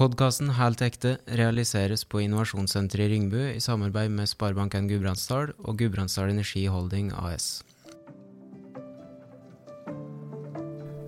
Podkasten 0.00 0.48
Helt 0.56 0.80
ekte 0.80 1.18
realiseres 1.36 2.06
på 2.08 2.22
Innovasjonssenteret 2.24 3.04
i 3.04 3.08
Ringbu 3.12 3.40
i 3.50 3.58
samarbeid 3.60 4.08
med 4.08 4.30
Sparebanken 4.30 4.86
Gudbrandsdal 4.88 5.50
og 5.60 5.76
Gudbrandsdal 5.76 6.30
Energi 6.32 6.62
Holding 6.72 7.10
AS. 7.12 7.48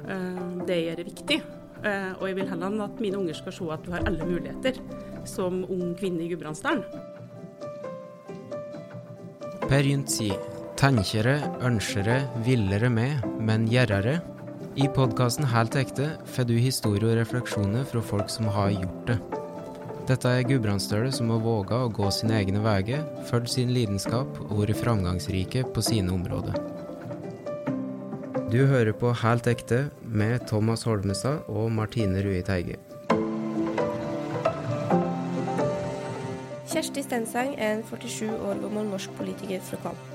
Eh, 0.04 0.42
Det 0.68 0.76
gjør 0.76 0.96
det 1.00 1.06
viktig. 1.06 1.38
Eh, 1.84 2.12
Og 2.20 2.26
jeg 2.28 2.36
vil 2.36 2.48
heller 2.50 2.84
at 2.84 3.00
mine 3.00 3.16
unger 3.16 3.32
skal 3.32 3.52
se 3.52 3.64
at 3.72 3.82
du 3.86 3.90
har 3.92 4.04
alle 4.04 4.26
muligheter 4.28 4.76
som 5.24 5.64
ung 5.64 5.96
kvinne 5.96 6.20
i 6.20 6.28
Gudbrandsdalen. 6.28 6.84
Per 9.68 9.82
Gynt 9.82 10.10
sier 10.10 10.36
tenkjere, 10.76 11.40
ønskjere, 11.64 12.28
villere 12.44 12.90
med, 12.90 13.24
men 13.40 13.66
gjerrere. 13.66 14.20
I 14.72 14.86
podkasten 14.88 15.44
Helt 15.44 15.74
ekte 15.76 16.06
får 16.32 16.46
du 16.48 16.54
historier 16.56 17.04
og 17.10 17.18
refleksjoner 17.18 17.84
fra 17.84 18.00
folk 18.08 18.30
som 18.32 18.46
har 18.54 18.70
gjort 18.72 19.10
det. 19.10 19.16
Dette 20.08 20.30
er 20.32 20.46
gudbrandsdøler 20.48 21.12
som 21.12 21.28
har 21.28 21.42
våga 21.44 21.82
å 21.84 21.90
gå 21.92 22.08
sine 22.08 22.38
egne 22.38 22.62
veier, 22.64 23.02
fulgt 23.28 23.52
sin 23.52 23.74
lidenskap 23.76 24.38
og 24.46 24.62
vært 24.62 24.80
framgangsrike 24.80 25.66
på 25.74 25.84
sine 25.84 26.14
områder. 26.16 26.56
Du 28.48 28.64
hører 28.70 28.96
på 28.96 29.12
Helt 29.20 29.50
ekte 29.52 29.82
med 30.00 30.48
Thomas 30.48 30.86
Holmestad 30.88 31.44
og 31.52 31.68
Martine 31.76 32.24
Rui 32.24 32.40
Teige. 32.40 32.80
Kjersti 36.72 37.04
Stensang 37.04 37.52
er 37.58 37.76
en 37.76 37.84
47 37.92 38.32
år 38.32 38.64
gammel 38.64 38.88
norsk 38.88 39.12
politiker 39.20 39.60
fra 39.68 39.84
Kvam. 39.84 40.11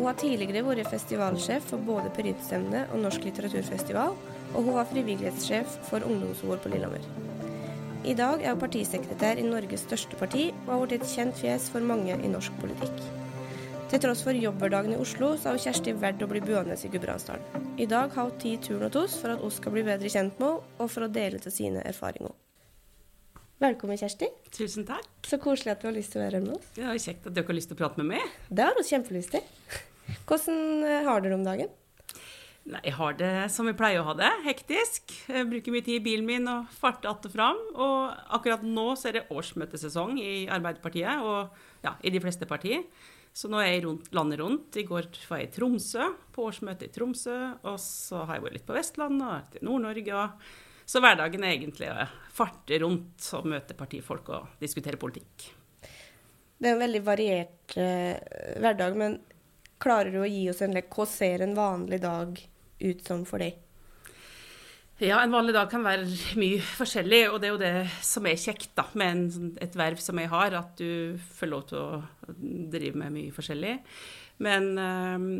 Hun 0.00 0.06
har 0.08 0.16
tidligere 0.16 0.62
vært 0.64 0.88
festivalsjef 0.88 1.66
for 1.68 1.82
både 1.84 2.08
Pyrintstevnet 2.16 2.88
og 2.88 3.02
Norsk 3.02 3.26
litteraturfestival, 3.26 4.14
og 4.54 4.62
hun 4.64 4.72
var 4.72 4.86
frivillighetssjef 4.88 5.74
for 5.90 6.06
Ungdoms-OL 6.08 6.62
på 6.64 6.70
Lillehammer. 6.72 7.04
I 8.08 8.14
dag 8.16 8.40
er 8.40 8.54
hun 8.54 8.62
partisekretær 8.62 9.36
i 9.36 9.44
Norges 9.44 9.84
største 9.84 10.16
parti, 10.16 10.46
og 10.62 10.70
har 10.72 10.86
blitt 10.86 11.04
et 11.04 11.12
kjent 11.12 11.36
fjes 11.36 11.66
for 11.74 11.84
mange 11.84 12.16
i 12.16 12.30
norsk 12.32 12.56
politikk. 12.62 13.02
Til 13.92 14.00
tross 14.06 14.24
for 14.24 14.40
jobbhverdagen 14.40 14.96
i 14.96 15.02
Oslo, 15.04 15.34
så 15.36 15.50
har 15.50 15.58
hun 15.58 15.64
Kjersti 15.66 15.92
valgt 16.00 16.24
å 16.24 16.30
bli 16.32 16.40
boende 16.48 16.78
i 16.80 16.92
Gudbrandsdalen. 16.94 17.68
I 17.76 17.90
dag 17.92 18.16
har 18.16 18.30
hun 18.30 18.40
tatt 18.40 18.64
turen 18.70 18.88
til 18.96 19.02
oss 19.02 19.18
for 19.20 19.34
at 19.34 19.44
oss 19.44 19.60
skal 19.60 19.76
bli 19.76 19.84
bedre 19.84 20.08
kjent 20.08 20.40
med 20.40 20.48
henne, 20.48 20.78
og 20.80 20.90
for 20.94 21.04
å 21.04 21.10
dele 21.12 21.42
til 21.44 21.52
sine 21.58 21.84
erfaringer. 21.92 22.32
Velkommen, 23.60 24.00
Kjersti. 24.00 24.32
Tusen 24.56 24.88
takk. 24.88 25.12
Så 25.28 25.36
koselig 25.36 25.76
at 25.76 25.84
du 25.84 25.90
har 25.90 25.98
lyst 26.00 26.16
til 26.16 26.22
å 26.22 26.24
være 26.24 26.40
her 26.40 26.48
med 26.48 26.56
oss. 26.56 26.72
Det 26.72 26.88
er 26.88 27.04
kjekt 27.04 27.28
at 27.28 27.36
dere 27.36 27.52
har 27.52 27.60
lyst 27.60 27.68
til 27.68 27.76
å 27.76 27.84
prate 27.84 28.00
med 28.00 28.14
meg. 28.14 28.42
Det 28.48 28.64
har 28.64 28.80
vi 28.80 28.88
kjempelyst 28.94 29.36
til. 29.36 29.88
Hvordan 30.28 30.84
eh, 30.86 31.04
har 31.06 31.22
dere 31.24 31.36
om 31.36 31.44
dagen? 31.46 31.70
Nei, 32.70 32.80
Jeg 32.84 32.94
har 32.98 33.14
det 33.18 33.32
som 33.50 33.68
jeg 33.70 33.78
pleier 33.78 34.02
å 34.02 34.08
ha 34.10 34.14
det, 34.18 34.30
hektisk. 34.44 35.14
Jeg 35.30 35.48
bruker 35.48 35.74
mye 35.74 35.86
tid 35.86 35.96
i 35.96 36.04
bilen 36.04 36.26
min 36.28 36.50
og 36.50 36.68
farter 36.76 37.08
att 37.08 37.26
og 37.26 37.32
fram. 37.32 37.60
Og 37.74 38.12
akkurat 38.36 38.62
nå 38.62 38.94
så 38.96 39.08
er 39.08 39.12
det 39.18 39.28
årsmøtesesong 39.30 40.18
i 40.20 40.46
Arbeiderpartiet 40.48 41.24
og 41.24 41.48
ja, 41.82 41.96
i 42.02 42.12
de 42.12 42.20
fleste 42.20 42.46
partier. 42.46 42.84
Så 43.32 43.48
nå 43.48 43.60
er 43.62 43.76
jeg 43.76 43.84
rundt, 43.86 44.10
landet 44.14 44.40
rundt. 44.42 44.76
I 44.76 44.84
går 44.86 45.08
var 45.28 45.40
jeg 45.40 45.48
i 45.48 45.52
Tromsø, 45.54 46.10
på 46.34 46.48
årsmøte 46.50 46.88
i 46.88 46.92
Tromsø. 46.92 47.38
Og 47.64 47.78
så 47.80 48.24
har 48.26 48.36
jeg 48.36 48.44
vært 48.44 48.58
litt 48.58 48.66
på 48.68 48.76
Vestlandet 48.76 49.28
og 49.28 49.54
til 49.54 49.66
Nord-Norge. 49.66 50.26
Så 50.90 51.00
hverdagen 51.02 51.46
er 51.46 51.54
egentlig 51.54 51.88
å 51.92 52.06
farte 52.34 52.80
rundt 52.82 53.30
og 53.38 53.48
møte 53.48 53.78
partifolk 53.78 54.32
og 54.34 54.60
diskutere 54.62 54.98
politikk. 55.00 55.46
Det 56.60 56.68
er 56.68 56.74
en 56.74 56.82
veldig 56.82 57.02
variert 57.06 57.76
eh, 57.80 58.18
hverdag, 58.60 58.98
men 58.98 59.14
klarer 59.80 60.12
du 60.14 60.20
å 60.22 60.28
gi 60.28 60.44
oss 60.52 60.62
en 60.64 60.74
lek? 60.76 60.90
Hva 60.94 61.06
ser 61.08 61.44
en 61.44 61.56
vanlig 61.56 62.00
dag 62.04 62.38
ut 62.80 63.04
som 63.06 63.24
for 63.28 63.42
deg? 63.42 63.58
Ja, 65.00 65.22
en 65.24 65.32
vanlig 65.32 65.54
dag 65.56 65.70
kan 65.72 65.80
være 65.86 66.04
mye 66.36 66.60
forskjellig, 66.76 67.22
og 67.32 67.38
det 67.40 67.48
er 67.48 67.54
jo 67.54 67.60
det 67.62 67.74
som 68.04 68.26
er 68.28 68.36
kjekt 68.40 68.74
da, 68.76 68.84
med 69.00 69.12
en, 69.14 69.22
sånn- 69.32 69.54
et 69.64 69.78
verv 69.80 70.02
som 70.04 70.18
jeg 70.20 70.28
har, 70.28 70.52
at 70.58 70.74
du 70.76 71.16
får 71.38 71.48
lov 71.48 71.62
til 71.70 71.78
å 71.80 72.02
drive 72.74 73.00
med 73.00 73.14
mye 73.14 73.32
forskjellig. 73.32 73.78
Men 74.44 74.68
ehm, 74.76 75.30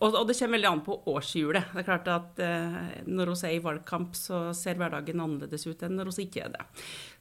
og, 0.00 0.16
og 0.18 0.26
det 0.28 0.34
kommer 0.38 0.56
veldig 0.56 0.68
an 0.70 0.82
på 0.84 0.96
årshjulet. 1.12 1.70
Det 1.72 1.82
er 1.82 1.86
klart 1.86 2.08
at 2.10 2.40
eh, 2.42 3.04
Når 3.06 3.30
vi 3.30 3.36
er 3.48 3.54
i 3.56 3.62
valgkamp, 3.62 4.16
så 4.18 4.40
ser 4.56 4.78
hverdagen 4.80 5.22
annerledes 5.22 5.66
ut 5.68 5.84
enn 5.86 5.94
når 5.98 6.10
vi 6.16 6.26
ikke 6.26 6.42
er 6.48 6.56
det. 6.56 6.66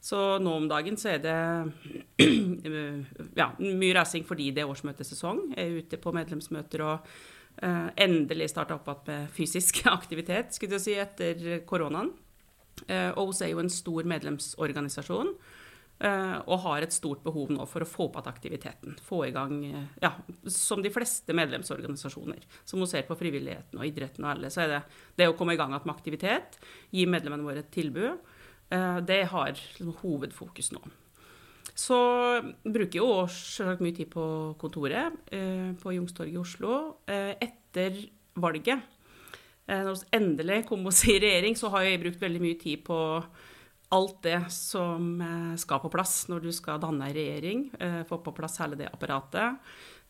Så 0.03 0.39
nå 0.43 0.55
om 0.61 0.67
dagen 0.71 0.97
så 0.99 1.13
er 1.13 1.21
det 1.23 1.37
ja, 3.41 3.51
mye 3.61 3.93
reising 3.99 4.25
fordi 4.27 4.51
det 4.55 4.65
er 4.65 4.73
årsmøtesesong. 4.73 5.53
Jeg 5.53 5.63
er 5.63 5.79
ute 5.83 6.01
på 6.01 6.15
medlemsmøter 6.17 6.85
og 6.87 7.13
eh, 7.61 7.89
endelig 8.07 8.49
starta 8.51 8.79
opp 8.79 8.89
igjen 8.89 9.23
med 9.23 9.33
fysisk 9.37 9.83
aktivitet 9.97 10.57
skulle 10.57 10.79
jeg 10.79 10.87
si, 10.87 10.99
etter 10.99 11.63
koronaen. 11.69 12.11
Eh, 12.87 13.11
og 13.13 13.31
vi 13.31 13.45
er 13.45 13.53
jo 13.53 13.61
en 13.63 13.71
stor 13.71 14.09
medlemsorganisasjon. 14.09 15.35
Eh, 15.99 16.37
og 16.47 16.61
har 16.65 16.83
et 16.83 16.95
stort 16.95 17.23
behov 17.23 17.51
nå 17.53 17.65
for 17.69 17.83
å 17.83 17.89
få 17.89 18.07
opp 18.07 18.17
igjen 18.19 18.29
aktiviteten. 18.31 18.95
Få 19.05 19.23
i 19.27 19.33
gang, 19.35 19.59
eh, 19.65 19.85
ja, 20.03 20.13
som 20.49 20.81
de 20.83 20.91
fleste 20.93 21.35
medlemsorganisasjoner. 21.35 22.41
Som 22.65 22.83
hun 22.83 22.89
ser 22.89 23.05
på 23.07 23.17
frivilligheten 23.19 23.79
og 23.79 23.87
idretten 23.87 24.25
og 24.25 24.33
alle, 24.33 24.51
så 24.53 24.63
er 24.63 24.73
det 24.73 24.81
det 25.21 25.29
å 25.29 25.37
komme 25.37 25.55
i 25.55 25.59
gang 25.59 25.73
igjen 25.75 25.85
med 25.85 25.95
aktivitet, 25.95 26.59
gi 26.91 27.05
medlemmene 27.05 27.45
våre 27.45 27.63
et 27.63 27.71
tilbud, 27.71 28.19
eh, 28.69 28.99
det 29.01 29.23
har 29.31 29.53
liksom 29.53 29.95
hovedfokus 30.01 30.73
nå. 30.75 30.83
Så 31.73 31.97
bruker 32.61 32.99
jo 32.99 33.07
selvsagt 33.25 33.81
mye 33.81 33.95
tid 33.97 34.11
på 34.13 34.23
kontoret 34.61 35.15
på 35.81 35.93
Youngstorget 35.95 36.35
i 36.35 36.37
Oslo. 36.37 36.73
Etter 37.07 37.95
valget, 38.37 38.83
når 39.65 39.95
vi 39.95 40.11
endelig 40.19 40.59
kom 40.67 40.85
oss 40.85 41.01
i 41.09 41.15
regjering, 41.17 41.57
så 41.57 41.71
har 41.73 41.87
jeg 41.87 42.03
brukt 42.03 42.21
veldig 42.21 42.43
mye 42.43 42.59
tid 42.61 42.83
på 42.85 42.99
alt 43.93 44.21
det 44.25 44.39
som 44.53 45.21
eh, 45.21 45.55
skal 45.61 45.81
på 45.83 45.91
plass 45.93 46.25
når 46.31 46.47
du 46.47 46.51
skal 46.55 46.81
danne 46.81 47.07
en 47.07 47.15
regjering. 47.15 47.65
Eh, 47.79 47.99
få 48.09 48.19
på 48.25 48.33
plass 48.35 48.59
hele 48.63 48.77
det 48.79 48.89
apparatet. 48.89 49.59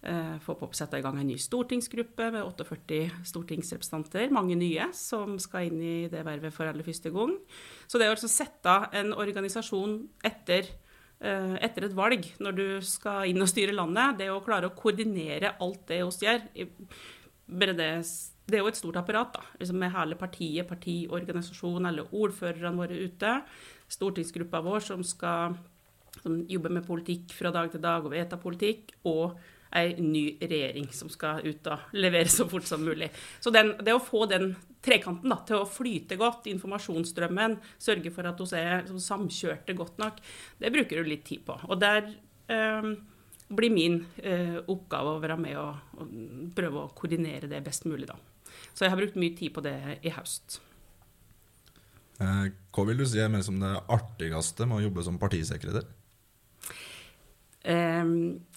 Eh, 0.03 0.35
få 0.43 0.55
på 0.59 0.69
sette 0.75 0.99
i 0.99 1.03
gang 1.03 1.19
en 1.19 1.27
ny 1.27 1.37
stortingsgruppe 1.39 2.29
med 2.35 2.43
48 2.43 3.25
stortingsrepresentanter. 3.29 4.31
Mange 4.35 4.57
nye 4.59 4.89
som 4.95 5.35
skal 5.41 5.69
inn 5.69 5.81
i 5.83 5.97
det 6.11 6.23
vervet 6.27 6.55
for 6.55 6.69
aller 6.69 6.87
første 6.87 7.11
gang. 7.13 7.35
Så 7.87 7.99
det 7.99 8.09
å 8.09 8.15
altså 8.15 8.31
sette 8.31 8.77
en 8.99 9.13
organisasjon 9.15 9.99
etter 10.23 10.71
etter 11.23 11.85
et 11.85 11.93
valg, 11.95 12.25
når 12.43 12.55
du 12.57 12.65
skal 12.83 13.29
inn 13.29 13.39
og 13.39 13.47
styre 13.47 13.71
landet, 13.71 14.17
det 14.19 14.25
å 14.27 14.41
klare 14.43 14.67
å 14.67 14.73
koordinere 14.75 15.53
alt 15.63 15.85
det 15.87 16.01
vi 16.03 16.25
gjør 16.25 16.41
bare 17.59 17.75
det, 17.77 17.89
det 18.49 18.57
er 18.57 18.63
jo 18.63 18.71
et 18.71 18.79
stort 18.79 18.97
apparat, 18.99 19.35
da, 19.37 19.45
liksom 19.59 19.79
med 19.81 19.93
hele 19.95 20.17
partiet, 20.19 20.67
partiorganisasjonen, 20.69 21.89
alle 21.91 22.07
ordførerne 22.11 22.75
våre 22.77 22.97
ute, 23.05 23.35
stortingsgruppa 23.93 24.63
vår 24.65 24.89
som 24.91 25.05
skal 25.07 25.57
som 26.21 26.43
jobber 26.49 26.69
med 26.69 26.85
politikk 26.87 27.33
fra 27.33 27.51
dag 27.53 27.71
til 27.73 27.81
dag 27.81 28.05
og 28.05 28.13
vedta 28.13 28.37
politikk, 28.39 28.93
og 29.09 29.33
ei 29.73 29.95
ny 29.97 30.23
regjering 30.41 30.91
som 30.93 31.09
skal 31.09 31.41
ut 31.47 31.69
og 31.71 31.95
levere 31.97 32.29
så 32.29 32.45
fort 32.49 32.67
som 32.69 32.83
mulig. 32.85 33.09
Så 33.41 33.49
den, 33.53 33.73
det 33.81 33.95
å 33.95 34.03
få 34.03 34.27
den 34.29 34.51
trekanten 34.85 35.31
da, 35.33 35.39
til 35.47 35.63
å 35.63 35.69
flyte 35.69 36.17
godt, 36.19 36.45
informasjonsstrømmen, 36.51 37.57
sørge 37.81 38.11
for 38.13 38.29
at 38.29 38.43
vi 38.43 38.59
er 38.59 38.83
liksom, 38.83 39.01
samkjørte 39.01 39.75
godt 39.77 39.97
nok, 40.03 40.21
det 40.61 40.71
bruker 40.75 41.01
du 41.01 41.09
litt 41.09 41.25
tid 41.25 41.41
på. 41.47 41.57
Og 41.65 41.81
der 41.81 42.05
eh, 42.53 42.93
blir 43.55 43.73
min 43.73 44.01
eh, 44.21 44.59
oppgave 44.67 45.15
å 45.15 45.23
være 45.23 45.39
med 45.39 45.57
og, 45.61 45.97
og 45.99 46.13
prøve 46.57 46.83
å 46.83 46.91
koordinere 46.97 47.49
det 47.51 47.63
best 47.65 47.87
mulig, 47.89 48.07
da. 48.09 48.17
Så 48.73 48.85
jeg 48.85 48.93
har 48.93 48.99
brukt 48.99 49.17
mye 49.19 49.35
tid 49.37 49.53
på 49.55 49.63
det 49.65 49.77
i 50.05 50.13
høst. 50.13 50.59
Eh, 52.21 52.47
Hva 52.73 52.87
vil 52.87 53.01
du 53.01 53.05
si 53.09 53.21
er 53.21 53.31
mer 53.31 53.43
som 53.45 53.59
det 53.61 53.73
artigste 53.91 54.67
med 54.69 54.79
å 54.79 54.85
jobbe 54.87 55.05
som 55.05 55.19
partisekretær? 55.21 55.85
Eh, 57.63 58.09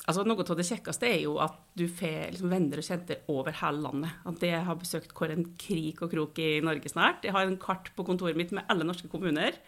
altså 0.06 0.24
Noe 0.26 0.42
av 0.42 0.58
det 0.58 0.66
kjekkeste 0.66 1.06
er 1.08 1.20
jo 1.22 1.36
at 1.42 1.60
du 1.78 1.86
får 1.86 2.32
liksom, 2.34 2.50
venner 2.50 2.82
og 2.82 2.88
kjente 2.88 3.20
over 3.32 3.56
hele 3.60 3.84
landet. 3.84 4.22
At 4.28 4.46
jeg 4.48 4.64
har 4.68 4.80
besøkt 4.80 5.14
hver 5.16 5.36
en 5.36 5.50
krik 5.60 6.02
og 6.04 6.12
krok 6.14 6.40
i 6.42 6.56
Norge 6.64 6.92
snart. 6.92 7.26
Jeg 7.26 7.36
har 7.36 7.46
en 7.46 7.60
kart 7.60 7.92
på 7.96 8.06
kontoret 8.08 8.38
mitt 8.38 8.54
med 8.56 8.66
alle 8.72 8.88
norske 8.88 9.10
kommuner. 9.12 9.58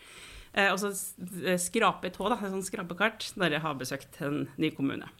Eh, 0.55 0.71
og 0.73 0.79
så 0.81 0.93
skrape 1.61 2.09
et 2.09 2.17
tå, 2.17 2.29
da, 2.31 2.39
et 2.41 2.55
sånt 2.55 2.69
skrapekart, 2.69 3.31
når 3.41 3.57
jeg 3.57 3.65
har 3.67 3.79
besøkt 3.81 4.21
en 4.25 4.43
ny 4.61 4.73
kommune. 4.77 5.11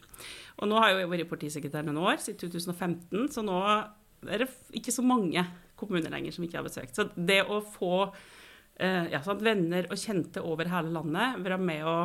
Og 0.59 0.71
nå 0.71 0.81
har 0.81 0.93
jeg 0.93 1.05
jo 1.05 1.13
vært 1.13 1.31
partisekretær 1.31 1.87
noen 1.87 2.03
år, 2.03 2.23
siden 2.23 2.41
2015, 2.47 3.29
så 3.35 3.45
nå 3.47 3.59
er 4.27 4.43
det 4.43 4.49
ikke 4.75 4.95
så 4.95 5.05
mange 5.07 5.45
kommuner 5.79 6.11
lenger 6.11 6.35
som 6.35 6.47
ikke 6.47 6.59
har 6.59 6.67
besøkt. 6.67 6.97
Så 6.99 7.07
det 7.15 7.45
å 7.47 7.61
få 7.63 7.93
eh, 8.03 9.13
ja, 9.13 9.23
sant, 9.23 9.45
venner 9.47 9.87
og 9.93 10.01
kjente 10.01 10.43
over 10.43 10.71
hele 10.73 10.91
landet, 10.97 11.39
være 11.45 11.63
med 11.63 11.87
å 11.87 12.01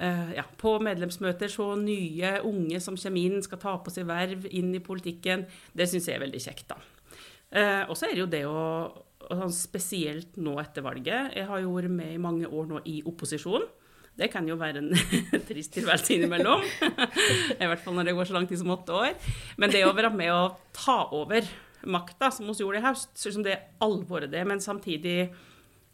Eh, 0.00 0.32
ja, 0.36 0.42
på 0.60 0.74
medlemsmøter 0.84 1.48
så 1.48 1.70
nye 1.80 2.34
unge 2.44 2.80
som 2.84 2.98
kommer 3.00 3.22
inn, 3.22 3.40
skal 3.44 3.60
ta 3.62 3.72
på 3.80 3.92
seg 3.94 4.08
verv 4.08 4.44
inn 4.50 4.74
i 4.76 4.82
politikken. 4.84 5.46
Det 5.72 5.88
syns 5.88 6.10
jeg 6.10 6.18
er 6.18 6.26
veldig 6.26 6.42
kjekt, 6.42 6.66
da. 6.68 6.76
Eh, 7.56 7.82
og 7.88 7.96
så 7.96 8.08
er 8.08 8.12
det 8.12 8.20
jo 8.20 8.32
det 8.34 8.42
å 8.50 8.60
sånn 8.60 9.05
Spesielt 9.54 10.36
nå 10.38 10.54
etter 10.62 10.84
valget. 10.86 11.34
Jeg 11.34 11.48
har 11.48 11.62
jo 11.62 11.74
vært 11.74 11.92
med 11.92 12.14
i 12.14 12.22
mange 12.22 12.46
år 12.46 12.70
nå 12.70 12.82
i 12.86 13.00
opposisjon. 13.06 13.66
Det 14.16 14.30
kan 14.32 14.46
jo 14.48 14.56
være 14.56 14.80
en 14.80 14.94
trist 15.48 15.74
tilværelse 15.76 16.14
innimellom. 16.16 16.62
I 17.60 17.68
hvert 17.68 17.82
fall 17.84 17.98
når 17.98 18.08
det 18.08 18.16
går 18.16 18.28
så 18.30 18.36
lang 18.38 18.46
tid 18.48 18.62
som 18.62 18.72
åtte 18.72 18.94
år. 18.96 19.16
Men 19.60 19.74
det 19.74 19.84
å 19.84 19.92
være 19.96 20.12
med 20.14 20.32
å 20.32 20.54
ta 20.76 21.02
over 21.16 21.48
makta, 21.86 22.30
som 22.32 22.48
vi 22.48 22.56
gjorde 22.62 22.80
i 22.80 22.86
høst, 22.86 23.12
sånn 23.18 23.38
som 23.38 23.44
det 23.46 23.52
er 23.54 23.66
alvoret 23.84 24.32
det, 24.32 24.42
men 24.48 24.62
samtidig 24.62 25.28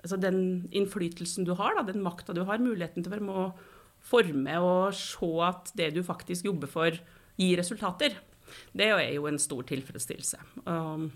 altså 0.03 0.19
den 0.19 0.69
innflytelsen 0.75 1.47
du 1.47 1.55
har, 1.59 1.77
da, 1.77 1.85
den 1.87 2.03
makta 2.05 2.35
du 2.35 2.43
har, 2.49 2.63
muligheten 2.63 3.03
til 3.03 3.11
å 3.11 3.15
være 3.17 3.27
med 3.27 3.41
å 3.43 3.49
forme 4.03 4.55
og 4.63 4.95
se 4.99 5.31
at 5.47 5.71
det 5.79 5.93
du 5.97 6.01
faktisk 6.07 6.49
jobber 6.49 6.71
for, 6.71 6.97
gir 7.39 7.59
resultater. 7.61 8.17
Det 8.77 8.89
er 8.91 9.13
jo 9.15 9.29
en 9.31 9.41
stor 9.41 9.63
tilfredsstillelse. 9.69 10.41
Um, 10.67 11.11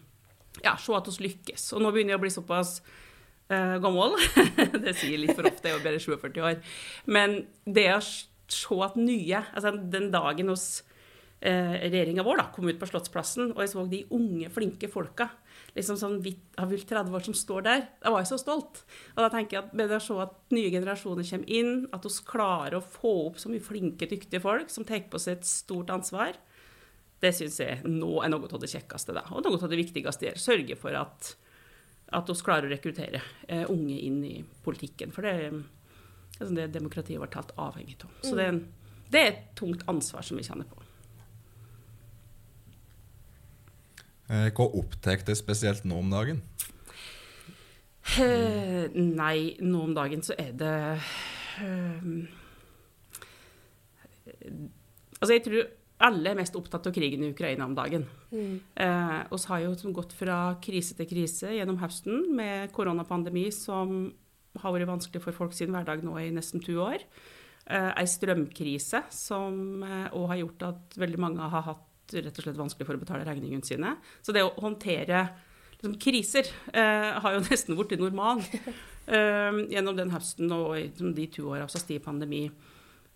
ja, 0.64 0.76
se 0.80 0.96
at 0.96 1.10
vi 1.10 1.28
lykkes. 1.28 1.68
Og 1.76 1.84
nå 1.84 1.92
begynner 1.94 2.14
jeg 2.16 2.20
å 2.20 2.24
bli 2.24 2.32
såpass 2.34 2.78
uh, 3.52 3.76
gammel. 3.82 4.16
det 4.84 4.96
sier 4.98 5.20
litt 5.22 5.36
for 5.36 5.48
ofte, 5.48 5.70
jeg 5.70 5.80
er 5.80 5.86
bare 5.86 6.02
47 6.02 6.42
år. 6.44 6.60
Men 7.10 7.40
det 7.64 7.88
å 7.94 8.02
se 8.02 8.76
at 8.86 8.94
nye 8.94 9.40
Altså 9.42 9.72
den 9.74 10.12
dagen 10.14 10.52
hos 10.52 10.66
uh, 11.42 11.74
regjeringa 11.82 12.24
vår 12.26 12.42
da, 12.42 12.50
kom 12.54 12.68
ut 12.70 12.78
på 12.80 12.88
Slottsplassen, 12.90 13.50
og 13.56 13.64
jeg 13.64 13.72
så 13.74 13.86
de 13.90 14.04
unge, 14.14 14.52
flinke 14.54 14.90
folka 14.92 15.32
liksom 15.76 15.98
sånn 16.00 16.16
har 16.56 16.68
vilt 16.70 16.88
30 16.88 17.14
år 17.16 17.24
som 17.26 17.36
står 17.36 17.66
der. 17.66 17.84
Da 18.02 18.12
var 18.12 18.22
jeg 18.22 18.30
så 18.30 18.38
stolt. 18.40 18.82
Og 19.14 19.22
da 19.22 19.30
tenker 19.32 19.58
jeg 19.58 19.64
at 19.64 19.76
bedre 19.76 20.00
å 20.00 20.04
se 20.04 20.18
at 20.24 20.34
nye 20.54 20.72
generasjoner 20.72 21.28
kommer 21.28 21.52
inn, 21.58 21.72
at 21.92 22.06
vi 22.06 22.12
klarer 22.28 22.78
å 22.78 22.84
få 22.84 23.14
opp 23.26 23.40
så 23.42 23.52
mye 23.52 23.64
flinke, 23.64 24.08
dyktige 24.08 24.42
folk 24.44 24.72
som 24.72 24.86
tar 24.88 25.04
på 25.10 25.20
seg 25.22 25.38
et 25.38 25.48
stort 25.48 25.92
ansvar, 25.92 26.38
det 27.22 27.32
syns 27.32 27.60
jeg 27.62 27.80
nå 27.88 28.10
er 28.22 28.30
noe 28.32 28.48
av 28.48 28.60
det 28.60 28.70
kjekkeste. 28.70 29.14
Da. 29.16 29.24
Og 29.32 29.44
noe 29.44 29.58
av 29.58 29.72
det 29.72 29.80
viktigste 29.80 30.30
er 30.30 30.38
å 30.38 30.42
sørge 30.42 30.76
for 30.80 30.96
at, 30.98 31.32
at 32.16 32.28
vi 32.28 32.36
klarer 32.44 32.68
å 32.68 32.74
rekruttere 32.74 33.22
eh, 33.48 33.64
unge 33.72 33.96
inn 33.96 34.20
i 34.26 34.36
politikken. 34.64 35.14
For 35.14 35.26
det 35.26 35.36
altså 36.36 36.52
det 36.54 36.66
demokratiet 36.74 37.20
vårt 37.20 37.36
helt 37.38 37.54
avhengig 37.56 37.96
av. 38.04 38.12
Så 38.24 38.36
det, 38.36 38.50
det 39.12 39.22
er 39.22 39.30
et 39.30 39.46
tungt 39.56 39.86
ansvar 39.88 40.26
som 40.26 40.36
vi 40.36 40.44
kjenner 40.44 40.68
på. 40.68 40.82
Eh, 44.28 44.48
Hva 44.52 44.66
opptar 44.66 45.22
deg 45.24 45.38
spesielt 45.38 45.86
nå 45.86 46.00
om 46.02 46.12
dagen? 46.12 46.42
Eh, 48.22 48.86
nei, 48.94 49.56
nå 49.62 49.80
om 49.88 49.94
dagen 49.96 50.22
så 50.22 50.36
er 50.38 50.52
det 50.54 50.74
eh, 51.62 52.04
Altså, 55.16 55.32
jeg 55.32 55.42
tror 55.46 55.64
alle 56.04 56.32
er 56.32 56.38
mest 56.38 56.56
opptatt 56.58 56.88
av 56.88 56.94
krigen 56.94 57.24
i 57.24 57.30
Ukraina 57.32 57.64
om 57.64 57.74
dagen. 57.76 58.04
Mm. 58.32 58.58
Eh, 58.74 59.20
oss 59.32 59.46
har 59.48 59.62
jo 59.64 59.92
gått 59.96 60.12
fra 60.16 60.58
krise 60.62 60.96
til 60.98 61.08
krise 61.08 61.54
gjennom 61.56 61.80
høsten 61.80 62.28
med 62.36 62.72
koronapandemi 62.76 63.48
som 63.54 64.12
har 64.60 64.72
vært 64.72 64.90
vanskelig 64.90 65.22
for 65.24 65.36
folk 65.36 65.56
sin 65.56 65.72
hverdag 65.72 66.04
nå 66.04 66.18
i 66.20 66.30
nesten 66.34 66.60
to 66.64 66.76
år. 66.84 67.00
Eh, 67.66 67.90
ei 67.96 68.06
strømkrise 68.08 69.06
som 69.12 69.82
òg 69.86 70.28
har 70.32 70.42
gjort 70.42 70.68
at 70.68 70.98
veldig 71.00 71.22
mange 71.22 71.50
har 71.54 71.64
hatt 71.72 71.86
rett 72.14 72.38
og 72.38 72.44
slett 72.44 72.58
vanskelig 72.60 72.86
for 72.86 72.98
å 72.98 73.02
betale 73.02 73.26
regningene 73.26 73.66
sine. 73.66 73.96
Så 74.22 74.34
det 74.34 74.44
å 74.46 74.54
håndtere 74.62 75.24
liksom, 75.76 75.96
kriser 76.02 76.48
eh, 76.72 77.16
har 77.22 77.36
jo 77.36 77.44
nesten 77.48 77.78
blitt 77.78 78.00
normal 78.00 78.42
eh, 78.44 79.62
gjennom 79.72 79.96
den 79.98 80.12
høsten 80.14 80.52
og 80.54 80.76
liksom, 80.78 81.14
de 81.16 81.28
to 81.32 81.48
åra 81.54 81.68
som 81.72 81.82
sti 81.82 81.98
pandemi. 82.04 82.44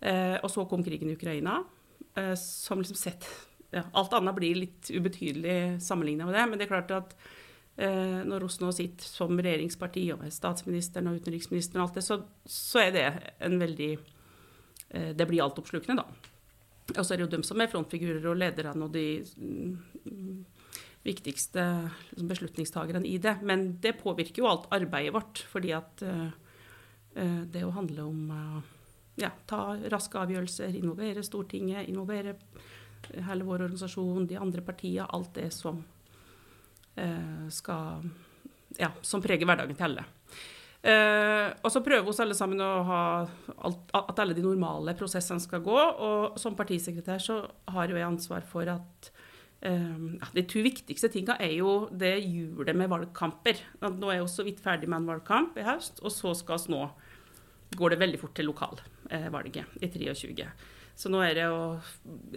Eh, 0.01 0.37
og 0.41 0.49
så 0.51 0.65
kom 0.69 0.83
krigen 0.85 1.11
i 1.11 1.17
Ukraina, 1.17 1.59
eh, 1.61 1.80
som 2.35 2.81
liksom 2.81 2.97
sett 2.99 3.27
ja, 3.71 3.83
Alt 3.91 4.13
annet 4.13 4.35
blir 4.35 4.55
litt 4.55 4.89
ubetydelig 4.91 5.81
sammenligna 5.81 6.25
med 6.25 6.35
det, 6.35 6.47
men 6.47 6.59
det 6.59 6.65
er 6.65 6.71
klart 6.73 6.91
at 6.95 7.13
eh, 7.79 8.19
når 8.27 8.45
nå 8.61 8.71
sitter 8.75 9.07
som 9.07 9.39
regjeringsparti 9.39 10.03
og 10.13 10.25
med 10.25 10.35
statsministeren 10.35 11.07
og 11.11 11.21
utenriksministeren 11.21 11.81
og 11.81 11.87
alt 11.87 12.01
det, 12.01 12.05
så, 12.05 12.19
så 12.45 12.83
er 12.83 12.91
det 12.95 13.05
en 13.39 13.55
veldig 13.61 13.91
eh, 13.95 15.13
Det 15.15 15.27
blir 15.29 15.43
altoppslukende, 15.45 16.03
da. 16.03 16.33
Og 16.97 17.05
så 17.05 17.13
er 17.13 17.21
det 17.21 17.29
jo 17.29 17.35
dem 17.37 17.47
som 17.47 17.63
er 17.63 17.71
frontfigurer 17.71 18.27
og 18.27 18.41
lederne 18.41 18.83
og 18.83 18.91
de 18.91 19.05
mm, 19.23 20.43
viktigste 21.07 21.63
liksom, 22.09 22.27
beslutningstagerne 22.27 23.07
i 23.07 23.15
det. 23.23 23.37
Men 23.47 23.77
det 23.79 23.95
påvirker 24.01 24.43
jo 24.43 24.49
alt 24.51 24.67
arbeidet 24.75 25.15
vårt, 25.15 25.45
fordi 25.47 25.71
at 25.77 26.03
det 27.11 27.63
å 27.67 27.71
handle 27.75 28.03
om 28.07 28.19
ja, 29.21 29.31
ta 29.47 29.75
raske 29.91 30.19
avgjørelser, 30.19 30.75
involvere 30.79 31.23
Stortinget, 31.25 31.89
involvere 31.89 32.35
hele 33.27 33.45
vår 33.45 33.65
organisasjon, 33.67 34.27
de 34.29 34.39
andre 34.39 34.63
partiene, 34.65 35.07
alt 35.09 35.33
det 35.35 35.49
som 35.55 35.83
eh, 36.95 37.47
skal 37.49 38.09
Ja, 38.79 38.87
som 39.03 39.19
preger 39.19 39.43
hverdagen 39.43 39.75
til 39.75 39.83
alle. 39.89 40.05
Eh, 40.81 41.49
og 41.61 41.69
så 41.69 41.83
prøver 41.85 42.07
vi 42.07 42.13
alle 42.23 42.35
sammen 42.37 42.61
å 42.63 42.69
ha 42.87 43.01
alt, 43.67 43.81
at 43.93 44.21
alle 44.23 44.33
de 44.33 44.45
normale 44.45 44.95
prosessene 44.97 45.43
skal 45.43 45.63
gå. 45.65 45.75
Og 45.75 46.39
som 46.41 46.55
partisekretær 46.57 47.19
så 47.21 47.41
har 47.75 47.91
jo 47.91 47.99
jeg 47.99 48.07
ansvar 48.07 48.47
for 48.47 48.71
at 48.71 49.11
uh, 49.65 49.99
ja, 50.15 50.29
De 50.33 50.45
to 50.49 50.63
viktigste 50.65 51.11
tinga 51.13 51.35
er 51.43 51.53
jo 51.59 51.89
det 51.91 52.15
hjulet 52.23 52.79
med 52.79 52.89
valgkamper. 52.89 53.59
Nå 53.83 54.09
er 54.09 54.23
vi 54.23 54.31
så 54.31 54.47
vidt 54.47 54.63
ferdig 54.63 54.89
med 54.89 55.03
en 55.03 55.11
valgkamp 55.11 55.59
i 55.59 55.67
høst, 55.67 56.01
og 56.01 56.15
så 56.15 56.33
skal 56.37 56.63
vi 56.63 56.77
nå 56.77 56.85
går 57.77 57.93
det 57.93 58.01
veldig 58.01 58.19
fort 58.19 58.35
til 58.37 58.49
lokalvalget 58.49 59.63
uh, 59.63 59.83
i 59.85 59.91
23. 59.91 60.47
Så 61.01 61.09
nå 61.09 61.21
er 61.23 61.37
det 61.37 61.47
å 61.49 61.79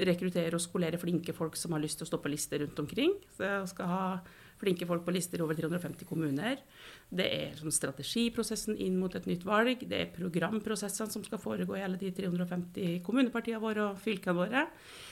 rekruttere 0.06 0.54
og 0.56 0.62
skolere 0.62 1.00
flinke 1.00 1.34
folk 1.36 1.58
som 1.58 1.74
har 1.74 1.82
lyst 1.82 2.00
til 2.00 2.06
å 2.06 2.12
stå 2.12 2.20
på 2.22 2.30
lister 2.32 2.62
rundt 2.62 2.78
omkring. 2.80 3.16
Så 3.34 3.44
jeg 3.44 3.68
skal 3.74 3.90
ha 3.90 4.04
flinke 4.60 4.86
folk 4.88 5.04
på 5.04 5.12
lister 5.14 5.42
over 5.44 5.58
350 5.58 6.06
kommuner. 6.08 6.62
Det 7.10 7.26
er 7.26 7.58
sånn 7.58 7.74
strategiprosessen 7.74 8.78
inn 8.80 8.96
mot 9.00 9.14
et 9.18 9.26
nytt 9.28 9.44
valg. 9.46 9.82
Det 9.82 9.98
er 9.98 10.14
programprosessene 10.14 11.12
som 11.12 11.26
skal 11.26 11.42
foregå 11.42 11.76
i 11.76 11.84
alle 11.84 12.00
de 12.00 12.12
350 12.14 13.02
kommunepartiene 13.04 13.62
våre 13.62 13.90
og 13.90 14.00
fylkene 14.02 14.38
våre. 14.38 14.66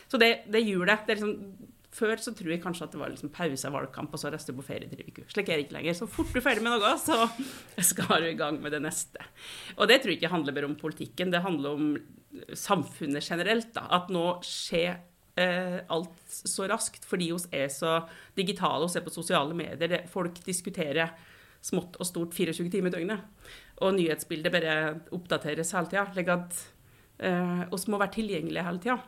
Så 0.07 0.21
det, 0.23 0.33
det 0.53 0.65
hjulet 0.65 1.05
det 1.09 1.17
er 1.17 1.21
liksom, 1.21 1.73
Før 1.93 2.17
så 2.17 2.33
tror 2.33 2.55
jeg 2.55 2.63
kanskje 2.63 2.87
at 2.87 2.95
det 2.95 3.01
var 3.03 3.11
liksom 3.13 3.33
pause 3.35 3.71
valgkamp, 3.75 4.15
og 4.15 4.21
så 4.21 4.31
reiste 4.33 4.55
du 4.55 4.61
på 4.63 4.65
ferie 4.65 4.89
til 4.89 5.05
uke. 5.05 5.27
Slik 5.29 5.51
er 5.51 5.61
det 5.61 5.67
ikke 5.67 5.77
lenger. 5.77 5.97
Så 5.99 6.09
fort 6.09 6.31
du 6.33 6.39
er 6.41 6.45
ferdig 6.45 6.65
med 6.65 6.73
noe, 6.73 6.93
så 7.01 7.27
skal 7.93 8.25
du 8.25 8.31
i 8.31 8.39
gang 8.39 8.61
med 8.63 8.73
det 8.73 8.81
neste. 8.85 9.21
Og 9.77 9.91
det 9.91 10.01
tror 10.01 10.15
jeg 10.15 10.23
ikke 10.23 10.33
handler 10.33 10.57
bare 10.57 10.71
om 10.71 10.79
politikken, 10.81 11.35
det 11.35 11.45
handler 11.45 11.77
om 11.77 11.91
samfunnet 12.57 13.29
generelt. 13.29 13.75
Da. 13.77 13.85
At 13.93 14.09
nå 14.13 14.25
skjer 14.47 14.97
eh, 15.37 15.79
alt 15.93 16.17
så 16.33 16.67
raskt 16.71 17.05
fordi 17.09 17.31
vi 17.33 17.61
er 17.61 17.69
så 17.73 17.99
digitale 18.39 18.87
og 18.87 18.93
ser 18.93 19.05
på 19.05 19.13
sosiale 19.13 19.57
medier. 19.57 19.89
Det, 19.93 20.05
folk 20.13 20.41
diskuterer 20.47 21.13
smått 21.63 22.01
og 22.01 22.09
stort 22.09 22.35
24 22.35 22.71
timer 22.73 22.91
i 22.91 22.97
døgnet. 22.97 23.49
Og 23.85 23.95
nyhetsbildet 23.97 24.55
bare 24.55 24.77
oppdateres 25.15 25.77
hele 25.77 25.91
tida. 25.93 26.09
Slik 26.13 26.33
at 26.33 26.63
eh, 27.23 27.67
oss 27.69 27.89
må 27.91 28.01
være 28.01 28.17
tilgjengelige 28.19 28.67
hele 28.67 28.83
tida. 28.83 29.03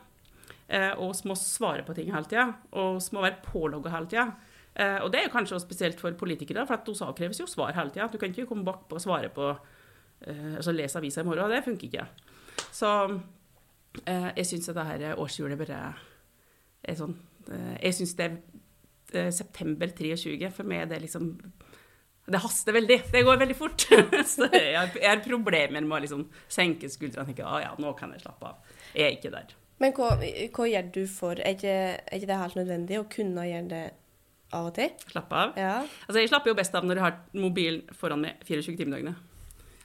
Eh, 0.67 0.91
og 0.97 1.13
vi 1.13 1.29
må 1.29 1.37
svare 1.37 1.85
på 1.85 1.93
ting 1.97 2.11
hele 2.13 2.29
tida. 2.29 2.47
Og 2.79 2.97
vi 2.99 3.17
må 3.17 3.23
være 3.25 3.41
pålogga 3.45 3.93
hele 3.93 4.09
tida. 4.11 4.27
Eh, 4.75 4.97
og 5.03 5.11
det 5.13 5.23
er 5.23 5.33
kanskje 5.33 5.61
spesielt 5.63 6.01
for 6.01 6.17
politikere, 6.17 6.65
for 6.65 6.77
at 6.77 6.89
hos 6.89 7.03
avkreves 7.05 7.39
jo 7.41 7.49
svar 7.49 7.75
hele 7.77 7.93
tida. 7.93 8.09
Du 8.11 8.17
kan 8.21 8.33
ikke 8.33 8.47
komme 8.49 8.67
bakpå 8.67 8.97
og 8.97 9.03
svare 9.03 9.31
på 9.33 9.51
eh, 9.51 10.55
altså 10.57 10.75
lese 10.75 10.99
avisa 10.99 11.21
i 11.21 11.29
morgen. 11.29 11.53
Det 11.53 11.63
funker 11.65 11.89
ikke. 11.89 12.07
Så 12.75 12.91
jeg 13.95 14.43
syns 14.43 14.65
dette 14.67 15.13
årshjulet 15.23 15.55
bare 15.55 15.77
er 16.83 16.97
sånn 16.99 17.13
Jeg 17.79 17.95
syns 17.95 18.11
det 18.19 18.25
er 18.27 19.29
september 19.31 19.87
23. 19.95 20.49
For 20.51 20.67
meg 20.67 20.81
er 20.81 20.89
det 20.89 20.99
liksom 21.05 21.29
Det 22.27 22.41
haster 22.43 22.75
veldig. 22.75 22.97
Det 23.13 23.21
går 23.23 23.39
veldig 23.39 23.55
fort. 23.55 23.85
Så 24.33 24.49
jeg 24.51 24.75
har 24.75 25.23
problemer 25.23 25.79
med 25.79 25.95
å 25.95 26.01
liksom 26.03 26.25
senke 26.51 26.89
skuldrene 26.91 27.23
og 27.23 27.31
tenke 27.31 27.45
at 27.45 27.53
ah, 27.53 27.61
ja, 27.69 27.71
nå 27.79 27.93
kan 27.95 28.11
jeg 28.11 28.25
slappe 28.25 28.49
av. 28.49 28.75
Jeg 28.91 29.05
er 29.05 29.15
ikke 29.15 29.31
der. 29.31 29.55
Men 29.79 29.91
hva, 29.97 30.13
hva 30.55 30.65
gjør 30.71 30.91
du 30.95 31.01
for 31.11 31.35
Er 31.43 31.51
ikke, 31.57 31.71
er 31.99 32.15
ikke 32.15 32.29
det 32.29 32.37
helt 32.39 32.55
nødvendig 32.55 32.99
å 33.01 33.07
kunne 33.11 33.43
gjøre 33.49 33.67
det 33.73 33.83
av 34.55 34.69
og 34.69 34.75
til? 34.77 34.89
Slappe 35.11 35.35
av. 35.35 35.55
Ja. 35.59 35.77
Altså, 36.07 36.19
jeg 36.21 36.29
slapper 36.31 36.53
jo 36.53 36.57
best 36.61 36.75
av 36.77 36.85
når 36.87 36.95
jeg 37.01 37.03
har 37.03 37.17
mobilen 37.33 37.81
foran 37.97 38.21
meg 38.23 38.43
24 38.47 38.77
timer 38.79 38.97
i 38.97 39.01
døgnet. 39.01 39.23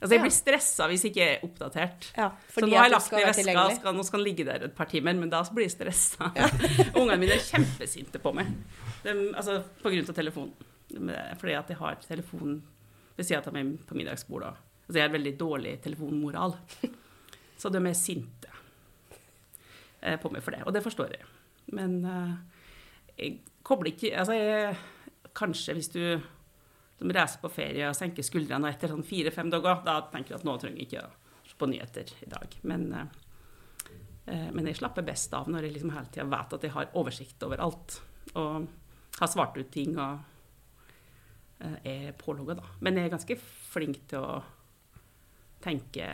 Altså, 0.00 0.14
jeg 0.14 0.20
Ja. 0.20 0.25
blir 0.25 0.32
stressa 0.32 0.87
hvis 0.88 1.02
jeg 1.04 1.11
ikke 1.12 1.26
er 1.26 1.42
oppdatert. 1.44 2.06
ja 2.16 2.30
Så 2.54 2.61
nå 2.64 2.76
har 2.76 2.87
jeg 2.87 2.92
lagt 2.94 3.11
den 3.11 3.20
i 3.20 3.25
veska, 3.26 3.64
skal, 3.76 3.94
nå 3.99 4.04
skal 4.06 4.18
den 4.23 4.28
ligge 4.30 4.44
der 4.47 4.64
et 4.64 4.75
par 4.76 4.87
timer, 4.87 5.12
men 5.12 5.28
da 5.28 5.42
blir 5.52 5.66
jeg 5.66 5.75
stressa. 5.75 6.30
Ungene 7.00 7.18
mine 7.20 7.32
er 7.37 7.42
kjempesinte 7.44 8.18
på 8.23 8.32
meg. 8.32 8.47
De, 9.02 9.11
altså, 9.35 9.62
på 9.82 9.90
grunn 9.90 10.09
av 10.09 10.14
telefonen. 10.14 10.54
Fordi 11.40 11.52
at 11.59 11.68
jeg 11.68 11.76
har 11.76 11.97
telefonen 12.06 12.62
ved 13.16 13.26
siden 13.26 13.44
av 13.47 13.52
meg 13.52 13.75
på 13.87 13.94
middagsbordet. 13.99 14.54
Altså, 14.88 14.97
jeg 14.97 15.02
har 15.09 15.12
veldig 15.18 15.37
dårlig 15.38 15.80
telefonmoral. 15.82 16.54
Så 17.61 17.68
de 17.68 17.76
er 17.85 17.92
sinte 17.92 18.39
eh, 18.39 18.39
på 20.00 20.30
meg 20.33 20.45
for 20.45 20.57
det. 20.57 20.64
Og 20.66 20.75
det 20.75 20.85
forstår 20.85 21.14
jeg. 21.16 21.28
Men 21.76 21.97
eh, 22.09 22.35
jeg 23.21 23.38
kobler 23.66 23.92
ikke 23.92 24.12
Altså, 24.19 24.37
jeg, 24.37 24.76
kanskje 25.37 25.76
hvis 25.76 25.92
du 25.95 26.02
som 27.00 27.12
reiser 27.16 27.40
på 27.40 27.49
ferie 27.49 27.88
og 27.88 27.97
senker 27.97 28.25
skuldrene 28.25 28.69
etter 28.69 28.90
sånn 28.92 29.07
fire-fem 29.07 29.49
dager, 29.52 29.78
da 29.87 30.02
tenker 30.12 30.35
jeg 30.35 30.42
at 30.42 30.45
nå 30.45 30.57
trenger 30.61 30.83
jeg 30.83 30.88
ikke 30.90 31.04
å 31.07 31.49
se 31.49 31.57
på 31.57 31.69
nyheter 31.71 32.11
i 32.26 32.28
dag. 32.28 32.57
Men, 32.69 32.83
eh, 32.92 33.07
eh, 34.26 34.50
men 34.52 34.69
jeg 34.69 34.76
slapper 34.76 35.07
best 35.07 35.33
av 35.37 35.49
når 35.49 35.64
jeg 35.64 35.78
liksom 35.78 35.95
hele 35.95 36.12
tida 36.12 36.28
vet 36.28 36.57
at 36.59 36.66
jeg 36.66 36.75
har 36.75 36.92
oversikt 37.00 37.47
over 37.49 37.62
alt. 37.64 37.97
Og 38.35 38.69
har 39.16 39.33
svart 39.33 39.57
ut 39.57 39.71
ting 39.73 39.97
og 39.97 40.21
eh, 41.64 41.78
er 41.88 42.12
pålogga, 42.21 42.59
da. 42.61 42.69
Men 42.85 43.00
jeg 43.00 43.09
er 43.09 43.14
ganske 43.16 43.38
flink 43.40 44.04
til 44.12 44.21
å 44.21 44.42
tenke 45.64 46.04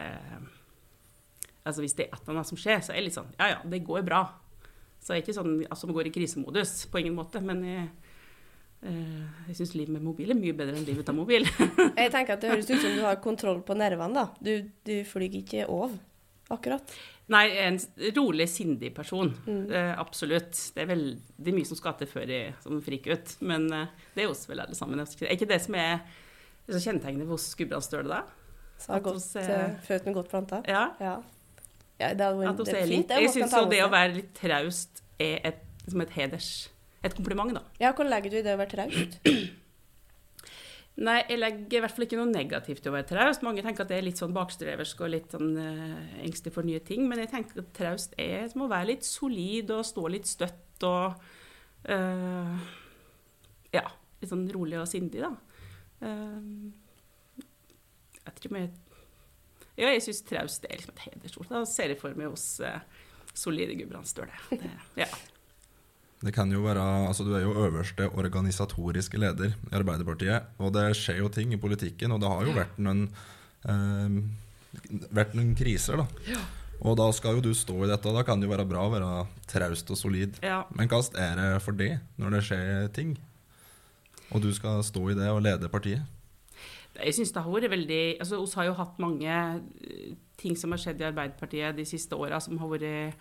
Altså 1.67 1.83
hvis 1.83 1.97
det 1.99 2.07
er 2.07 2.15
et 2.15 2.23
eller 2.23 2.39
annet 2.39 2.51
som 2.51 2.61
skjer, 2.61 2.83
så 2.85 2.93
er 2.93 3.01
jeg 3.01 3.09
litt 3.09 3.17
sånn 3.19 3.33
Ja 3.41 3.49
ja, 3.57 3.63
det 3.67 3.85
går 3.87 4.05
bra. 4.07 4.25
Så 5.03 5.15
jeg 5.15 5.23
er 5.23 5.25
ikke 5.25 5.37
sånn 5.37 5.55
altså, 5.67 5.85
som 5.85 5.95
går 5.95 6.09
i 6.09 6.13
krisemodus, 6.15 6.75
på 6.91 7.03
ingen 7.03 7.17
måte. 7.19 7.43
Men 7.45 7.63
jeg 7.67 7.85
eh, 8.87 9.49
jeg 9.49 9.59
syns 9.61 9.75
livet 9.77 9.97
med 9.97 10.07
mobil 10.07 10.31
er 10.33 10.39
mye 10.39 10.55
bedre 10.57 10.79
enn 10.79 10.87
livet 10.87 11.07
uten 11.07 11.19
mobil. 11.19 11.47
Jeg 12.01 12.13
tenker 12.15 12.37
at 12.37 12.43
Det 12.43 12.53
høres 12.53 12.71
ut 12.71 12.83
som 12.83 12.95
du 12.95 13.03
har 13.05 13.19
kontroll 13.23 13.61
på 13.67 13.75
nervene. 13.79 14.15
da. 14.15 14.27
Du, 14.39 14.71
du 14.87 14.95
flyr 15.09 15.39
ikke 15.41 15.67
over, 15.67 15.95
akkurat. 16.55 16.97
Nei, 17.33 17.43
jeg 17.51 17.59
er 17.59 17.73
en 17.73 18.13
rolig, 18.15 18.45
sindig 18.47 18.93
person. 18.95 19.33
Eh, 19.51 19.93
absolutt. 19.99 20.55
Det 20.75 20.85
er 20.85 20.91
veldig 20.93 21.55
mye 21.57 21.67
som 21.67 21.79
skal 21.79 21.97
til 21.99 22.11
før 22.11 22.31
jeg 22.31 22.53
som 22.63 22.79
friker 22.85 23.17
ut. 23.19 23.33
Men 23.51 23.67
eh, 23.75 23.95
det 24.15 24.23
er 24.23 24.31
oss 24.31 24.45
vel 24.47 24.63
alle 24.63 24.79
sammen. 24.79 25.03
Er 25.03 25.35
ikke 25.35 25.49
det 25.51 25.59
som 25.65 25.75
er 25.81 26.05
kjennetegnet 26.71 27.27
hos 27.31 27.49
Gudbrandsdøle, 27.59 28.21
da? 28.21 28.47
Så 28.79 28.93
har 28.93 29.01
godt, 29.01 29.25
uh, 29.41 29.79
føttene 29.87 30.15
godt 30.15 30.31
planta. 30.31 30.61
Ja. 30.69 30.91
Ja. 31.01 31.17
Ja 32.01 32.13
det, 32.13 32.25
hadde 32.27 32.65
vært 32.67 32.91
fint. 32.91 33.09
det 33.09 33.21
jeg 33.25 33.35
syns 33.35 33.55
jo 33.57 33.67
det 33.71 33.83
å 33.85 33.93
være 33.93 34.17
litt 34.19 34.33
traust 34.37 35.03
er 35.23 35.39
et, 35.53 35.63
som 35.87 36.03
et 36.05 36.17
heders... 36.17 36.51
Et 37.07 37.15
kompliment, 37.15 37.53
da. 37.55 37.63
Ja, 37.79 37.93
Hvordan 37.93 38.11
legger 38.11 38.33
du 38.33 38.41
i 38.41 38.43
det 38.43 38.57
å 38.57 38.59
være 38.59 38.73
traust? 38.73 39.21
Nei, 41.07 41.19
jeg 41.29 41.37
legger 41.37 41.77
i 41.77 41.81
hvert 41.85 41.93
fall 41.93 42.07
ikke 42.07 42.17
noe 42.17 42.31
negativt 42.31 42.87
i 42.87 42.89
å 42.89 42.95
være 42.95 43.09
traust. 43.11 43.43
Mange 43.45 43.61
tenker 43.65 43.85
at 43.85 43.91
det 43.93 43.99
er 43.99 44.07
litt 44.07 44.21
sånn 44.21 44.33
bakstreversk 44.37 45.03
og 45.05 45.13
litt 45.13 45.35
sånn 45.35 45.51
uh, 45.61 46.23
engstelig 46.25 46.55
for 46.55 46.67
nye 46.67 46.81
ting. 46.85 47.05
Men 47.09 47.21
jeg 47.21 47.31
tenker 47.35 47.61
at 47.61 47.75
traust 47.77 48.17
er 48.21 48.49
som 48.49 48.65
å 48.65 48.71
være 48.73 48.95
litt 48.95 49.05
solid 49.05 49.75
og 49.77 49.85
stå 49.85 50.07
litt 50.15 50.31
støtt 50.31 50.89
og 50.89 51.21
uh, 51.93 52.73
Ja, 53.77 53.85
litt 54.23 54.33
sånn 54.33 54.49
rolig 54.57 54.81
og 54.81 54.89
sindig, 54.89 55.21
da. 55.21 55.35
Uh, 56.01 56.73
jeg 58.27 58.41
tror 58.41 58.59
jeg 58.59 58.73
Ja, 59.77 59.91
jeg 59.93 60.03
syns 60.07 60.23
traust 60.25 60.65
er 60.65 60.77
liksom 60.79 60.95
et 60.97 61.03
hedersord. 61.11 61.49
Da 61.51 61.65
ser 61.69 61.93
jeg 61.93 61.99
for 62.01 62.15
meg 62.17 62.31
oss 62.33 62.61
eh, 62.65 62.79
solide 63.37 63.75
gudbrandsdøler. 63.79 64.39
Det- 64.51 64.71
Ja. 65.03 65.07
Det 66.25 66.33
kan 66.33 66.49
jo 66.51 66.63
være, 66.65 66.81
altså 67.11 67.25
Du 67.27 67.35
er 67.37 67.43
jo 67.45 67.53
øverste 67.53 68.07
organisatoriske 68.17 69.19
leder 69.21 69.51
i 69.53 69.75
Arbeiderpartiet. 69.77 70.47
Og 70.59 70.73
det 70.73 70.87
skjer 70.97 71.19
jo 71.21 71.29
ting 71.29 71.53
i 71.53 71.59
politikken, 71.61 72.11
og 72.13 72.21
det 72.23 72.29
har 72.33 72.47
jo 72.47 72.55
vært 72.57 72.79
noen, 72.81 73.03
eh, 73.69 75.09
vært 75.13 75.35
noen 75.37 75.55
kriser. 75.55 75.97
da. 76.01 76.41
Og 76.81 76.97
da 76.97 77.11
skal 77.13 77.37
jo 77.37 77.41
du 77.45 77.53
stå 77.55 77.85
i 77.85 77.89
dette, 77.89 78.07
og 78.09 78.17
da 78.17 78.23
kan 78.23 78.41
det 78.41 78.49
jo 78.49 78.55
være 78.57 78.69
bra 78.69 78.83
å 78.89 78.93
være 78.93 79.27
traust 79.47 79.91
og 79.91 79.97
solid. 80.01 80.39
ja. 80.43 80.65
Men 80.75 80.89
hva 80.89 81.03
er 81.21 81.37
det 81.37 81.63
for 81.63 81.73
det 81.73 82.01
når 82.19 82.31
det 82.31 82.43
skjer 82.49 82.93
ting? 82.95 83.17
Og 84.33 84.41
du 84.43 84.53
skal 84.55 84.83
stå 84.83 85.11
i 85.11 85.15
det 85.15 85.29
og 85.29 85.43
lede 85.43 85.69
partiet? 85.69 86.03
Jeg 87.05 87.15
synes 87.15 87.33
det 87.33 87.43
har 87.43 87.53
vært 87.53 87.71
veldig 87.71 88.19
altså 88.21 88.41
Vi 88.45 88.55
har 88.57 88.65
jo 88.71 88.75
hatt 88.79 88.99
mange 89.03 89.29
eh, 89.31 90.15
ting 90.37 90.57
som 90.57 90.71
har 90.71 90.79
skjedd 90.79 91.01
i 91.01 91.05
Arbeiderpartiet 91.11 91.77
de 91.77 91.85
siste 91.85 92.13
åra, 92.17 92.41
som 92.41 92.59
har 92.59 92.69
vært 92.69 93.15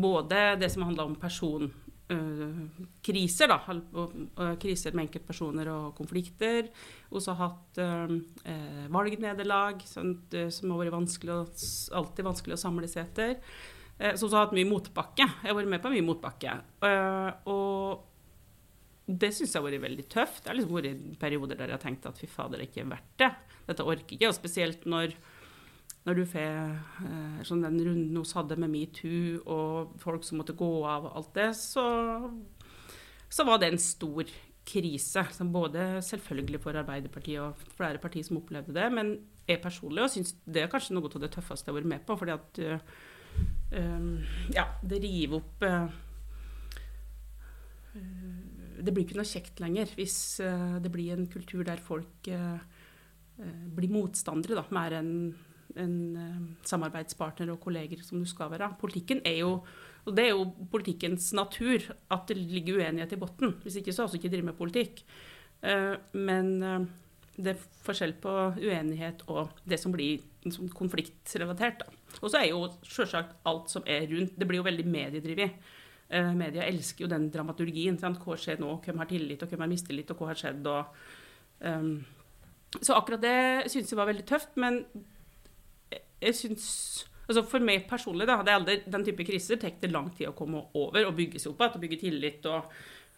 både 0.00 0.58
det 0.60 0.70
som 0.72 0.82
handla 0.82 1.04
om 1.06 1.14
personkriser, 1.14 3.48
da. 3.48 3.58
og- 3.68 4.12
og 4.36 4.58
Kriser 4.58 4.92
med 4.94 5.08
enkeltpersoner 5.08 5.66
og 5.68 5.94
konflikter. 5.96 6.68
Vi 7.10 7.20
har 7.26 7.34
hatt 7.34 7.78
eh, 7.78 8.08
eh, 8.44 8.88
valgnederlag, 8.88 9.80
eh, 10.34 10.48
som 10.50 10.70
har 10.70 10.78
vært 10.84 10.92
vanskelig 10.92 11.32
å, 11.32 11.46
alltid 11.94 12.24
vanskelig 12.24 12.52
å 12.54 12.58
samles 12.64 12.96
etter. 12.96 13.36
Eh, 13.98 14.12
så 14.14 14.28
har 14.30 14.46
hatt 14.46 14.52
mye 14.54 14.64
motbakke. 14.68 15.26
Jeg 15.42 15.52
har 15.52 15.54
vært 15.54 15.68
med 15.68 15.82
på 15.82 15.90
mye 15.90 16.02
motbakke. 16.04 16.60
Eh, 16.82 17.32
og 17.46 18.00
det 19.06 19.30
syns 19.34 19.54
jeg 19.54 19.62
har 19.62 19.66
vært 19.68 19.84
veldig 19.84 20.04
tøft. 20.10 20.42
Det 20.42 20.50
har 20.50 20.58
liksom 20.58 20.76
vært 20.76 21.18
perioder 21.22 21.58
der 21.58 21.70
jeg 21.70 21.78
har 21.78 21.84
tenkt 21.84 22.08
at 22.08 22.18
fy 22.18 22.28
fader, 22.30 22.58
det 22.58 22.66
er 22.66 22.72
ikke 22.72 22.90
verdt 22.90 23.12
det. 23.22 23.32
Dette 23.68 23.86
orker 23.86 24.16
ikke. 24.16 24.30
Og 24.30 24.34
spesielt 24.34 24.86
når, 24.90 25.14
når 26.08 26.18
du 26.18 26.24
får 26.32 26.48
eh, 27.06 27.44
sånn 27.46 27.62
den 27.62 27.78
runden 27.86 28.18
vi 28.18 28.34
hadde 28.38 28.58
med 28.62 28.74
metoo 28.74 29.38
og 29.44 29.94
folk 30.02 30.26
som 30.26 30.42
måtte 30.42 30.56
gå 30.58 30.72
av 30.90 31.06
og 31.06 31.20
alt 31.20 31.32
det, 31.38 31.52
så, 31.58 31.86
så 33.30 33.46
var 33.46 33.62
det 33.62 33.70
en 33.72 33.82
stor 33.82 34.26
krise. 34.66 35.26
Som 35.36 35.52
både 35.54 35.86
selvfølgelig 36.02 36.62
for 36.64 36.78
Arbeiderpartiet 36.82 37.42
og 37.42 37.76
flere 37.78 38.02
partier 38.02 38.26
som 38.26 38.40
opplevde 38.40 38.74
det, 38.74 38.88
men 38.94 39.14
jeg 39.46 39.62
personlig 39.62 40.02
og 40.02 40.10
syns 40.10 40.34
det 40.42 40.64
er 40.64 40.72
kanskje 40.72 40.96
noe 40.96 41.06
av 41.06 41.22
det 41.22 41.30
tøffeste 41.34 41.68
jeg 41.68 41.74
har 41.74 41.78
vært 41.78 41.92
med 41.94 42.02
på. 42.08 42.16
fordi 42.18 42.34
at 42.34 42.60
eh, 42.64 42.90
eh, 43.78 44.34
ja, 44.56 44.66
det 44.82 44.98
river 45.04 45.38
opp 45.38 45.62
eh, 45.62 46.02
det 48.86 48.94
blir 48.94 49.06
ikke 49.06 49.18
noe 49.18 49.28
kjekt 49.28 49.60
lenger 49.62 49.90
hvis 49.98 50.16
eh, 50.44 50.78
det 50.82 50.92
blir 50.92 51.14
en 51.14 51.28
kultur 51.30 51.64
der 51.66 51.82
folk 51.82 52.30
eh, 52.30 52.58
eh, 53.42 53.64
blir 53.76 53.92
motstandere, 53.92 54.58
da, 54.58 54.64
mer 54.74 54.98
enn 55.00 55.12
en, 55.76 55.96
samarbeidspartner 56.64 57.50
og 57.52 57.60
kolleger 57.60 58.00
som 58.06 58.22
du 58.22 58.28
skal 58.28 58.48
være. 58.52 58.70
Politikken 58.80 59.20
er 59.28 59.42
jo 59.42 59.58
og 60.06 60.14
det 60.14 60.22
er 60.22 60.36
jo 60.36 60.44
politikkens 60.70 61.32
natur 61.34 61.82
at 62.14 62.28
det 62.30 62.36
ligger 62.38 62.78
uenighet 62.78 63.16
i 63.16 63.18
bunnen. 63.18 63.56
Hvis 63.64 63.80
ikke 63.80 63.92
så 63.92 64.04
har 64.04 64.12
vi 64.12 64.20
ikke 64.20 64.30
drevet 64.30 64.46
med 64.46 64.54
politikk. 64.54 65.00
Men 66.14 66.52
det 67.34 67.50
er 67.52 67.64
forskjell 67.82 68.14
på 68.22 68.34
uenighet 68.54 69.24
og 69.26 69.58
det 69.66 69.80
som 69.82 69.90
blir 69.90 70.22
konfliktrelatert. 70.78 71.82
Og 72.20 72.30
så 72.30 72.38
er 72.38 72.52
jo 72.52 72.68
selvsagt 72.86 73.34
alt 73.50 73.72
som 73.74 73.82
er 73.82 74.06
rundt 74.12 74.38
Det 74.38 74.46
blir 74.46 74.62
jo 74.62 74.68
veldig 74.68 74.86
mediedrevet. 74.86 75.58
Eh, 76.08 76.32
media 76.38 76.62
elsker 76.62 77.04
jo 77.04 77.10
den 77.10 77.30
dramaturgien. 77.34 77.98
Sant? 77.98 78.20
Hva 78.22 78.36
skjer 78.38 78.60
nå? 78.62 78.76
Hvem 78.84 79.02
har 79.02 79.10
tillit, 79.10 79.42
og 79.42 79.50
hvem 79.50 79.64
har 79.64 79.72
mistillit, 79.72 80.10
og 80.10 80.20
hva 80.20 80.30
har 80.30 80.38
skjedd? 80.38 80.66
Og, 80.70 81.00
um, 81.66 82.04
så 82.76 82.94
akkurat 82.94 83.22
det 83.22 83.70
syns 83.72 83.90
jeg 83.90 83.98
var 83.98 84.10
veldig 84.10 84.26
tøft, 84.26 84.56
men 84.56 84.84
jeg- 85.90 86.34
syns 86.34 87.06
altså 87.28 87.42
For 87.44 87.58
meg 87.58 87.88
personlig, 87.88 88.24
da, 88.26 88.36
hadde 88.36 88.46
jeg 88.52 88.60
aldri, 88.60 88.90
den 88.90 89.04
type 89.04 89.24
kriser 89.26 89.58
tar 89.58 89.72
det 89.80 89.90
lang 89.90 90.10
tid 90.14 90.28
å 90.28 90.34
komme 90.34 90.64
over 90.74 91.06
og 91.06 91.16
bygge 91.16 91.40
seg 91.40 91.50
opp 91.50 91.58
igjen, 91.58 91.74
og 91.74 91.80
bygge 91.80 92.00
tillit. 92.00 92.46
og 92.46 92.70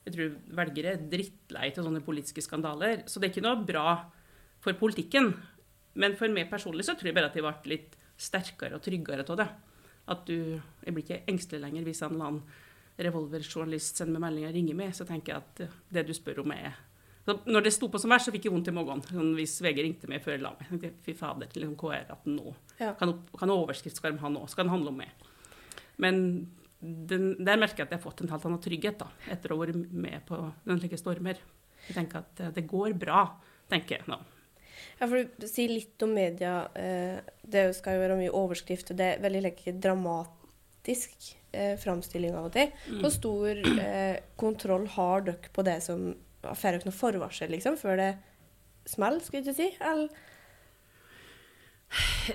jeg 0.06 0.14
tror 0.14 0.36
velgere 0.56 0.92
er 0.94 1.08
drittlei 1.10 1.68
av 1.68 1.84
sånne 1.84 2.00
politiske 2.00 2.40
skandaler. 2.40 3.02
Så 3.04 3.20
det 3.20 3.28
er 3.28 3.34
ikke 3.34 3.44
noe 3.44 3.66
bra 3.66 4.10
for 4.60 4.72
politikken. 4.72 5.34
Men 5.94 6.16
for 6.16 6.28
meg 6.28 6.48
personlig 6.50 6.86
så 6.86 6.96
tror 6.96 7.10
jeg 7.10 7.14
bare 7.14 7.26
at 7.26 7.34
jeg 7.34 7.44
ble 7.44 7.72
litt 7.74 7.96
sterkere 8.16 8.78
og 8.78 8.82
tryggere 8.82 9.28
av 9.28 9.36
det. 9.36 9.48
At 10.08 10.24
du 10.26 10.62
Jeg 10.84 10.94
blir 10.94 11.04
ikke 11.04 11.26
engstelig 11.28 11.60
lenger 11.60 11.84
hvis 11.84 12.02
en 12.02 12.14
eller 12.14 12.24
annen 12.24 12.42
revolverjournalist 12.98 14.00
sender 14.00 14.16
meg 14.16 14.26
melding 14.26 14.48
og 14.48 14.54
ringer 14.56 14.78
meg, 14.78 14.94
så 14.96 15.06
tenker 15.08 15.34
jeg 15.34 15.44
at 15.44 15.80
det 15.94 16.06
du 16.08 16.14
spør 16.16 16.42
om, 16.44 16.54
er 16.56 16.76
så 17.28 17.34
Når 17.44 17.66
det 17.66 17.74
sto 17.76 17.90
på 17.92 18.00
som 18.00 18.08
verst, 18.08 18.30
så 18.30 18.32
fikk 18.32 18.46
jeg 18.46 18.52
vondt 18.54 18.70
i 18.70 18.72
magen. 18.72 19.02
Sånn, 19.04 19.34
hvis 19.36 19.58
VG 19.60 19.82
ringte 19.84 20.08
meg 20.08 20.22
før 20.24 20.38
jeg 20.38 20.40
la 20.46 20.54
meg. 20.54 20.62
Jeg 20.64 20.70
tenkte, 20.70 21.02
Fy 21.04 21.14
fader, 21.18 21.50
liksom, 21.52 21.74
hva 21.76 21.90
er 21.92 22.06
det 22.08 22.14
at 22.14 22.30
nå? 22.30 22.54
Ja. 22.78 22.94
Kan, 22.96 23.12
kan 23.36 23.52
overskriftskarm 23.52 24.16
ha 24.22 24.30
nå? 24.32 24.46
Skal 24.48 24.64
den 24.64 24.72
handle 24.72 24.94
om 24.94 25.02
meg? 25.02 25.26
Men 26.00 26.22
den, 26.80 27.34
der 27.44 27.60
merker 27.60 27.82
jeg 27.82 27.90
at 27.90 27.92
jeg 27.92 28.00
har 28.00 28.06
fått 28.06 28.22
en 28.24 28.32
helt 28.32 28.46
annen 28.48 28.62
trygghet 28.64 28.96
da, 29.02 29.10
etter 29.34 29.52
å 29.52 29.58
ha 29.58 29.66
vært 29.66 29.92
med 29.92 30.24
på 30.28 30.40
den 30.64 30.80
slike 30.80 31.00
stormer. 31.00 31.42
Jeg 31.84 31.98
tenker 31.98 32.22
at 32.22 32.42
eh, 32.46 32.52
det 32.56 32.64
går 32.70 32.96
bra, 32.96 33.26
tenker 33.68 33.98
jeg 33.98 34.08
nå. 34.08 34.18
Ja, 34.96 35.04
for 35.04 35.20
du 35.20 35.46
sier 35.50 35.68
litt 35.68 36.00
om 36.06 36.16
media. 36.16 36.62
Eh, 36.78 37.18
det 37.44 37.68
skal 37.76 37.98
jo 37.98 38.06
være 38.06 38.18
mye 38.22 38.32
overskrifter. 38.40 38.96
Det 38.96 39.10
er 39.12 39.24
veldig 39.26 39.44
like, 39.50 39.76
dramatisk 39.84 41.34
eh, 41.52 41.74
framstilling 41.80 42.36
av 42.36 42.48
og 42.48 42.56
til. 42.56 42.72
Hvor 43.02 43.12
stor 43.14 43.60
eh, 43.74 44.16
kontroll 44.40 44.88
har 44.94 45.28
dere 45.28 45.52
på 45.52 45.66
det 45.66 45.80
som 45.86 46.10
Får 46.38 46.76
dere 46.76 46.86
noe 46.86 46.94
forvarsel 46.94 47.50
liksom, 47.50 47.74
før 47.76 47.96
det 47.98 48.12
smeller, 48.86 49.18
skulle 49.20 49.40
jeg 49.40 49.48
ikke 49.48 49.56
si? 49.58 49.66
Eller? 49.84 50.12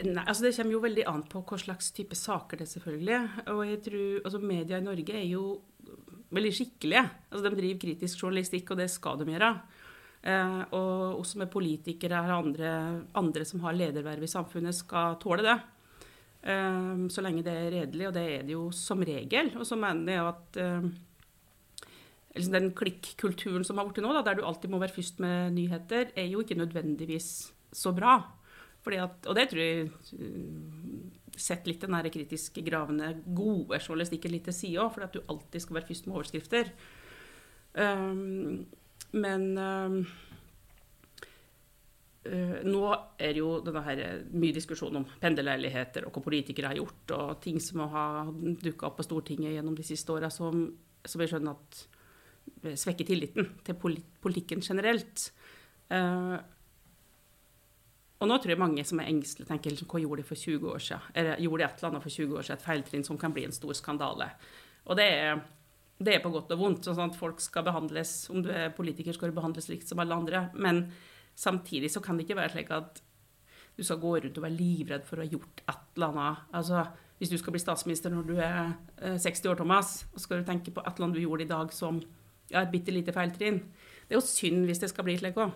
Nei, 0.09 0.23
altså 0.25 0.43
Det 0.43 0.51
kommer 0.57 0.75
jo 0.75 0.81
veldig 0.83 1.05
an 1.09 1.23
på 1.29 1.43
hva 1.47 1.59
slags 1.61 1.91
type 1.95 2.17
saker 2.17 2.59
det 2.59 2.67
er, 2.67 2.71
selvfølgelig. 2.73 3.19
Og 3.53 3.61
jeg 3.69 3.79
tror, 3.85 4.09
altså 4.25 4.41
Media 4.43 4.79
i 4.81 4.85
Norge 4.85 5.15
er 5.15 5.27
jo 5.29 5.45
veldig 6.33 6.53
skikkelige. 6.57 7.03
Altså 7.29 7.43
De 7.45 7.55
driver 7.61 7.81
kritisk 7.85 8.23
journalistikk, 8.23 8.73
og 8.73 8.81
det 8.81 8.89
skal 8.91 9.19
de 9.21 9.29
gjøre. 9.29 9.51
Eh, 10.23 10.59
og 10.71 11.19
oss 11.19 11.33
som 11.35 11.43
er 11.43 11.51
politikere 11.51 12.21
og 12.23 12.35
andre, 12.37 12.73
andre 13.19 13.45
som 13.47 13.63
har 13.65 13.75
lederverv 13.77 14.23
i 14.23 14.31
samfunnet, 14.31 14.75
skal 14.77 15.19
tåle 15.21 15.45
det. 15.45 15.57
Eh, 16.43 17.07
så 17.13 17.23
lenge 17.23 17.43
det 17.45 17.55
er 17.55 17.71
redelig, 17.77 18.09
og 18.09 18.13
det 18.17 18.23
er 18.27 18.45
det 18.45 18.55
jo 18.55 18.67
som 18.75 19.03
regel. 19.05 19.53
Og 19.57 19.67
så 19.67 19.77
mener 19.79 20.17
jeg 20.17 20.29
at 20.33 20.61
um, 20.83 20.91
liksom 22.35 22.57
den 22.57 22.71
klikkulturen 22.77 23.67
som 23.67 23.79
har 23.79 23.87
blitt 23.87 24.03
nå, 24.03 24.13
da, 24.15 24.23
der 24.27 24.39
du 24.39 24.45
alltid 24.47 24.73
må 24.73 24.81
være 24.83 24.95
først 24.95 25.21
med 25.23 25.55
nyheter, 25.55 26.11
er 26.15 26.27
jo 26.27 26.43
ikke 26.43 26.59
nødvendigvis 26.59 27.29
så 27.73 27.95
bra. 27.95 28.17
At, 28.83 29.23
og 29.31 29.37
det 29.37 29.47
tror 29.49 29.63
jeg 29.63 29.87
uh, 29.87 31.37
setter 31.39 31.71
litt 31.71 31.85
den 31.85 32.11
kritiske, 32.13 32.61
gravende, 32.65 33.13
gode 33.25 33.79
journalistikken 33.79 34.35
litt 34.35 34.43
til 34.49 34.57
side 34.57 34.83
òg, 34.83 34.91
fordi 34.93 35.07
at 35.07 35.15
du 35.15 35.31
alltid 35.31 35.63
skal 35.63 35.79
være 35.79 35.89
først 35.89 36.09
med 36.09 36.17
overskrifter. 36.19 36.73
Um, 37.73 38.65
men 39.13 39.47
um, 39.57 40.03
nå 42.23 42.83
er 43.19 43.33
det 43.35 43.41
jo 43.41 43.57
her, 43.83 44.01
mye 44.31 44.55
diskusjon 44.55 44.95
om 45.01 45.07
pendlerleiligheter 45.19 46.05
og 46.07 46.15
hva 46.15 46.23
politikere 46.23 46.71
har 46.71 46.79
gjort, 46.79 47.15
og 47.17 47.41
ting 47.43 47.59
som 47.59 47.83
har 47.91 48.31
dukka 48.31 48.87
opp 48.87 49.01
på 49.01 49.07
Stortinget 49.07 49.57
gjennom 49.57 49.75
de 49.75 49.85
siste 49.87 50.13
åra, 50.15 50.29
som, 50.31 50.65
som 51.03 51.23
jeg 51.23 51.33
skjønner 51.33 51.57
at 51.57 51.83
svekker 52.79 53.07
tilliten 53.07 53.49
til 53.67 53.75
politikken 54.23 54.63
generelt. 54.63 55.29
Uh, 55.91 56.39
og 58.23 58.29
nå 58.29 58.37
tror 58.39 58.53
jeg 58.53 58.61
mange 58.61 58.85
som 58.87 59.01
er 59.03 59.09
engstelige, 59.11 59.49
tenker 59.49 59.73
liksom, 59.73 59.89
hva 59.91 59.99
gjorde 59.99 60.23
de 60.23 60.27
for 60.29 60.39
20 60.39 60.69
år 60.71 60.83
siden? 60.85 61.09
Eller 61.19 61.41
gjorde 61.43 61.59
de 61.59 61.67
et 61.67 61.81
eller 61.81 61.89
annet 61.89 62.05
for 62.05 62.15
20 62.15 62.37
år 62.39 62.47
siden, 62.47 62.61
et 62.61 62.67
feiltrinn 62.69 63.03
som 63.03 63.19
kan 63.19 63.35
bli 63.35 63.43
en 63.49 63.55
stor 63.55 63.75
skandale? 63.75 64.29
Og 64.87 64.99
det 64.99 65.09
er 65.11 65.43
det 66.03 66.15
er 66.17 66.23
på 66.23 66.31
godt 66.33 66.51
og 66.55 66.59
vondt. 66.59 66.87
Sånn 66.87 67.11
at 67.11 67.17
folk 67.17 67.41
skal 67.43 67.65
behandles, 67.67 68.29
Om 68.31 68.43
du 68.43 68.49
er 68.51 68.73
politiker, 68.75 69.13
skal 69.13 69.31
du 69.31 69.37
behandles 69.37 69.69
likt 69.69 69.87
som 69.87 70.01
alle 70.01 70.15
andre. 70.15 70.49
Men 70.55 70.85
samtidig 71.35 71.91
så 71.91 72.01
kan 72.03 72.17
det 72.17 72.27
ikke 72.27 72.39
være 72.39 72.53
slik 72.55 72.71
at 72.75 73.01
du 73.77 73.81
skal 73.83 74.01
gå 74.01 74.11
rundt 74.21 74.37
og 74.37 74.45
være 74.45 74.57
livredd 74.57 75.05
for 75.07 75.17
å 75.17 75.25
ha 75.25 75.31
gjort 75.31 75.63
et 75.65 75.97
eller 75.97 76.11
annet. 76.11 76.43
Altså, 76.53 76.83
hvis 77.17 77.31
du 77.31 77.37
skal 77.41 77.55
bli 77.55 77.61
statsminister 77.63 78.13
når 78.13 78.27
du 78.27 78.35
er 78.37 78.75
60 79.17 79.49
år, 79.49 79.57
Thomas, 79.57 79.95
og 80.13 80.21
skal 80.21 80.41
du 80.41 80.47
tenke 80.47 80.73
på 80.73 80.83
et 80.83 80.91
eller 80.93 81.07
annet 81.07 81.17
du 81.17 81.23
gjorde 81.23 81.47
i 81.47 81.49
dag 81.49 81.73
som 81.73 81.97
ja, 82.51 82.61
et 82.61 82.71
bitte 82.73 82.93
lite 82.93 83.15
feiltrinn. 83.15 83.59
Det 84.05 84.13
er 84.13 84.19
jo 84.19 84.27
synd 84.27 84.67
hvis 84.69 84.83
det 84.83 84.91
skal 84.91 85.07
bli 85.07 85.17
slik 85.17 85.39
òg. 85.41 85.55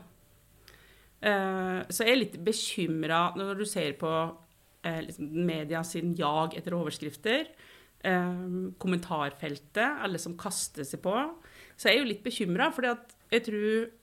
Så 1.17 2.05
jeg 2.05 2.13
er 2.13 2.19
litt 2.19 2.37
bekymra 2.45 3.21
når 3.37 3.61
du 3.61 3.65
ser 3.69 3.95
på 4.01 4.11
liksom, 4.85 5.29
media 5.45 5.83
sin 5.85 6.13
jag 6.17 6.57
etter 6.57 6.75
overskrifter 6.77 7.49
eh, 8.03 8.33
kommentarfeltet, 8.81 10.01
alle 10.03 10.19
som 10.21 10.37
kaster 10.39 10.87
seg 10.87 11.01
på. 11.05 11.15
Så 11.75 11.89
jeg 11.89 11.97
er 11.97 12.03
jo 12.03 12.11
litt 12.11 12.25
bekymra, 12.25 12.69
for 12.73 12.87
jeg 12.87 13.45
tror 13.47 13.69
eh, 13.69 13.93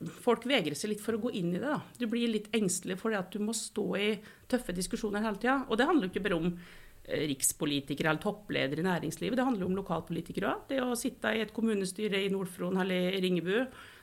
folk 0.00 0.46
vegrer 0.48 0.76
seg 0.78 0.94
litt 0.94 1.02
for 1.04 1.16
å 1.16 1.22
gå 1.22 1.32
inn 1.36 1.52
i 1.52 1.58
det. 1.58 1.66
da. 1.66 1.80
Du 1.98 2.06
blir 2.08 2.30
litt 2.32 2.48
engstelig 2.56 2.98
for 3.00 3.12
det 3.12 3.20
at 3.20 3.32
du 3.34 3.42
må 3.44 3.54
stå 3.56 3.86
i 4.00 4.10
tøffe 4.48 4.74
diskusjoner 4.76 5.24
hele 5.24 5.40
tida. 5.40 5.60
Og 5.68 5.76
det 5.76 5.88
handler 5.88 6.08
jo 6.08 6.12
ikke 6.14 6.24
bare 6.24 6.40
om 6.40 6.50
eh, 6.50 7.26
rikspolitikere 7.34 8.12
eller 8.12 8.24
toppledere 8.24 8.80
i 8.80 8.88
næringslivet, 8.88 9.36
det 9.36 9.46
handler 9.46 9.68
om 9.68 9.78
lokalpolitikere 9.78 10.54
òg. 10.54 10.66
Det 10.72 10.80
å 10.84 10.98
sitte 10.98 11.34
i 11.36 11.44
et 11.44 11.54
kommunestyre 11.56 12.24
i 12.24 12.32
Nord-Fron 12.32 12.80
eller 12.80 13.20
Ringebu. 13.20 13.56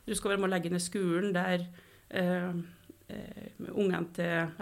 Du 0.08 0.16
skal 0.16 0.36
være 0.36 0.44
med 0.44 0.52
å 0.52 0.56
legge 0.56 0.74
ned 0.74 0.86
skolen 0.86 1.34
der 1.36 1.66
eh, 2.14 2.66
ungene 3.72 4.06
til, 4.16 4.54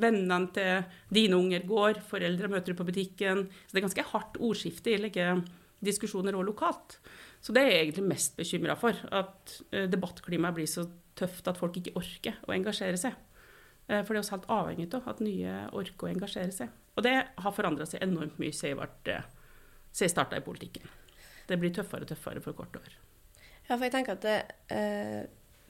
vennene 0.00 0.42
til 0.56 0.84
dine 1.12 1.36
unger 1.36 1.64
går, 1.68 2.02
foreldre 2.08 2.48
møter 2.50 2.72
du 2.72 2.78
på 2.78 2.86
butikken. 2.88 3.46
Så 3.66 3.74
det 3.74 3.82
er 3.82 3.88
ganske 3.88 4.06
hardt 4.10 4.38
ordskifte 4.40 4.94
i 4.94 5.00
like, 5.04 5.32
diskusjoner 5.84 6.36
òg 6.36 6.48
lokalt. 6.50 6.98
Så 7.40 7.54
det 7.56 7.62
er 7.62 7.70
jeg 7.72 7.82
egentlig 7.86 8.06
mest 8.10 8.36
bekymra 8.36 8.76
for. 8.78 8.96
At 9.16 9.56
eh, 9.72 9.88
debattklimaet 9.90 10.56
blir 10.58 10.68
så 10.68 10.86
tøft 11.18 11.48
at 11.48 11.58
folk 11.60 11.76
ikke 11.80 11.96
orker 11.98 12.38
å 12.46 12.54
engasjere 12.56 13.00
seg. 13.00 13.16
Eh, 13.88 14.02
for 14.04 14.12
det 14.12 14.20
er 14.20 14.22
også 14.24 14.36
helt 14.36 14.50
avhengig 14.56 14.88
av 14.98 15.08
at 15.12 15.24
nye 15.24 15.56
orker 15.72 16.08
å 16.08 16.12
engasjere 16.12 16.54
seg. 16.54 16.72
Og 16.96 17.06
det 17.06 17.16
har 17.16 17.56
forandra 17.56 17.86
seg 17.88 18.04
enormt 18.04 18.40
mye 18.42 18.52
siden 18.56 18.82
jeg, 19.08 19.24
jeg 19.96 20.12
starta 20.12 20.36
i 20.36 20.44
politikken. 20.44 20.84
Det 21.48 21.58
blir 21.58 21.72
tøffere 21.74 22.06
og 22.06 22.12
tøffere 22.12 22.42
for 22.44 22.58
kort 22.58 22.76
år. 22.78 22.96
Ja, 23.68 23.76
for 23.76 23.86
jeg 23.86 23.94
tenker 23.94 24.18
at 24.18 24.26
det, 24.26 24.40
eh 24.74 25.28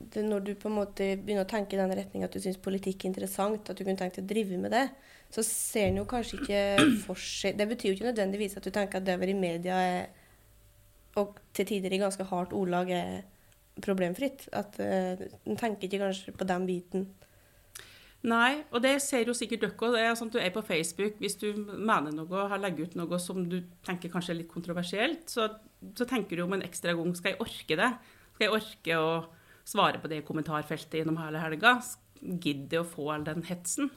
det, 0.09 0.23
når 0.25 0.39
du 0.39 0.51
på 0.55 0.69
en 0.69 0.77
måte 0.77 1.07
begynner 1.19 1.45
å 1.45 1.49
tenke 1.49 1.75
i 1.75 1.79
den 1.79 1.93
retning 1.97 2.25
at 2.25 2.33
du 2.33 2.41
syns 2.41 2.59
politikk 2.61 3.03
er 3.03 3.11
interessant, 3.11 3.69
at 3.69 3.77
du 3.77 3.83
kunne 3.83 3.99
tenkt 3.99 4.21
å 4.21 4.25
drive 4.27 4.59
med 4.61 4.73
det, 4.73 4.85
så 5.33 5.43
ser 5.45 5.89
en 5.89 6.01
jo 6.01 6.07
kanskje 6.09 6.39
ikke 6.41 6.61
for 7.05 7.19
seg 7.21 7.59
Det 7.59 7.67
betyr 7.69 7.91
jo 7.91 7.97
ikke 7.97 8.09
nødvendigvis 8.09 8.57
at 8.59 8.67
du 8.67 8.71
tenker 8.73 8.99
at 8.99 9.07
det 9.07 9.15
å 9.15 9.21
være 9.21 9.35
i 9.35 9.39
media 9.39 9.77
er, 9.85 10.20
og 11.19 11.39
til 11.55 11.67
tider 11.67 11.93
i 11.93 11.99
ganske 12.01 12.25
hardt 12.29 12.53
ordlag 12.55 12.91
er 12.95 13.21
problemfritt. 13.83 14.47
At 14.55 14.77
uh, 14.79 15.25
En 15.45 15.59
tenker 15.59 15.87
ikke 15.87 16.03
kanskje 16.03 16.35
på 16.35 16.47
den 16.47 16.67
biten. 16.69 17.09
Nei, 18.21 18.61
og 18.69 18.83
det 18.83 18.99
ser 19.01 19.25
jo 19.25 19.33
sikkert 19.33 19.63
dere 19.63 19.87
òg. 19.89 20.17
Sånn 20.17 20.29
du 20.29 20.37
er 20.37 20.53
på 20.53 20.61
Facebook. 20.61 21.17
Hvis 21.21 21.39
du 21.41 21.47
mener 21.57 22.13
noe 22.13 22.45
har 22.51 22.61
legget 22.61 22.91
ut 22.91 22.99
noe 22.99 23.19
som 23.21 23.47
du 23.49 23.57
tenker 23.85 24.13
kanskje 24.13 24.35
er 24.35 24.41
litt 24.43 24.51
kontroversielt, 24.51 25.25
så, 25.31 25.47
så 25.97 26.05
tenker 26.05 26.37
du 26.37 26.45
om 26.45 26.53
en 26.53 26.65
ekstra 26.65 26.93
gang 26.97 27.15
skal 27.17 27.33
jeg 27.33 27.41
orke 27.41 27.79
det. 27.79 27.89
Skal 28.35 28.45
jeg 28.45 28.57
orke 28.59 28.99
å 29.01 29.09
svare 29.67 30.01
på 30.01 30.11
det 30.11 30.21
kommentarfeltet 30.27 31.01
gjennom 31.01 31.17
hele 31.21 31.41
helga. 31.41 31.79
Gidder 32.21 32.83
å 32.83 32.91
få 32.91 33.09
all 33.15 33.25
den 33.25 33.41
hetsen. 33.49 33.89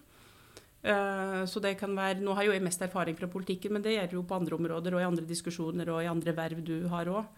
Uh, 0.85 1.47
så 1.49 1.63
det 1.65 1.79
kan 1.81 1.95
være, 1.97 2.21
Nå 2.21 2.35
har 2.37 2.45
jo 2.45 2.53
jeg 2.53 2.63
mest 2.65 2.83
erfaring 2.85 3.17
fra 3.17 3.29
politikken, 3.33 3.73
men 3.73 3.83
det 3.83 3.95
gjør 3.95 4.19
jo 4.19 4.27
på 4.29 4.37
andre 4.37 4.59
områder 4.59 4.93
og 4.93 5.01
i 5.01 5.07
andre 5.09 5.25
diskusjoner 5.25 5.89
og 5.89 6.03
i 6.05 6.11
andre 6.11 6.35
verv 6.37 6.61
du 6.61 6.77
har 6.93 7.09
òg. 7.09 7.31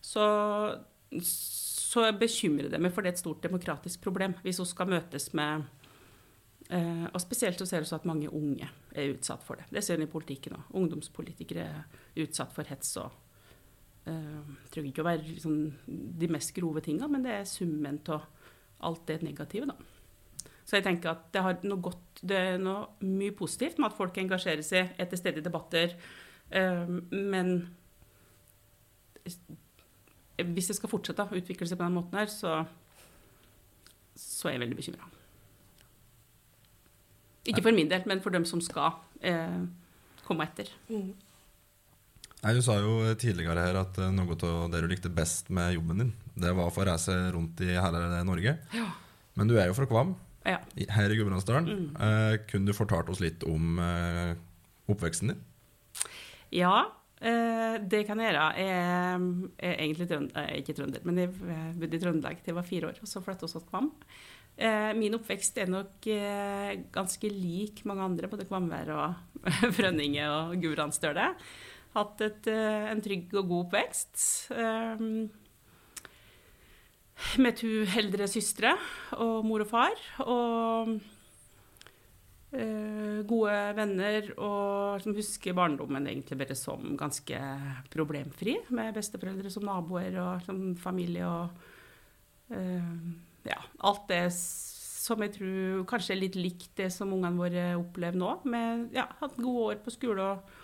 Så, 0.00 0.24
så 1.20 2.06
bekymrer 2.16 2.70
det 2.72 2.80
meg, 2.80 2.94
for 2.94 3.04
det 3.04 3.12
er 3.12 3.18
et 3.18 3.20
stort 3.20 3.44
demokratisk 3.44 4.00
problem 4.04 4.36
hvis 4.44 4.60
hun 4.60 4.68
skal 4.68 4.88
møtes 4.88 5.30
med 5.36 5.66
uh, 6.72 7.06
Og 7.12 7.20
spesielt 7.20 7.60
så 7.60 7.68
ser 7.68 7.84
vi 7.84 7.92
at 7.92 8.08
mange 8.08 8.32
unge 8.32 8.70
er 8.94 9.12
utsatt 9.12 9.44
for 9.44 9.60
det. 9.60 9.68
Det 9.68 9.84
ser 9.84 10.00
vi 10.00 10.08
i 10.08 10.14
politikken 10.14 10.56
òg. 10.56 10.72
Ungdomspolitikere 10.72 11.68
er 11.68 12.24
utsatt 12.24 12.56
for 12.56 12.64
hets 12.72 12.96
og 13.04 13.20
Det 14.04 14.72
trenger 14.72 14.90
ikke 14.90 15.00
å 15.00 15.06
være 15.06 15.22
liksom, 15.24 15.60
de 16.20 16.28
mest 16.28 16.52
grove 16.56 16.80
tinga, 16.84 17.06
men 17.08 17.22
det 17.24 17.36
er 17.38 17.46
summen 17.48 18.00
av 18.12 18.26
alt 18.84 19.06
det 19.08 19.22
negative, 19.24 19.68
da. 19.68 19.93
Så 20.64 20.78
jeg 20.78 20.86
tenker 20.86 21.12
at 21.12 21.26
det, 21.34 21.42
har 21.44 21.58
noe 21.68 21.82
godt, 21.84 22.22
det 22.24 22.36
er 22.38 22.60
noe 22.60 22.94
mye 23.04 23.34
positivt 23.36 23.80
med 23.80 23.90
at 23.90 23.98
folk 23.98 24.16
engasjerer 24.20 24.64
seg, 24.64 24.94
er 24.96 25.10
til 25.10 25.20
stede 25.20 25.42
i 25.42 25.44
debatter. 25.44 25.92
Uh, 26.54 27.00
men 27.12 27.58
hvis 29.24 30.70
det 30.70 30.76
skal 30.76 30.90
fortsette 30.90 31.24
å 31.24 31.38
utvikle 31.38 31.68
seg 31.68 31.78
på 31.78 31.86
den 31.86 31.96
måten 31.96 32.18
her, 32.18 32.30
så, 32.32 32.62
så 34.18 34.50
er 34.50 34.56
jeg 34.56 34.64
veldig 34.64 34.78
bekymra. 34.80 35.10
Ikke 37.50 37.62
for 37.64 37.76
min 37.76 37.90
del, 37.90 38.04
men 38.08 38.22
for 38.24 38.34
dem 38.34 38.46
som 38.48 38.62
skal 38.64 38.96
eh, 39.20 39.62
komme 40.24 40.46
etter. 40.48 40.70
Mm. 40.88 41.12
Nei, 42.44 42.52
Du 42.56 42.60
sa 42.64 42.76
jo 42.80 42.98
tidligere 43.20 43.66
her 43.66 43.78
at 43.82 43.98
eh, 44.00 44.12
noe 44.12 44.36
av 44.36 44.68
det 44.72 44.82
du 44.84 44.88
likte 44.90 45.12
best 45.12 45.50
med 45.54 45.76
jobben 45.76 46.02
din, 46.02 46.12
det 46.34 46.54
var 46.56 46.68
å 46.68 46.74
få 46.74 46.86
reise 46.88 47.14
rundt 47.36 47.60
i 47.64 47.74
hele 47.76 48.24
Norge. 48.26 48.56
Ja. 48.74 48.88
Men 49.38 49.50
du 49.50 49.56
er 49.58 49.68
jo 49.68 49.76
fra 49.76 49.88
Kvam, 49.90 50.14
ja. 50.44 50.58
her 50.96 51.12
i 51.12 51.16
Gudbrandsdalen. 51.18 51.70
Mm. 51.70 51.86
Eh, 51.96 52.34
kunne 52.50 52.68
du 52.70 52.76
fortalt 52.76 53.10
oss 53.12 53.22
litt 53.24 53.44
om 53.48 53.80
eh, 53.82 54.34
oppveksten 54.92 55.32
din? 55.32 55.42
Ja, 56.54 56.76
eh, 57.20 57.80
det 57.82 58.04
kan 58.08 58.22
jeg 58.22 58.30
gjøre. 58.30 58.46
Jeg 58.60 58.78
er 59.58 59.74
egentlig 59.74 60.08
trønder, 60.12 60.54
ikke 60.60 60.76
trønder, 60.78 61.04
men 61.08 61.20
jeg 61.24 61.34
bodde 61.80 61.98
i 61.98 62.02
Trøndelag 62.06 62.40
til 62.40 62.52
jeg 62.52 62.60
var 62.60 62.70
fire 62.70 62.92
år, 62.92 63.02
og 63.02 63.10
så 63.10 63.24
flyttet 63.24 63.48
vi 63.48 63.54
til 63.56 63.68
Kvam. 63.72 63.92
Eh, 64.54 64.92
min 64.94 65.16
oppvekst 65.16 65.56
er 65.58 65.70
nok 65.72 66.06
eh, 66.14 66.72
ganske 66.94 67.30
lik 67.32 67.82
mange 67.90 68.04
andre, 68.06 68.30
både 68.30 68.46
Kvamvær 68.46 68.92
og 68.94 69.40
Frønninge 69.76 70.28
og 70.30 70.58
Gudbrandsdøle 70.62 71.32
hatt 71.94 72.24
et, 72.26 72.50
eh, 72.50 72.90
en 72.90 73.02
trygg 73.02 73.34
og 73.38 73.48
god 73.50 73.66
oppvekst. 73.68 74.16
Med 77.42 77.56
to 77.58 77.68
eldre 77.98 78.26
søstre 78.30 78.74
og 79.22 79.44
mor 79.46 79.64
og 79.64 79.70
far. 79.70 79.94
Og 80.24 80.94
uh, 82.54 83.18
gode 83.30 83.58
venner, 83.78 84.32
og 84.38 85.02
som 85.04 85.16
husker 85.16 85.56
barndommen 85.56 86.08
egentlig 86.10 86.38
bare 86.40 86.56
som 86.58 86.96
ganske 86.98 87.38
problemfri. 87.92 88.58
Med 88.74 88.94
besteforeldre 88.98 89.52
som 89.52 89.66
naboer 89.68 90.18
og 90.22 90.44
som 90.46 90.66
familie 90.80 91.28
og 91.28 91.48
uh, 92.50 92.98
ja, 93.44 93.60
alt 93.84 94.06
det 94.10 94.26
som 94.34 95.20
jeg 95.20 95.34
tror 95.34 95.82
kanskje 95.88 96.14
er 96.14 96.22
litt 96.22 96.36
likt 96.38 96.70
det 96.80 96.88
som 96.92 97.12
ungene 97.12 97.36
våre 97.38 97.64
opplever 97.76 98.18
nå. 98.18 98.36
Med 98.48 98.94
ja, 98.96 99.06
hatt 99.20 99.36
gode 99.38 99.72
år 99.72 99.82
på 99.84 99.94
skole 99.94 100.30
og 100.34 100.60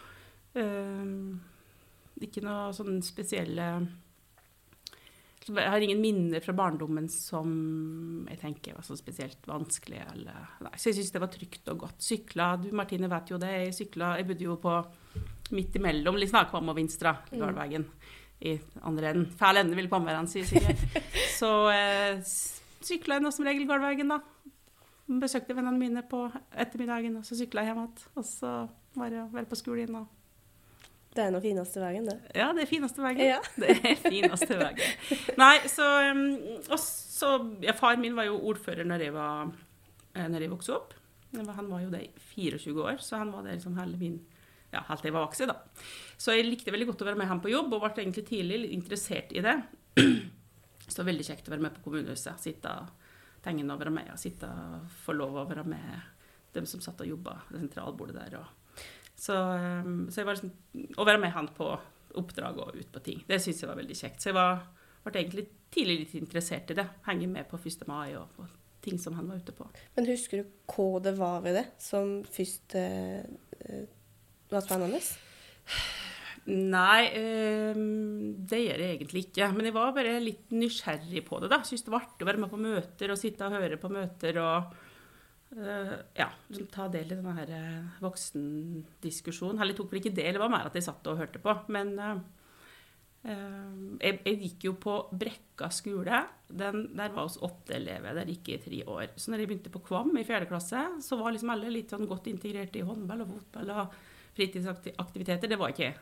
Uh, 0.51 1.39
ikke 2.19 2.43
noe 2.43 2.73
sånn 2.75 2.99
spesielle 3.07 3.67
Jeg 5.49 5.73
har 5.73 5.81
ingen 5.81 6.03
minner 6.03 6.43
fra 6.45 6.53
barndommen 6.53 7.07
som 7.09 7.53
jeg 8.29 8.39
tenker 8.43 8.75
var 8.77 8.85
så 8.85 8.97
spesielt 8.99 9.47
vanskelig. 9.49 10.03
Eller, 10.13 10.51
nei, 10.67 10.73
så 10.77 10.91
jeg 10.91 10.99
syns 10.99 11.15
det 11.15 11.23
var 11.23 11.33
trygt 11.33 11.71
og 11.73 11.87
godt. 11.87 12.03
Sykla 12.05 12.51
Du 12.61 12.69
Martine 12.77 13.09
vet 13.11 13.33
jo 13.33 13.39
det. 13.41 13.53
Jeg 13.55 13.77
sykla 13.79 14.13
Jeg 14.21 14.29
bodde 14.29 14.47
jo 14.47 14.59
på 14.61 14.75
midt 15.57 15.81
imellom 15.81 16.21
liksom, 16.21 16.43
Akvam 16.43 16.69
og 16.71 16.77
Vinstra, 16.77 17.15
mm. 17.31 17.39
Gardvegen. 17.41 17.89
I 18.41 18.55
andre 18.89 19.15
enden. 19.15 19.27
Fæl 19.41 19.63
ende 19.63 19.77
vil 19.77 19.89
komme 19.93 20.13
han, 20.17 20.29
sier 20.29 20.47
sikkert. 20.49 20.85
så 21.41 21.51
eh, 21.73 22.21
sykla 22.85 23.19
jeg 23.19 23.25
nå 23.25 23.33
som 23.33 23.49
regel 23.49 23.69
Gardvegen, 23.69 24.13
da. 24.13 24.21
Besøkte 25.21 25.57
vennene 25.57 25.81
mine 25.81 26.05
på 26.07 26.27
ettermiddagen, 26.53 27.17
og 27.19 27.27
så 27.27 27.37
sykla 27.41 27.65
jeg 27.65 27.73
hjem 27.73 27.83
igjen. 27.83 28.09
Og 28.15 28.29
så 28.29 28.55
var 28.97 29.13
det 29.13 29.25
å 29.25 29.31
være 29.33 29.49
på 29.51 29.59
skolen 29.59 30.03
og 30.05 30.20
det 31.11 31.25
er 31.25 31.33
den 31.35 31.43
fineste 31.43 31.81
veien, 31.83 32.07
det. 32.07 32.17
Ja, 32.39 32.53
det 32.55 32.63
er 32.65 32.71
fineste 32.71 33.03
veien. 33.03 33.21
Ja. 33.33 33.39
Det 33.61 33.73
er 33.75 33.97
fineste 33.99 34.59
veien. 34.61 34.79
Nei, 35.41 35.57
så, 35.67 35.87
um, 36.15 36.79
så 36.79 37.31
ja, 37.65 37.75
Far 37.75 37.99
min 37.99 38.15
var 38.15 38.29
jo 38.29 38.37
ordfører 38.53 38.87
når 38.87 39.09
jeg, 39.09 39.15
var, 39.17 39.51
eh, 40.15 40.29
når 40.31 40.47
jeg 40.47 40.53
vokste 40.53 40.77
opp. 40.77 40.95
Han 41.35 41.71
var 41.71 41.83
jo 41.83 41.91
det 41.91 42.05
i 42.07 42.13
24 42.37 42.85
år, 42.85 43.03
så 43.03 43.19
han 43.23 43.33
var 43.35 43.43
der 43.47 43.59
liksom 43.59 43.75
hele 43.79 43.99
min 43.99 44.21
ja, 44.71 44.85
helt 44.87 45.03
til 45.03 45.11
jeg 45.11 45.17
var 45.17 45.27
voksen. 45.27 45.51
da. 45.51 45.83
Så 46.15 46.37
jeg 46.37 46.47
likte 46.47 46.71
veldig 46.71 46.93
godt 46.93 47.03
å 47.03 47.09
være 47.11 47.19
med 47.19 47.31
ham 47.31 47.43
på 47.43 47.51
jobb, 47.51 47.75
og 47.75 47.83
ble 47.83 48.05
egentlig 48.05 48.27
tidlig 48.29 48.71
interessert 48.71 49.35
i 49.35 49.43
det. 49.43 49.57
Så 50.91 51.07
veldig 51.07 51.27
kjekt 51.27 51.51
å 51.51 51.55
være 51.55 51.67
med 51.67 51.75
på 51.75 51.85
kommunehuset. 51.89 52.39
Sitte 52.43 52.71
tegne 53.43 53.75
og 53.75 53.83
være 53.83 53.95
med, 53.95 54.13
og 54.15 54.19
sitte 54.21 54.49
få 55.05 55.15
lov 55.19 55.43
å 55.43 55.47
være 55.51 55.67
med 55.67 56.07
dem 56.55 56.67
som 56.67 56.83
satt 56.83 57.03
og 57.03 57.11
jobba 57.11 57.37
ved 57.51 57.63
sentralbordet 57.65 58.17
der. 58.19 58.39
og 58.43 58.60
så, 59.21 59.37
ehm, 59.53 59.97
så 60.09 60.23
jeg 60.23 60.29
var 60.29 60.39
liksom, 60.39 60.53
å 60.97 61.07
være 61.07 61.21
med 61.21 61.35
han 61.35 61.51
på 61.57 61.69
oppdrag 62.21 62.59
og 62.65 62.77
ut 62.79 62.91
på 62.91 63.03
ting, 63.05 63.21
det 63.29 63.41
syns 63.43 63.61
jeg 63.63 63.71
var 63.71 63.79
veldig 63.79 63.97
kjekt. 63.99 64.23
Så 64.23 64.31
jeg 64.31 64.39
var, 64.39 64.65
ble 65.05 65.21
egentlig 65.21 65.47
tidlig 65.71 65.99
litt 66.01 66.17
interessert 66.19 66.73
i 66.73 66.79
det. 66.81 66.87
Henge 67.07 67.29
med 67.31 67.49
på 67.51 67.61
1. 67.61 67.87
mai 67.91 68.17
og 68.19 68.33
på 68.35 68.49
ting 68.81 68.99
som 68.99 69.15
han 69.19 69.29
var 69.29 69.43
ute 69.43 69.55
på. 69.55 69.69
Men 69.97 70.09
husker 70.09 70.43
du 70.43 70.53
hva 70.73 71.03
det 71.05 71.15
var 71.19 71.43
ved 71.45 71.59
det 71.61 71.67
som 71.83 72.21
først 72.25 72.77
eh, 72.81 73.85
var 74.51 74.65
spennende? 74.65 75.03
Nei, 76.51 77.03
eh, 77.15 77.77
det 77.77 78.63
gjør 78.65 78.83
jeg 78.83 78.95
egentlig 78.97 79.27
ikke. 79.29 79.51
Men 79.55 79.69
jeg 79.69 79.77
var 79.77 79.93
bare 79.95 80.17
litt 80.25 80.55
nysgjerrig 80.57 81.23
på 81.27 81.43
det. 81.43 81.51
da. 81.53 81.61
Syns 81.67 81.85
det 81.85 81.93
var 81.93 82.07
artig 82.07 82.25
å 82.25 82.31
være 82.31 82.41
med 82.41 82.53
på 82.53 82.61
møter 82.61 83.13
og 83.13 83.21
sitte 83.21 83.47
og 83.47 83.59
høre 83.59 83.79
på 83.81 83.93
møter 83.93 84.41
og 84.41 84.73
eh, 84.73 84.90
ja, 85.51 86.29
liksom 86.49 86.69
ta 86.71 86.87
del 86.93 87.11
i 87.11 87.17
denne 87.17 87.33
her 87.35 87.51
eh, 87.55 88.03
voksendiskusjonen. 88.05 89.59
Eller 89.63 89.75
tok 89.79 89.91
vel 89.91 90.03
ikke 90.03 90.15
del, 90.15 90.37
det 90.37 90.43
var 90.43 90.53
mer 90.53 90.69
at 90.69 90.77
de 90.77 90.83
satt 90.85 91.09
og 91.11 91.19
hørte 91.19 91.43
på. 91.43 91.55
Men 91.75 91.91
eh, 91.99 92.21
eh, 93.33 93.73
jeg, 94.05 94.21
jeg 94.29 94.39
gikk 94.45 94.69
jo 94.69 94.75
på 94.83 94.97
Brekka 95.11 95.71
skole. 95.75 96.23
Den, 96.47 96.87
der 96.99 97.17
var 97.17 97.27
oss 97.27 97.41
åtte 97.43 97.75
elever. 97.81 98.15
Der 98.21 98.31
gikk 98.31 98.53
jeg 98.53 98.61
i 98.61 98.65
tre 98.69 98.85
år. 98.87 99.17
Så 99.17 99.33
når 99.33 99.43
jeg 99.43 99.51
begynte 99.51 99.75
på 99.75 99.83
Kvam 99.89 100.15
i 100.21 100.27
fjerde 100.29 100.51
klasse, 100.51 100.85
så 101.03 101.19
var 101.19 101.35
liksom 101.35 101.51
alle 101.57 101.75
litt 101.75 101.91
sånn 101.91 102.09
godt 102.11 102.31
integrert 102.31 102.79
i 102.79 102.87
håndball 102.87 103.27
og 103.27 103.35
fotball 103.35 103.75
og 103.75 103.99
fritidsaktiviteter. 104.39 105.51
Det 105.51 105.59
var 105.59 105.75
ikke 105.75 105.89
jeg. 105.89 105.99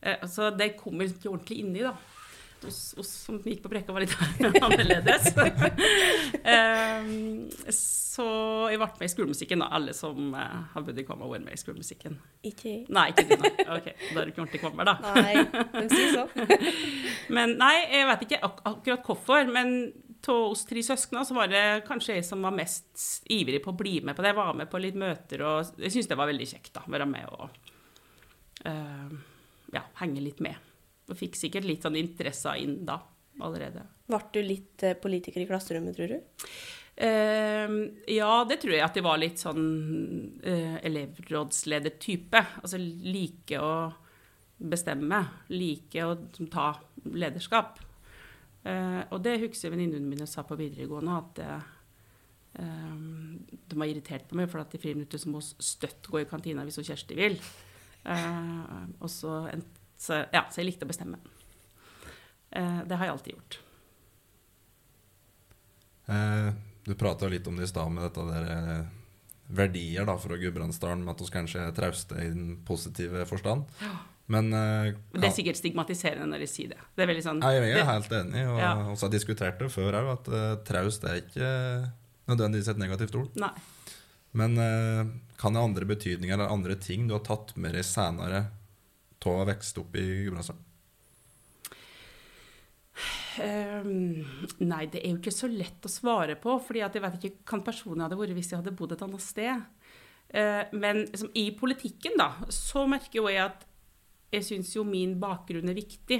Eh, 0.00 0.24
så 0.30 0.52
det 0.54 0.76
kom 0.78 1.02
jeg 1.02 1.16
ikke 1.16 1.32
ordentlig 1.32 1.60
inni, 1.64 1.82
da. 1.82 1.96
Oss, 2.66 2.94
oss 2.98 3.10
som 3.26 3.38
gikk 3.44 3.62
på 3.62 3.70
brekka, 3.70 3.94
var 3.94 4.02
litt 4.02 4.14
annerledes. 4.66 5.28
um, 6.42 7.46
så 7.78 8.26
jeg 8.72 8.80
ble 8.80 8.88
med 8.98 9.06
i 9.06 9.12
skolemusikken, 9.12 9.62
da. 9.62 9.68
Alle 9.78 9.94
som 9.94 10.32
uh, 10.34 10.56
har 10.72 10.84
bodd 10.86 10.98
i 10.98 11.04
Kvamma, 11.06 11.28
var 11.30 11.44
med 11.44 11.54
i 11.54 11.60
skolemusikken. 11.60 12.18
Ikke 12.50 12.74
Nei, 12.90 13.06
ikke 13.12 13.28
du, 13.30 13.36
nei. 13.44 13.52
Ok, 13.76 13.88
da 13.94 14.18
er 14.18 14.26
du 14.26 14.32
ikke 14.32 14.42
ordentlig 14.42 14.62
kvammer, 14.64 14.90
da. 14.90 14.96
Nei, 15.22 15.46
men 15.76 15.88
sier 15.92 16.16
så. 16.16 16.26
Men 17.34 17.54
nei, 17.60 17.74
jeg 17.94 18.10
vet 18.10 18.26
ikke 18.26 18.42
ak 18.48 18.60
akkurat 18.72 19.06
hvorfor. 19.06 19.50
Men 19.54 19.74
av 20.28 20.50
oss 20.50 20.66
tre 20.68 20.82
søsknene, 20.82 21.24
så 21.24 21.36
var 21.36 21.50
det 21.52 21.64
kanskje 21.86 22.18
jeg 22.18 22.26
som 22.26 22.42
var 22.44 22.56
mest 22.56 23.22
ivrig 23.32 23.62
på 23.64 23.72
å 23.72 23.78
bli 23.78 23.98
med 24.02 24.18
på 24.18 24.24
det. 24.24 24.32
Jeg 24.32 24.40
var 24.40 24.56
med 24.58 24.70
på 24.70 24.82
litt 24.82 24.98
møter, 24.98 25.44
og 25.46 25.78
jeg 25.78 25.94
syntes 25.94 26.10
det 26.10 26.18
var 26.18 26.30
veldig 26.30 26.48
kjekt 26.50 26.74
da, 26.74 26.82
å 26.84 26.94
være 26.94 27.06
med 27.08 27.28
og 27.30 27.46
uh, 28.66 29.14
ja, 29.74 29.84
henge 30.02 30.24
litt 30.24 30.42
med. 30.44 30.67
Og 31.08 31.16
fikk 31.16 31.38
sikkert 31.40 31.68
litt 31.68 31.86
sånn 31.86 31.96
interesse 31.98 32.52
inn 32.60 32.82
da 32.88 32.98
allerede. 33.44 33.84
Ble 34.08 34.20
du 34.34 34.40
litt 34.42 34.84
eh, 34.86 34.98
politiker 34.98 35.42
i 35.42 35.48
klasserommet, 35.48 35.96
tror 35.96 36.12
du? 36.12 36.44
Uh, 36.98 37.94
ja, 38.10 38.42
det 38.48 38.56
tror 38.58 38.74
jeg 38.74 38.82
at 38.82 38.96
jeg 38.98 39.06
var 39.06 39.20
litt 39.22 39.38
sånn 39.38 39.66
eh, 40.42 40.78
elevrådsledertype. 40.88 42.42
Altså 42.62 42.80
like 42.80 43.60
å 43.62 43.72
bestemme. 44.58 45.22
Like 45.54 46.06
å 46.06 46.16
ta 46.50 46.72
lederskap. 47.14 47.78
Uh, 48.66 49.06
og 49.14 49.22
det 49.22 49.38
husker 49.44 49.70
venninnene 49.72 50.10
mine 50.10 50.26
sa 50.28 50.42
på 50.44 50.58
videregående, 50.58 51.18
at 51.22 51.38
eh, 51.46 51.74
de 52.58 53.76
var 53.78 53.86
irritert 53.86 54.26
på 54.26 54.34
meg 54.34 54.48
for 54.50 54.58
at 54.60 54.72
i 54.74 54.80
friminuttet 54.82 55.22
så 55.22 55.30
må 55.30 55.38
støtt 55.44 56.08
gå 56.10 56.24
i 56.24 56.26
kantina 56.26 56.64
hvis 56.66 56.80
hun 56.80 56.88
Kjersti 56.88 57.14
vil. 57.14 57.36
Og 58.08 59.10
så, 59.12 59.34
en, 59.52 59.62
så, 59.98 60.22
ja, 60.32 60.44
så 60.50 60.62
jeg 60.62 60.70
likte 60.70 60.86
å 60.86 60.90
bestemme. 60.92 61.18
Eh, 62.50 62.82
det 62.88 62.96
har 62.96 63.08
jeg 63.08 63.14
alltid 63.16 63.34
gjort. 63.34 63.58
Eh, 66.08 66.52
du 66.86 66.94
prata 66.94 67.28
litt 67.28 67.46
om 67.50 67.58
det 67.58 67.66
i 67.66 67.70
stad 67.72 67.90
med 67.92 68.06
dette 68.06 68.24
der 68.30 68.52
eh, 68.52 68.84
verdier 69.58 70.06
da, 70.08 70.14
fra 70.20 70.36
Gudbrandsdalen, 70.40 71.02
med 71.04 71.16
at 71.16 71.24
vi 71.24 71.32
kanskje 71.34 71.64
er 71.66 71.74
trauste 71.76 72.20
i 72.20 72.28
den 72.30 72.54
positive 72.68 73.24
forstand. 73.28 73.66
Men 74.28 74.50
uh, 74.52 74.90
Det 75.14 75.24
er 75.24 75.32
sikkert 75.32 75.56
stigmatiserende 75.56 76.26
når 76.28 76.42
de 76.44 76.48
sier 76.50 76.74
det. 76.74 76.82
Det 76.98 77.06
er 77.06 77.20
sånn 77.24 77.38
ja, 77.40 77.54
jeg 77.56 77.70
er 77.70 77.78
det- 77.78 77.86
helt 77.88 78.12
enig, 78.12 78.42
og 78.44 78.58
Ja. 78.60 78.74
vi 78.76 78.96
har 79.00 79.12
diskutert 79.14 79.58
det 79.58 79.70
før 79.72 79.96
òg, 80.02 80.10
at 80.12 80.28
uh, 80.28 80.56
traust 80.68 81.04
er 81.08 81.22
ikke 81.22 81.48
nødvendigvis 82.28 82.68
et 82.68 82.82
negativt 82.82 83.16
ord. 83.16 83.30
Nei. 83.40 83.54
Men 84.36 84.58
uh, 84.60 85.08
kan 85.40 85.56
det 85.56 85.62
ha 85.62 85.64
andre 85.64 85.88
betydninger 85.88 86.34
eller 86.36 86.52
andre 86.52 86.76
ting 86.76 87.08
du 87.08 87.14
har 87.16 87.24
tatt 87.24 87.56
med 87.56 87.72
deg 87.72 87.86
senere 87.88 88.50
av 89.34 89.44
å 89.44 89.48
vokse 89.50 89.80
opp 89.82 89.98
i 89.98 90.06
Gudbrandsdalen? 90.26 90.64
Um, 93.38 94.24
nei, 94.66 94.84
det 94.90 95.04
er 95.04 95.12
jo 95.12 95.20
ikke 95.20 95.34
så 95.34 95.46
lett 95.50 95.84
å 95.86 95.92
svare 95.92 96.34
på, 96.40 96.56
fordi 96.64 96.82
at 96.82 96.96
jeg 96.96 97.04
vet 97.04 97.18
ikke 97.18 97.44
hvordan 97.44 97.66
personen 97.68 98.02
hadde 98.02 98.18
vært 98.18 98.34
hvis 98.34 98.50
jeg 98.50 98.58
hadde 98.58 98.74
bodd 98.78 98.96
et 98.96 99.04
annet 99.06 99.22
sted. 99.22 99.66
Uh, 100.28 100.64
men 100.74 101.04
liksom, 101.04 101.30
i 101.38 101.46
politikken, 101.56 102.18
da, 102.18 102.32
så 102.52 102.82
merker 102.90 103.20
jo 103.20 103.28
jeg 103.30 103.44
at 103.44 103.64
jeg 104.34 104.44
syns 104.44 104.74
jo 104.74 104.84
min 104.84 105.14
bakgrunn 105.20 105.70
er 105.70 105.78
viktig. 105.78 106.18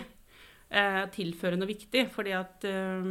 Uh, 0.69 1.05
tilføre 1.13 1.59
noe 1.59 1.69
viktig. 1.69 2.07
Fordi 2.13 2.33
at 2.37 2.65
eh, 2.69 3.11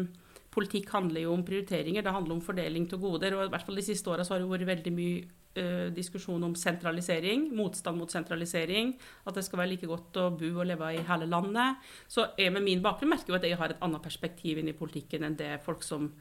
politikk 0.57 0.89
handler 0.95 1.23
jo 1.23 1.33
om 1.35 1.43
prioriteringer, 1.45 2.03
det 2.03 2.13
handler 2.13 2.37
om 2.37 2.43
fordeling 2.43 2.87
til 2.89 3.01
goder. 3.01 3.35
Og 3.37 3.45
i 3.45 3.51
hvert 3.53 3.67
fall 3.67 3.77
de 3.77 3.85
siste 3.85 4.09
åra 4.09 4.25
har 4.25 4.41
det 4.41 4.49
vært 4.49 4.69
veldig 4.71 4.93
mye 4.95 5.19
uh, 5.57 5.89
diskusjon 5.93 6.47
om 6.47 6.55
sentralisering. 6.57 7.47
Motstand 7.57 8.01
mot 8.01 8.13
sentralisering. 8.13 8.95
At 9.29 9.37
det 9.37 9.45
skal 9.45 9.61
være 9.61 9.75
like 9.75 9.89
godt 9.89 10.17
å 10.21 10.29
bo 10.37 10.51
og 10.55 10.65
leve 10.69 10.93
i 10.95 11.05
hele 11.05 11.29
landet. 11.29 11.85
Så 12.09 12.31
jeg 12.39 12.53
med 12.55 12.65
min 12.65 12.83
bakgrunn 12.85 13.13
merker 13.13 13.33
jo 13.33 13.39
at 13.39 13.45
jeg 13.45 13.59
har 13.59 13.75
et 13.75 13.85
annet 13.85 14.03
perspektiv 14.03 14.61
inn 14.61 14.71
i 14.71 14.77
politikken 14.77 15.27
enn 15.27 15.37
det 15.37 15.57
folk 15.65 15.85
som 15.85 16.11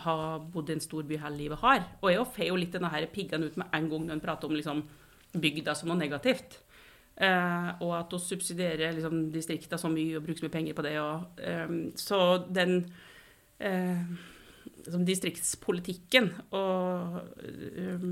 har 0.00 0.40
bodd 0.52 0.70
i 0.70 0.76
en 0.76 0.82
stor 0.82 1.06
by 1.06 1.18
hele 1.18 1.36
livet, 1.36 1.60
har. 1.64 1.84
Og 2.00 2.12
jeg 2.12 2.26
får 2.36 2.46
jo 2.46 2.58
litt 2.60 2.74
denne 2.76 2.92
her 2.92 3.08
piggene 3.12 3.50
ut 3.50 3.56
med 3.58 3.72
en 3.74 3.88
gang 3.90 4.04
når 4.06 4.16
en 4.16 4.22
prater 4.22 4.48
om 4.48 4.54
liksom, 4.56 4.84
bygda 5.34 5.74
som 5.76 5.90
noe 5.90 5.98
negativt. 5.98 6.60
Uh, 7.20 7.76
og 7.84 7.90
at 7.98 8.14
vi 8.14 8.20
subsidierer 8.24 8.94
liksom, 8.96 9.26
distrikta 9.34 9.76
så 9.80 9.90
mye 9.92 10.16
og 10.16 10.24
bruker 10.24 10.40
så 10.40 10.46
mye 10.46 10.54
penger 10.54 10.76
på 10.78 10.84
det. 10.86 10.94
Og, 11.02 11.40
um, 11.66 11.80
så 11.98 12.20
den 12.48 12.84
distriktspolitikken 15.10 16.30
og 16.56 17.18
eh, 17.44 18.06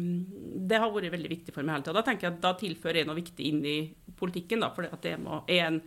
Det 0.68 0.80
har 0.80 0.92
vært 0.92 1.14
veldig 1.14 1.32
viktig 1.32 1.54
for 1.54 1.64
meg 1.64 1.78
hele 1.78 1.86
tida. 1.86 1.96
Da 2.00 2.04
tenker 2.06 2.28
jeg 2.28 2.36
at 2.36 2.44
da 2.44 2.52
tilfører 2.60 3.00
jeg 3.00 3.08
noe 3.08 3.18
viktig 3.18 3.48
inn 3.48 3.64
i 3.64 3.78
politikken. 4.18 4.62
Da, 4.64 4.72
for 4.74 4.88
det 5.02 5.16
må, 5.22 5.42
er 5.48 5.66
en 5.70 5.82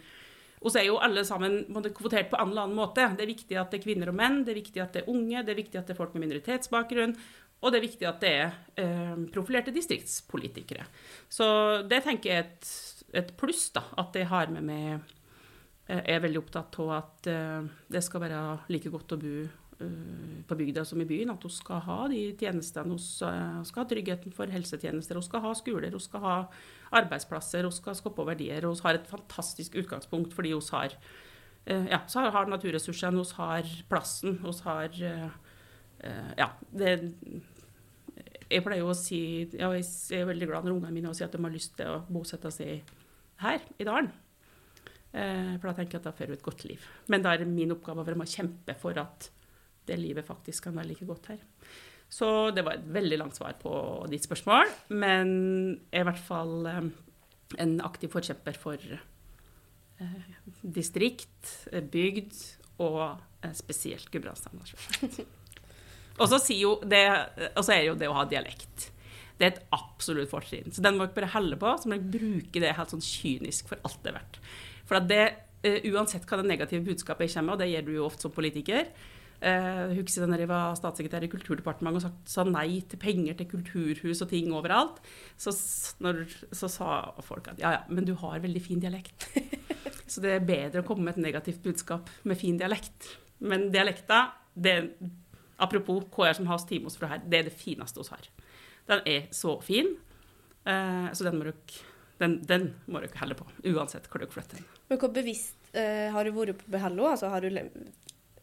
og 0.62 0.70
så 0.70 0.78
er 0.78 0.92
jo 0.92 1.00
alle 1.02 1.24
sammen 1.26 1.64
kvotert 1.98 2.30
på 2.30 2.38
en 2.38 2.52
eller 2.52 2.68
annen 2.68 2.78
måte. 2.78 3.08
Det 3.18 3.24
er 3.26 3.32
viktig 3.32 3.56
at 3.58 3.72
det 3.74 3.80
er 3.80 3.86
kvinner 3.88 4.12
og 4.12 4.18
menn, 4.20 4.44
det 4.46 4.54
er 4.54 4.60
viktig 4.60 4.84
at 4.84 4.94
det 4.94 5.02
er 5.02 5.10
unge, 5.10 5.42
det 5.42 5.56
er 5.56 5.58
viktig 5.58 5.80
at 5.80 5.88
det 5.90 5.96
er 5.96 5.98
folk 5.98 6.14
med 6.14 6.28
minoritetsbakgrunn, 6.28 7.16
og 7.62 7.74
det 7.74 7.80
er 7.80 7.86
viktig 7.88 8.10
at 8.10 8.22
det 8.22 8.34
er 8.44 8.52
eh, 8.84 9.16
profilerte 9.34 9.74
distriktspolitikere. 9.74 10.86
Så 11.34 11.48
det 11.90 12.04
tenker 12.06 12.30
jeg 12.30 12.44
er 12.44 12.46
et, 12.46 12.70
et 13.24 13.34
pluss, 13.42 13.72
da, 13.74 13.88
at 14.02 14.14
jeg 14.18 14.30
har 14.30 14.54
med 14.54 14.70
meg 14.70 14.86
eh, 15.00 15.18
er 15.92 16.22
veldig 16.24 16.40
opptatt 16.42 16.78
av 16.84 16.92
at 16.96 17.28
eh, 17.32 17.66
det 17.92 18.04
skal 18.06 18.24
være 18.24 18.42
like 18.72 18.92
godt 18.94 19.16
å 19.16 19.20
bo 19.20 19.34
eh, 19.44 20.38
på 20.48 20.58
bygda 20.60 20.86
som 20.88 21.02
i 21.04 21.08
byen. 21.10 21.34
At 21.34 21.44
hun 21.46 21.54
skal 21.54 21.84
ha 21.88 21.98
de 22.12 22.22
tjenestene, 22.40 22.96
Hun 22.96 23.66
skal 23.66 23.84
ha 23.84 23.88
tryggheten 23.90 24.36
for 24.36 24.52
helsetjenester, 24.52 25.20
hun 25.20 25.28
skal 25.28 25.44
ha 25.46 25.54
skoler, 25.58 25.92
hun 25.92 26.04
skal 26.04 26.26
ha 26.26 26.38
arbeidsplasser, 27.02 27.68
hun 27.68 27.76
skal 27.76 27.98
skape 27.98 28.28
verdier. 28.28 28.68
Vi 28.68 28.86
har 28.86 29.00
et 29.00 29.08
fantastisk 29.10 29.76
utgangspunkt 29.76 30.34
fordi 30.34 30.54
hun 30.54 30.68
har, 30.72 30.96
eh, 31.66 31.88
ja, 31.92 32.02
har 32.16 32.46
naturressursene, 32.46 33.18
hun 33.18 33.36
har 33.38 33.64
plassen, 33.90 34.40
hun 34.40 34.54
har 34.64 34.90
eh, 35.02 35.30
eh, 36.00 36.34
Ja, 36.38 36.52
det 36.72 37.16
Jeg 38.52 38.64
pleier 38.66 38.84
å 38.84 38.94
si 38.94 39.48
ja, 39.56 39.70
Jeg 39.72 39.86
er 40.12 40.26
veldig 40.28 40.48
glad 40.50 40.66
når 40.66 40.74
ungene 40.76 40.92
mine 40.92 41.14
sier 41.16 41.30
at 41.30 41.32
de 41.32 41.40
har 41.42 41.54
lyst 41.54 41.78
til 41.78 41.88
å 41.88 42.02
bosette 42.12 42.52
seg 42.52 42.84
her, 43.42 43.62
i 43.80 43.84
dalen. 43.88 44.12
Eh, 45.14 45.54
For 45.60 45.70
da 45.70 45.76
tenker 45.76 45.98
jeg 45.98 46.02
at 46.02 46.10
da 46.10 46.16
får 46.16 46.32
du 46.32 46.36
et 46.38 46.46
godt 46.46 46.66
liv. 46.70 46.90
Men 47.12 47.24
da 47.24 47.34
er 47.34 47.44
det 47.44 47.52
min 47.52 47.74
oppgave 47.76 48.04
å 48.06 48.26
kjempe 48.28 48.76
for 48.80 48.98
at 49.02 49.30
det 49.90 49.98
livet 50.00 50.28
faktisk 50.28 50.68
kan 50.68 50.78
være 50.78 50.92
like 50.94 51.08
godt 51.10 51.32
her. 51.34 51.42
Så 52.12 52.52
det 52.56 52.64
var 52.68 52.76
et 52.76 52.88
veldig 52.92 53.18
langt 53.20 53.36
svar 53.36 53.56
på 53.60 53.72
ditt 54.12 54.24
spørsmål. 54.28 54.72
Men 54.90 55.34
jeg 55.92 56.02
er 56.02 56.06
i 56.06 56.10
hvert 56.12 56.26
fall 56.28 56.66
eh, 56.70 56.90
en 57.60 57.76
aktiv 57.84 58.12
forkjemper 58.14 58.56
for 58.60 58.80
eh, 58.88 60.32
distrikt, 60.62 61.68
bygd 61.92 62.36
og 62.82 63.20
spesielt 63.58 64.10
Gudbrandsdalen. 64.14 64.62
Og 66.22 66.28
så 66.30 66.38
er 66.38 66.82
det, 66.86 67.86
jo 67.88 67.96
det 67.98 68.10
å 68.10 68.18
ha 68.18 68.26
dialekt. 68.30 68.92
Det 69.40 69.48
er 69.48 69.54
et 69.56 69.64
absolutt 69.74 70.30
fortrinn. 70.30 70.70
Så 70.74 70.84
den 70.86 70.98
må 70.98 71.08
dere 71.08 71.16
bare 71.16 71.32
helle 71.34 71.58
på. 71.58 71.72
Så 71.82 71.90
må 71.90 71.98
dere 71.98 72.14
bruke 72.14 72.62
det 72.62 72.76
helt 72.78 72.94
sånn 72.94 73.02
kynisk 73.02 73.72
for 73.72 73.82
alt 73.88 73.98
det 74.04 74.12
er 74.12 74.18
verdt. 74.20 74.38
For 74.92 75.00
at 75.00 75.08
det, 75.08 75.24
eh, 75.64 75.80
uansett 75.88 76.28
hva 76.28 76.42
det 76.42 76.50
negative 76.52 76.84
budskapet 76.84 77.32
kommer 77.32 77.56
og 77.56 77.64
det 77.64 77.72
gjør 77.72 77.88
du 77.88 77.92
jo 77.96 78.06
ofte 78.10 78.28
som 78.28 78.36
politiker 78.36 78.92
Uh, 79.42 79.90
Husker 79.98 80.30
da 80.30 80.38
jeg 80.38 80.50
var 80.52 80.76
statssekretær 80.78 81.24
i 81.26 81.30
Kulturdepartementet 81.32 81.98
og 81.98 82.04
sagt, 82.04 82.28
sa 82.30 82.44
nei 82.46 82.84
til 82.86 83.00
penger 83.02 83.40
til 83.40 83.48
kulturhus 83.50 84.20
og 84.22 84.30
ting 84.30 84.52
overalt, 84.54 85.00
så, 85.34 85.50
når, 86.06 86.20
så 86.54 86.70
sa 86.70 86.90
folk 87.26 87.50
at 87.50 87.64
ja, 87.64 87.72
ja, 87.74 87.80
men 87.90 88.06
du 88.06 88.14
har 88.22 88.44
veldig 88.44 88.62
fin 88.62 88.84
dialekt. 88.84 89.26
så 90.12 90.22
det 90.22 90.36
er 90.36 90.46
bedre 90.46 90.84
å 90.84 90.86
komme 90.86 91.08
med 91.08 91.18
et 91.18 91.26
negativt 91.26 91.64
budskap 91.66 92.12
med 92.22 92.38
fin 92.38 92.60
dialekt. 92.62 93.16
Men 93.42 93.72
dialekta, 93.74 94.28
det, 94.54 94.76
apropos 95.58 96.06
hva 96.14 96.30
som 96.38 96.46
har 96.52 96.62
timos 96.70 97.02
fra 97.02 97.16
her, 97.16 97.26
det 97.26 97.40
er 97.40 97.50
det 97.50 97.58
fineste 97.58 98.06
vi 98.06 98.14
har. 98.14 98.30
Den 98.94 99.04
er 99.10 99.26
så 99.34 99.56
fin, 99.66 99.96
eh, 100.70 101.10
så 101.18 101.26
den 101.26 101.42
må 101.42 101.50
dere 101.50 101.58
den, 102.22 102.38
den 102.46 102.70
må 102.86 103.02
dere 103.02 103.18
helle 103.18 103.34
på, 103.34 103.50
uansett 103.74 104.06
hvor 104.06 104.22
dere 104.22 104.30
flytter 104.30 104.62
den. 104.62 104.70
Men 104.92 105.00
hvor 105.00 105.14
bevisst 105.16 105.72
eh, 105.72 106.10
har 106.12 106.28
du 106.28 106.34
vært 106.36 106.60
på 106.60 106.74
Behello? 106.74 107.06
Altså, 107.08 107.30
har 107.32 107.46
du, 107.46 107.48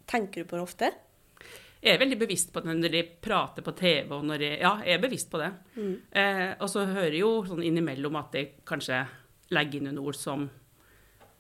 tenker 0.09 0.41
du 0.41 0.49
på 0.49 0.57
det 0.57 0.65
ofte? 0.65 0.89
Jeg 1.79 1.93
er 1.93 2.01
veldig 2.01 2.17
bevisst 2.19 2.55
på 2.55 2.63
det 2.65 2.73
når 2.75 2.95
de 2.95 3.03
prater 3.23 3.63
på 3.67 3.75
TV. 3.77 4.09
og 4.17 4.25
når 4.27 4.47
jeg, 4.47 4.61
Ja, 4.63 4.71
jeg 4.81 4.97
er 4.97 5.03
bevisst 5.03 5.29
på 5.31 5.43
det. 5.43 5.51
Eh, 5.77 6.55
og 6.57 6.71
så 6.73 6.87
hører 6.89 7.13
jeg 7.13 7.21
jo 7.21 7.35
sånn 7.47 7.61
innimellom 7.69 8.17
at 8.17 8.33
jeg 8.35 8.55
kanskje 8.67 9.03
legger 9.53 9.79
inn 9.79 9.91
noen 9.91 10.01
ord 10.09 10.17
som 10.17 10.49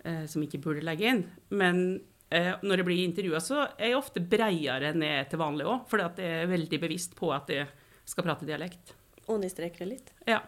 eh, 0.05 0.27
som 0.29 0.45
ikke 0.45 0.61
burde 0.63 0.85
legge 0.85 1.09
inn. 1.09 1.25
Men 1.57 1.83
eh, 2.29 2.53
når 2.63 2.83
jeg 2.83 2.89
blir 2.91 3.03
intervjua, 3.07 3.41
så 3.41 3.65
er 3.71 3.91
jeg 3.91 3.99
ofte 3.99 4.21
breiere 4.21 4.93
ned 4.93 5.33
til 5.33 5.41
vanlig 5.41 5.67
òg, 5.73 5.99
at 6.05 6.21
jeg 6.21 6.45
er 6.45 6.53
veldig 6.53 6.81
bevisst 6.85 7.17
på 7.19 7.33
at 7.33 7.49
jeg 7.53 7.67
skal 8.09 8.29
prate 8.29 8.49
dialekt. 8.49 8.93
Understreker 9.29 9.85
det 9.85 9.91
litt. 9.95 10.13
Ja. 10.29 10.43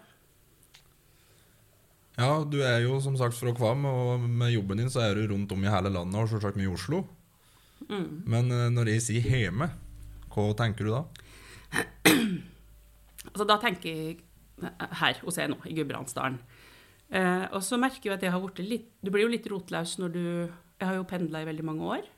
Ja, 2.20 2.32
du 2.44 2.58
er 2.60 2.82
jo 2.84 2.98
som 3.00 3.16
sagt 3.16 3.38
fra 3.38 3.52
Kvam, 3.56 3.86
og 3.88 4.20
med 4.20 4.52
jobben 4.52 4.82
din 4.82 4.90
så 4.92 5.00
er 5.06 5.16
du 5.16 5.30
rundt 5.30 5.52
om 5.54 5.62
i 5.64 5.72
hele 5.72 5.92
landet, 5.92 6.18
og 6.20 6.28
selvsagt 6.28 6.58
mye 6.60 6.68
i 6.68 6.74
Oslo. 6.74 7.04
Mm. 7.88 8.26
Men 8.28 8.52
eh, 8.52 8.66
når 8.74 8.92
jeg 8.92 9.04
sier 9.06 9.38
hjemme, 9.46 9.70
hva 10.30 10.44
tenker 10.58 10.88
du 10.88 10.94
da? 10.98 11.04
Altså, 13.30 13.44
da 13.44 13.58
tenker 13.60 13.88
jeg 13.92 14.14
eh, 14.64 14.92
her 15.02 15.18
hos 15.22 15.36
jeg 15.38 15.50
nå, 15.52 15.58
i 15.68 15.74
Gudbrandsdalen. 15.76 16.38
Eh, 17.14 17.44
og 17.54 17.60
så 17.64 17.78
merker 17.80 18.10
jeg 18.10 18.16
at 18.16 18.24
jeg 18.24 18.32
har 18.32 18.42
blitt 18.42 18.60
litt 18.62 18.88
Du 19.02 19.10
blir 19.10 19.24
jo 19.24 19.32
litt 19.32 19.48
rotløs 19.50 19.96
når 19.98 20.12
du 20.14 20.22
Jeg 20.22 20.86
har 20.86 20.94
jo 20.94 21.06
pendla 21.10 21.40
i 21.42 21.48
veldig 21.48 21.66
mange 21.66 21.88
år. 21.96 22.08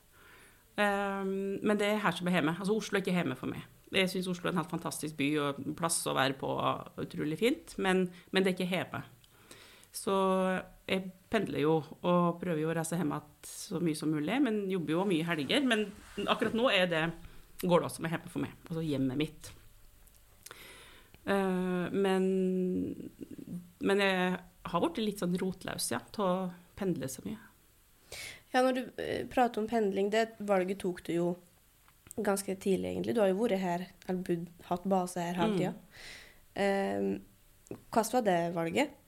Eh, 0.79 1.25
men 1.27 1.81
det 1.81 1.89
er 1.91 2.03
her 2.05 2.15
som 2.17 2.31
er 2.31 2.39
hjemme. 2.39 2.55
Altså, 2.59 2.77
Oslo 2.77 2.99
er 2.99 3.05
ikke 3.05 3.17
hjemme 3.17 3.39
for 3.39 3.51
meg. 3.51 3.67
Jeg 3.93 4.09
syns 4.09 4.31
Oslo 4.31 4.49
er 4.49 4.55
en 4.55 4.63
helt 4.63 4.73
fantastisk 4.73 5.19
by 5.19 5.29
og 5.43 5.65
plass 5.77 5.99
å 6.09 6.15
være 6.17 6.39
på, 6.41 6.49
utrolig 7.03 7.37
fint, 7.43 7.75
men, 7.83 8.07
men 8.33 8.45
det 8.45 8.53
er 8.53 8.57
ikke 8.57 8.71
hjemme. 8.71 9.03
Så 9.93 10.15
jeg 10.89 11.11
pendler 11.33 11.65
jo 11.65 11.75
og 12.01 12.39
prøver 12.41 12.63
jo 12.63 12.71
å 12.73 12.77
reise 12.77 12.97
hjem 12.97 13.13
igjen 13.13 13.35
så 13.49 13.81
mye 13.83 13.99
som 13.99 14.13
mulig, 14.13 14.39
men 14.45 14.63
jobber 14.71 14.97
jo 14.97 15.05
mye 15.09 15.27
helger. 15.29 15.67
Men 15.69 15.87
akkurat 16.27 16.57
nå 16.57 16.71
er 16.73 16.89
det 16.91 17.05
går 17.63 17.83
det 17.83 17.89
også 17.89 18.03
med 18.03 18.15
hjemme 18.15 18.33
for 18.33 18.43
meg, 18.43 18.55
altså 18.67 18.83
hjemmet 18.85 19.21
mitt. 19.21 19.53
Eh, 21.25 21.85
men, 21.93 22.25
men 23.87 24.03
jeg 24.03 24.41
har 24.73 24.83
blitt 24.83 25.03
litt 25.03 25.23
sånn 25.23 25.39
rotløs, 25.39 25.91
ja, 25.95 26.01
til 26.15 26.27
å 26.27 26.35
pendle 26.79 27.11
så 27.11 27.25
mye. 27.27 27.39
Ja, 28.53 28.61
når 28.61 28.77
du 28.77 28.83
eh, 29.01 29.23
prater 29.31 29.63
om 29.63 29.69
pendling, 29.71 30.11
det 30.13 30.33
valget 30.43 30.83
tok 30.83 31.05
du 31.07 31.13
jo 31.15 31.29
ganske 32.17 32.57
tidlig, 32.61 32.91
egentlig. 32.91 33.15
Du 33.17 33.23
har 33.23 33.31
jo 33.31 33.39
vært 33.39 33.63
her, 33.63 33.87
eller 34.11 34.43
hatt 34.69 34.89
base 34.91 35.23
her 35.23 35.39
hele 35.39 35.61
tida. 35.61 35.73
Eh, 36.59 37.07
hvordan 37.95 38.13
var 38.19 38.27
det 38.27 38.41
valget? 38.57 38.99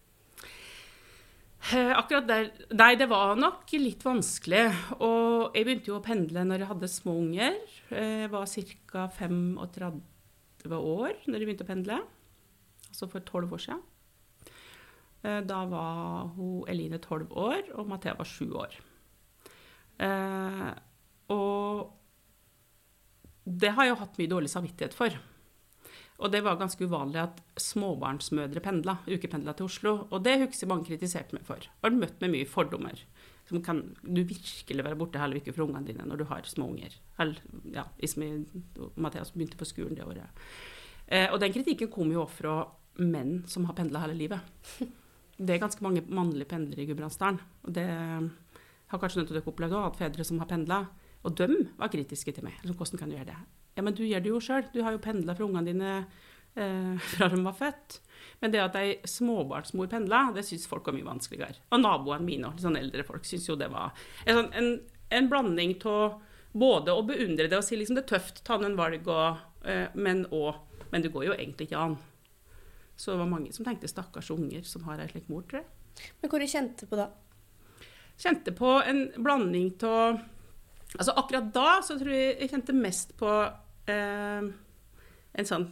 Eh, 1.73 1.93
Akkurat 1.97 2.27
der 2.29 2.51
Nei, 2.77 2.91
det 3.01 3.07
var 3.09 3.37
nok 3.41 3.71
litt 3.81 4.03
vanskelig. 4.05 4.67
Og 5.01 5.55
jeg 5.57 5.65
begynte 5.65 5.91
jo 5.93 5.97
å 5.99 6.05
pendle 6.05 6.43
når 6.45 6.61
jeg 6.65 6.71
hadde 6.73 6.91
små 6.93 7.15
unger. 7.23 7.57
Jeg 7.91 8.31
var 8.33 8.45
ca. 8.93 9.07
35 9.17 10.77
år 10.77 11.17
når 11.25 11.39
jeg 11.41 11.49
begynte 11.49 11.65
å 11.67 11.71
pendle. 11.71 11.99
Altså 12.91 13.09
for 13.11 13.25
12 13.25 13.57
år 13.57 13.65
siden. 13.65 13.83
Eh, 15.25 15.41
Da 15.49 15.63
var 15.71 16.29
hun 16.37 16.65
Eline 16.69 16.99
12 17.01 17.33
år, 17.33 17.63
og 17.75 17.89
Mathea 17.89 18.15
var 18.19 18.29
7 18.29 18.53
år. 18.61 18.77
Eh, 20.05 20.71
og 21.33 21.93
det 23.45 23.73
har 23.77 23.85
jeg 23.89 23.97
hatt 24.01 24.19
mye 24.21 24.29
dårlig 24.33 24.51
samvittighet 24.53 24.95
for. 24.97 25.17
Og 26.23 26.31
det 26.31 26.45
var 26.47 26.61
ganske 26.61 26.87
uvanlig 26.87 27.19
at 27.25 27.41
småbarnsmødre 27.59 28.63
pendla, 28.63 28.99
ukependla 29.09 29.55
til 29.59 29.67
Oslo. 29.67 29.95
Og 30.15 30.23
det 30.23 30.37
husker 30.45 30.71
mange 30.71 30.87
kritiserte 30.87 31.35
meg 31.35 31.47
for. 31.49 31.67
Har 31.83 31.95
møtt 31.95 32.21
med 32.23 32.33
mye 32.37 32.49
fordommer. 32.49 33.01
Som 33.49 33.61
kan 33.65 33.83
du 34.01 34.23
virkelig 34.23 34.85
være 34.87 34.97
borte 34.97 35.21
hele 35.21 35.43
uka 35.43 35.53
fra 35.53 35.67
ungene 35.67 35.85
dine 35.91 36.07
når 36.09 36.23
du 36.23 36.25
har 36.31 36.47
små 36.49 36.71
unger? 36.71 36.95
Ja, 37.75 37.85
og 37.85 38.95
Mathias 38.97 39.35
begynte 39.35 39.59
på 39.61 39.69
skolen 39.69 39.99
det 39.99 40.07
året. 40.07 40.47
Eh, 41.07 41.27
og 41.29 41.41
den 41.43 41.53
kritikken 41.53 41.91
kom 41.93 42.13
jo 42.15 42.23
også 42.23 42.39
fra 42.39 42.55
menn 43.05 43.43
som 43.51 43.67
har 43.69 43.77
pendla 43.77 44.05
hele 44.07 44.17
livet. 44.17 44.55
Det 45.35 45.51
er 45.51 45.61
ganske 45.61 45.83
mange 45.83 46.05
mannlige 46.07 46.47
pendlere 46.47 46.85
i 46.85 46.87
Gudbrandsdalen. 46.87 47.41
Og 47.67 47.75
det 47.75 47.89
har 47.91 49.01
kanskje 49.03 49.19
noen 49.19 49.33
av 49.33 49.35
dere 49.35 49.51
opplevd 49.51 49.75
òg, 49.75 49.87
at 49.89 49.99
fedre 49.99 50.27
som 50.27 50.39
har 50.39 50.47
pendla, 50.47 50.85
og 51.25 51.37
dem 51.41 51.57
var 51.81 51.91
kritiske 51.91 52.37
til 52.37 52.47
meg. 52.47 52.61
Hvordan 52.63 53.01
kan 53.01 53.11
du 53.11 53.17
gjøre 53.17 53.33
det? 53.33 53.64
Ja, 53.75 53.83
men 53.83 53.95
du 53.95 54.05
gjør 54.07 54.23
det 54.23 54.31
jo 54.31 54.41
sjøl. 54.43 54.67
Du 54.73 54.83
har 54.87 54.95
jo 54.95 55.03
pendla 55.03 55.35
for 55.35 55.49
ungene 55.49 55.67
dine 55.73 55.93
eh, 56.55 56.95
fra 57.15 57.29
de 57.33 57.41
var 57.45 57.57
født. 57.59 58.01
Men 58.43 58.53
det 58.53 58.63
at 58.63 58.77
ei 58.79 58.99
småbarnsmor 59.09 59.89
pendla, 59.91 60.29
det 60.35 60.45
syns 60.47 60.69
folk 60.71 60.87
var 60.89 60.97
mye 60.97 61.09
vanskeligere. 61.09 61.63
Og 61.73 61.83
naboene 61.83 62.27
mine 62.27 62.51
og 62.51 62.63
sånn 62.63 62.79
eldre 62.81 63.07
folk 63.07 63.27
syns 63.29 63.49
jo 63.49 63.59
det 63.59 63.71
var 63.73 63.95
en, 64.25 64.39
sånn, 64.39 64.51
en, 64.59 64.71
en 65.19 65.31
blanding 65.31 65.77
av 65.91 66.21
både 66.55 66.95
å 66.95 67.03
beundre 67.07 67.49
det 67.51 67.59
og 67.59 67.67
si 67.67 67.79
liksom 67.79 67.99
det 67.99 68.05
er 68.05 68.13
tøft, 68.15 68.45
ta 68.47 68.59
noen 68.61 68.77
valg, 68.79 69.09
og, 69.11 69.43
eh, 69.67 69.89
men 69.95 70.27
òg 70.31 70.63
Men 70.95 71.03
det 71.03 71.11
går 71.11 71.25
jo 71.27 71.33
egentlig 71.35 71.67
ikke 71.67 71.79
an. 71.81 71.95
Så 72.95 73.11
det 73.11 73.19
var 73.19 73.27
mange 73.27 73.51
som 73.51 73.65
tenkte 73.67 73.89
stakkars 73.91 74.29
unger 74.31 74.63
som 74.63 74.85
har 74.87 75.01
ei 75.03 75.09
slik 75.11 75.27
mor, 75.27 75.43
tror 75.43 75.65
jeg. 75.65 76.13
Men 76.21 76.31
hvor 76.31 76.39
du 76.39 76.47
kjente 76.47 76.87
på 76.87 76.99
da? 77.01 77.09
Kjente 78.15 78.55
på 78.55 78.77
en 78.87 79.09
blanding 79.19 79.73
av 79.83 80.21
Altså 80.95 81.11
akkurat 81.19 81.49
da 81.51 81.81
så 81.83 81.97
tror 81.99 82.15
jeg 82.15 82.37
jeg 82.39 82.53
kjente 82.53 82.77
mest 82.77 83.17
på 83.19 83.31
eh, 83.91 84.51
en 85.35 85.49
sånn 85.49 85.67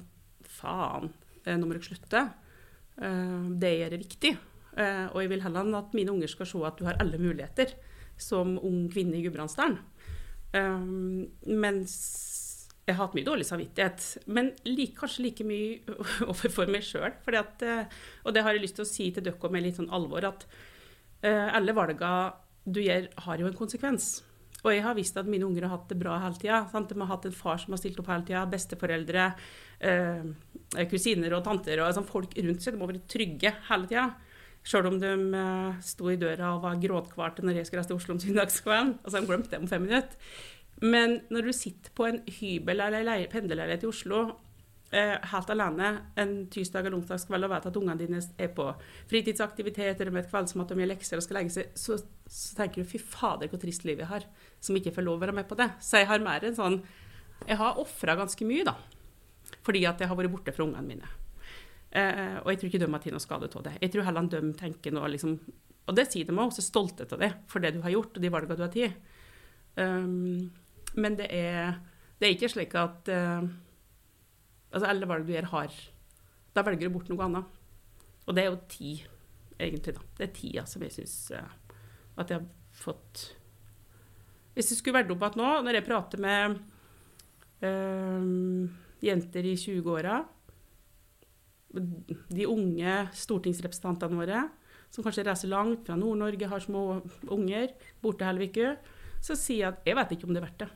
Faen, 0.52 1.12
eh, 1.46 1.56
nå 1.56 1.66
må 1.66 1.76
dere 1.76 1.86
slutte. 1.86 2.24
Eh, 3.00 3.44
det 3.62 3.72
gjør 3.78 3.94
det 3.94 4.02
viktig. 4.02 4.32
Eh, 4.76 5.06
og 5.12 5.18
jeg 5.22 5.30
vil 5.32 5.44
heller 5.44 5.72
at 5.78 5.94
mine 5.96 6.12
unger 6.12 6.30
skal 6.30 6.48
se 6.48 6.60
at 6.66 6.78
du 6.78 6.86
har 6.88 6.98
alle 7.00 7.20
muligheter 7.20 7.74
som 8.20 8.58
ung 8.60 8.86
kvinne 8.92 9.18
i 9.18 9.24
Gudbrandsdalen. 9.24 9.78
Eh, 10.52 10.84
mens 11.48 11.96
jeg 12.82 12.96
har 12.96 13.06
hatt 13.06 13.14
mye 13.14 13.26
dårlig 13.26 13.46
samvittighet, 13.46 14.26
men 14.26 14.50
like, 14.66 14.96
kanskje 14.98 15.26
like 15.28 15.46
mye 15.46 15.96
overfor 16.32 16.70
meg 16.72 16.82
sjøl. 16.86 17.14
Og 17.14 18.34
det 18.34 18.42
har 18.42 18.56
jeg 18.56 18.64
lyst 18.64 18.78
til 18.80 18.86
å 18.86 18.90
si 18.90 19.10
til 19.14 19.24
dere 19.28 19.52
med 19.54 19.66
litt 19.66 19.78
sånn 19.78 19.92
alvor, 19.94 20.26
at 20.26 20.46
eh, 21.22 21.48
alle 21.54 21.76
valga 21.76 22.12
du 22.64 22.82
gjør, 22.82 23.08
har 23.26 23.42
jo 23.42 23.48
en 23.48 23.58
konsekvens. 23.58 24.22
Og 24.62 24.70
jeg 24.70 24.82
har 24.84 24.94
visst 24.94 25.16
at 25.18 25.28
mine 25.28 25.46
unger 25.46 25.66
har 25.66 25.74
hatt 25.74 25.88
det 25.90 25.98
bra 25.98 26.16
hele 26.22 26.38
tida. 26.38 26.60
De 26.70 26.98
har 27.00 27.10
hatt 27.10 27.24
en 27.26 27.34
far 27.34 27.58
som 27.58 27.74
har 27.74 27.80
stilt 27.82 27.98
opp 27.98 28.10
hele 28.12 28.26
tida, 28.28 28.44
besteforeldre, 28.50 29.24
eh, 29.82 30.84
kusiner 30.90 31.34
og 31.34 31.42
tanter 31.46 31.82
og 31.82 31.90
sånn, 31.96 32.06
folk 32.06 32.36
rundt 32.38 32.62
seg. 32.62 32.76
De 32.76 32.82
må 32.82 32.90
være 32.90 33.02
trygge 33.10 33.54
hele 33.70 33.90
tida. 33.90 34.06
Sjøl 34.62 34.92
om 34.92 35.00
de 35.02 35.10
eh, 35.40 35.82
sto 35.82 36.12
i 36.12 36.18
døra 36.20 36.54
og 36.54 36.62
var 36.62 36.78
gråtkvarte 36.82 37.42
når 37.42 37.58
jeg 37.58 37.68
skulle 37.68 37.82
reise 37.82 37.90
til 37.90 37.98
Oslo 37.98 38.14
om 38.14 38.22
søndagskvelden. 38.22 38.94
Altså, 39.02 39.18
de 39.18 39.30
glemte 39.32 39.50
det 39.50 39.62
om 39.64 39.70
fem 39.70 39.86
minutter. 39.88 40.32
Men 40.82 41.20
når 41.30 41.48
du 41.48 41.52
sitter 41.54 41.94
på 41.94 42.06
en 42.08 42.22
hybel 42.38 42.82
eller 42.86 43.26
pendlerleilighet 43.30 43.84
i 43.86 43.90
Oslo 43.90 44.22
eh, 44.92 45.14
helt 45.32 45.50
alene 45.52 45.90
en 46.20 46.34
tirsdag 46.52 46.86
eller 46.86 46.98
onsdagskveld 46.98 47.46
og 47.46 47.52
vet 47.54 47.68
at 47.70 47.78
ungene 47.80 47.98
dine 48.00 48.20
er 48.20 48.50
på 48.54 48.68
fritidsaktiviteter 49.10 50.08
og 50.08 50.16
med 50.16 50.24
et 50.24 50.30
kveldsmat 50.32 50.74
og 50.74 50.80
mye 50.80 50.90
lekser 50.92 51.20
og 51.20 51.24
skal 51.26 51.40
legge 51.40 51.54
seg, 51.56 51.72
så, 51.78 51.98
så 52.26 52.58
tenker 52.58 52.82
du 52.82 52.90
fy 52.90 53.00
fader, 53.00 53.50
hvor 53.50 53.62
trist 53.62 53.86
liv 53.88 54.02
jeg 54.04 54.10
har, 54.10 54.28
som 54.60 54.78
ikke 54.78 54.94
får 54.96 55.06
lov 55.08 55.18
å 55.18 55.24
være 55.24 55.36
med 55.40 55.48
på 55.50 55.58
det. 55.58 55.70
Så 55.82 56.02
jeg 56.02 56.10
har 56.12 56.24
mer 56.24 56.44
en 56.48 56.58
sånn 56.58 56.82
Jeg 57.42 57.58
har 57.58 57.78
ofra 57.80 58.14
ganske 58.14 58.46
mye, 58.46 58.62
da. 58.68 58.76
Fordi 59.66 59.80
at 59.88 59.98
jeg 59.98 60.06
har 60.06 60.18
vært 60.18 60.30
borte 60.30 60.52
fra 60.54 60.62
ungene 60.62 60.86
mine. 60.86 61.08
Eh, 61.90 62.38
og 62.40 62.52
jeg 62.52 62.60
tror 62.60 62.68
ikke 62.70 62.80
de 62.80 62.86
har 62.88 63.02
tatt 63.02 63.12
noe 63.16 63.24
skade 63.24 63.48
av 63.50 63.64
det. 63.66 63.72
Jeg 63.82 63.92
tror 63.92 64.06
heller 64.06 64.28
de 64.30 64.52
tenker 64.56 64.94
noe 64.94 65.10
liksom 65.12 65.34
Og 65.90 65.96
det 65.98 66.06
sier 66.08 66.28
de 66.28 66.36
òg, 66.38 66.54
er 66.54 66.64
stolte 66.64 67.08
av 67.10 67.18
det 67.18 67.32
for 67.50 67.60
det 67.60 67.72
du 67.74 67.80
har 67.82 67.90
gjort, 67.90 68.14
og 68.14 68.22
de 68.22 68.30
valgene 68.30 68.56
du 68.56 68.62
har 68.62 68.70
tatt. 68.70 69.00
Um, 69.74 70.52
men 70.94 71.16
det 71.18 71.26
er, 71.34 71.80
det 72.20 72.28
er 72.28 72.34
ikke 72.36 72.52
slik 72.52 72.76
at 72.78 73.10
uh, 73.10 73.42
altså 74.72 74.88
alle 74.88 75.08
valg 75.08 75.26
du 75.28 75.34
gjør, 75.34 75.50
har 75.52 75.80
Da 76.52 76.64
velger 76.66 76.88
du 76.88 76.94
bort 76.96 77.08
noe 77.08 77.24
annet. 77.24 77.60
Og 78.26 78.36
det 78.36 78.42
er 78.42 78.50
jo 78.50 78.58
tid, 78.68 79.04
egentlig. 79.58 79.94
da. 79.96 80.02
Det 80.18 80.26
er 80.26 80.34
tida 80.36 80.66
som 80.68 80.82
jeg 80.84 80.94
syns 80.94 81.16
uh, 81.36 81.48
at 82.20 82.30
jeg 82.30 82.40
har 82.40 82.48
fått 82.76 83.24
Hvis 84.54 84.70
jeg 84.72 84.80
skulle 84.80 85.00
vært 85.00 85.12
opp 85.12 85.24
igjen 85.24 85.40
nå, 85.40 85.50
når 85.64 85.78
jeg 85.78 85.86
prater 85.86 86.22
med 86.22 86.58
uh, 87.64 88.68
jenter 89.02 89.48
i 89.48 89.54
20-åra 89.58 90.20
De 91.72 92.48
unge 92.48 92.96
stortingsrepresentantene 93.16 94.20
våre 94.20 94.42
som 94.92 95.00
kanskje 95.00 95.24
reiser 95.24 95.48
langt 95.48 95.86
fra 95.86 95.94
Nord-Norge, 95.96 96.50
har 96.50 96.60
små 96.60 96.82
unger, 97.32 97.70
borte 98.04 98.26
hele 98.28 98.44
uka, 98.44 98.74
så 99.24 99.32
sier 99.40 99.62
jeg 99.62 99.70
at 99.70 99.86
jeg 99.88 99.96
vet 99.96 100.12
ikke 100.12 100.28
om 100.28 100.34
det 100.34 100.42
er 100.42 100.44
verdt 100.44 100.58
det. 100.60 100.68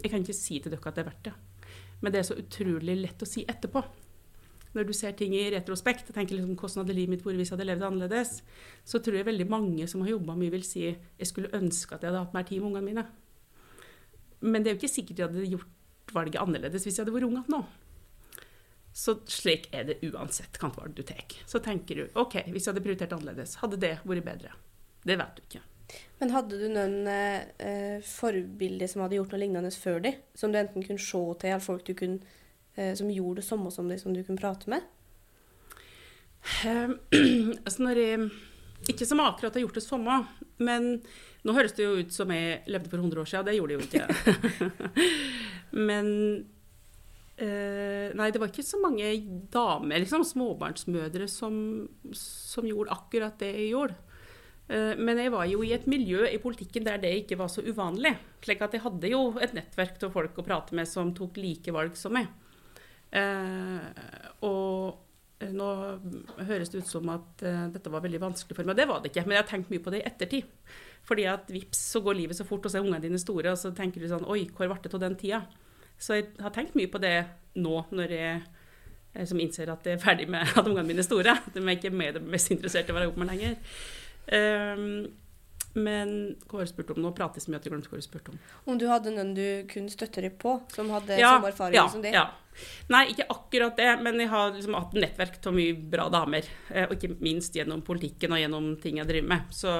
Jeg 0.00 0.10
kan 0.10 0.24
ikke 0.24 0.34
si 0.34 0.58
til 0.58 0.74
dere 0.74 0.90
at 0.90 0.96
det 0.96 1.04
er 1.04 1.06
verdt 1.06 1.28
det. 1.28 1.34
Men 2.00 2.12
det 2.12 2.20
er 2.20 2.28
så 2.30 2.38
utrolig 2.40 2.96
lett 3.00 3.22
å 3.22 3.28
si 3.28 3.44
etterpå. 3.48 3.82
Når 4.76 4.86
du 4.86 4.92
ser 4.94 5.16
ting 5.18 5.34
i 5.34 5.48
retrospekt 5.50 6.12
og 6.12 6.16
tenker 6.16 6.36
liksom, 6.36 6.54
hvordan 6.54 6.84
hadde 6.84 6.94
livet 6.94 7.16
mitt 7.16 7.24
vært 7.26 7.40
hvis 7.40 7.50
jeg 7.50 7.56
hadde 7.56 7.66
levd 7.72 7.86
annerledes, 7.88 8.36
så 8.86 9.00
tror 9.02 9.18
jeg 9.18 9.26
veldig 9.26 9.48
mange 9.50 9.88
som 9.90 10.04
har 10.04 10.12
jobba 10.12 10.36
mye, 10.38 10.52
vil 10.54 10.66
si 10.66 10.84
jeg 10.86 11.28
skulle 11.28 11.50
ønske 11.58 11.96
at 11.96 12.04
jeg 12.04 12.12
hadde 12.12 12.22
hatt 12.22 12.36
mer 12.36 12.46
tid 12.46 12.62
med 12.62 12.70
ungene 12.70 12.86
mine. 12.86 13.06
Men 14.46 14.62
det 14.62 14.70
er 14.70 14.76
jo 14.76 14.80
ikke 14.80 14.94
sikkert 14.94 15.18
jeg 15.18 15.32
hadde 15.32 15.50
gjort 15.56 16.14
valget 16.14 16.40
annerledes 16.42 16.86
hvis 16.86 16.98
jeg 16.98 17.04
hadde 17.04 17.16
vært 17.16 17.28
ung 17.28 17.40
nå. 17.50 17.64
Så 18.94 19.16
slik 19.30 19.68
er 19.74 19.86
det 19.86 20.00
uansett 20.06 20.56
hvilket 20.58 20.78
valg 20.78 20.94
du 20.96 21.02
tar. 21.06 21.34
Så 21.50 21.60
tenker 21.62 21.98
du 21.98 22.20
OK, 22.20 22.40
hvis 22.50 22.64
jeg 22.66 22.72
hadde 22.72 22.84
prioritert 22.86 23.14
annerledes, 23.16 23.58
hadde 23.62 23.78
det 23.82 23.96
vært 24.04 24.26
bedre? 24.26 24.54
Det 25.06 25.18
vet 25.18 25.36
du 25.36 25.44
ikke. 25.46 25.62
Men 26.20 26.34
hadde 26.34 26.58
du 26.60 26.66
noen 26.68 27.08
eh, 27.08 28.02
forbilder 28.04 28.90
som 28.90 29.04
hadde 29.04 29.16
gjort 29.16 29.32
noe 29.32 29.40
lignende 29.40 29.72
før 29.72 30.02
de? 30.04 30.12
Som 30.36 30.52
du 30.52 30.60
enten 30.60 30.84
kunne 30.84 31.00
se 31.00 31.22
til, 31.40 31.48
eller 31.48 31.64
folk 31.64 31.86
du 31.86 31.94
kunne, 31.96 32.20
eh, 32.76 32.92
som 32.98 33.12
gjorde 33.12 33.40
det 33.40 33.46
samme 33.48 33.72
som 33.72 33.88
de, 33.88 33.96
som 34.00 34.12
du 34.12 34.20
kunne 34.26 34.40
prate 34.40 34.68
med? 34.72 34.84
Um, 36.64 36.96
altså 37.64 37.84
når 37.84 38.00
jeg 38.00 38.30
ikke 38.88 39.08
som 39.08 39.20
akkurat 39.20 39.56
har 39.56 39.64
gjort 39.64 39.76
det 39.76 39.84
samme, 39.84 40.20
men 40.64 40.92
nå 41.44 41.56
høres 41.56 41.74
det 41.76 41.84
jo 41.84 41.98
ut 42.00 42.14
som 42.14 42.30
jeg 42.32 42.62
levde 42.68 42.92
for 42.92 43.00
100 43.00 43.20
år 43.22 43.28
siden. 43.28 43.48
Det 43.48 43.56
gjorde 43.56 43.74
jeg 43.74 43.80
jo 43.80 43.88
ikke. 43.88 45.04
men 45.88 46.08
eh, 47.40 48.12
Nei, 48.16 48.28
det 48.32 48.40
var 48.40 48.52
ikke 48.52 48.66
så 48.66 48.80
mange 48.80 49.12
damer, 49.52 50.00
liksom, 50.02 50.24
småbarnsmødre, 50.28 51.28
som, 51.32 51.54
som 52.16 52.68
gjorde 52.68 52.96
akkurat 52.96 53.40
det 53.40 53.52
jeg 53.54 53.72
gjorde. 53.74 53.96
Eh, 54.70 54.94
men 54.96 55.18
jeg 55.18 55.34
var 55.34 55.50
jo 55.50 55.64
i 55.66 55.74
et 55.74 55.86
miljø 55.90 56.24
i 56.30 56.40
politikken 56.42 56.86
der 56.86 57.02
det 57.02 57.12
ikke 57.24 57.38
var 57.40 57.50
så 57.52 57.64
uvanlig. 57.66 58.14
slik 58.44 58.62
at 58.62 58.74
jeg 58.76 58.84
hadde 58.86 59.12
jo 59.12 59.22
et 59.42 59.54
nettverk 59.56 60.02
av 60.06 60.14
folk 60.14 60.38
å 60.38 60.46
prate 60.46 60.74
med 60.78 60.88
som 60.88 61.14
tok 61.14 61.36
like 61.42 61.74
valg 61.74 61.98
som 61.98 62.14
meg. 62.14 62.30
Eh, 63.10 63.86
og 64.46 65.06
Eh, 65.40 65.52
nå 65.56 65.66
høres 66.44 66.70
det 66.70 66.82
ut 66.82 66.90
som 66.90 67.08
at 67.14 67.44
dette 67.72 67.92
var 67.92 68.04
veldig 68.04 68.20
vanskelig 68.22 68.58
for 68.58 68.68
meg. 68.68 68.76
Det 68.76 68.88
var 68.90 69.00
det 69.00 69.12
ikke, 69.12 69.24
men 69.26 69.38
jeg 69.38 69.44
har 69.44 69.50
tenkt 69.50 69.72
mye 69.72 69.82
på 69.82 69.92
det 69.94 70.02
i 70.02 70.08
ettertid. 70.08 70.48
Fordi 71.08 71.26
at 71.32 71.48
vips, 71.52 71.80
så 71.94 72.02
går 72.04 72.18
livet 72.18 72.36
så 72.36 72.44
fort, 72.44 72.66
og 72.66 72.72
så 72.72 72.80
er 72.80 72.84
ungene 72.84 73.02
dine 73.02 73.20
store, 73.20 73.54
og 73.54 73.60
så 73.60 73.72
tenker 73.76 74.02
du 74.02 74.08
sånn 74.10 74.28
Oi, 74.28 74.44
hvor 74.52 74.68
ble 74.68 74.80
det 74.84 74.92
av 74.94 75.04
den 75.06 75.16
tida? 75.20 75.42
Så 76.00 76.18
jeg 76.18 76.28
har 76.40 76.52
tenkt 76.52 76.76
mye 76.76 76.90
på 76.92 77.00
det 77.00 77.14
nå, 77.60 77.72
når 77.92 78.12
jeg, 78.16 78.42
som 79.28 79.40
innser 79.40 79.72
at 79.72 79.88
jeg 79.88 79.96
er 79.96 80.04
ferdig 80.04 80.28
med 80.32 80.44
at 80.60 80.66
ungene 80.66 80.86
mine 80.92 81.04
er 81.04 81.08
store. 81.08 81.38
De 81.54 81.64
er 81.64 81.78
ikke 81.78 81.92
med 81.94 82.18
det 82.18 82.24
mest 82.36 82.52
interessert 82.52 82.88
i 82.88 82.94
å 82.94 82.98
være 83.00 83.10
oppe 83.12 83.24
med 83.24 83.32
lenger. 83.32 83.56
Um, 84.30 85.10
men 85.78 86.08
hva 86.48 86.58
har 86.58 86.64
jeg 86.64 86.72
spurt 86.72 86.88
om? 86.94 87.02
Nå 87.04 87.10
prates 87.14 87.44
mye 87.46 87.58
at 87.60 87.66
jeg 87.66 87.72
glemte 87.72 87.90
hva 87.92 87.98
jeg 88.00 88.08
spurte 88.08 88.32
om. 88.32 88.38
Om 88.72 88.78
du 88.80 88.86
hadde 88.90 89.12
noen 89.14 89.30
du 89.36 89.46
kunne 89.70 89.92
støtte 89.92 90.22
deg 90.24 90.32
på, 90.40 90.50
som 90.74 90.90
hadde 90.90 91.18
ja, 91.20 91.28
samme 91.36 91.50
erfaring 91.52 91.78
ja, 91.78 91.84
som 91.92 92.02
det? 92.02 92.10
Ja. 92.16 92.24
Nei, 92.90 93.04
ikke 93.12 93.28
akkurat 93.30 93.76
det, 93.78 93.90
men 94.02 94.18
jeg 94.20 94.28
har 94.32 94.50
liksom 94.52 94.74
hatt 94.74 94.94
nettverk 94.98 95.46
av 95.46 95.54
mye 95.54 95.74
bra 95.92 96.08
damer. 96.12 96.44
Eh, 96.74 96.86
og 96.88 96.92
ikke 96.96 97.22
minst 97.22 97.54
gjennom 97.56 97.82
politikken 97.86 98.32
og 98.34 98.40
gjennom 98.42 98.66
ting 98.82 98.94
jeg 98.98 99.08
driver 99.12 99.28
med. 99.30 99.42
Så, 99.54 99.72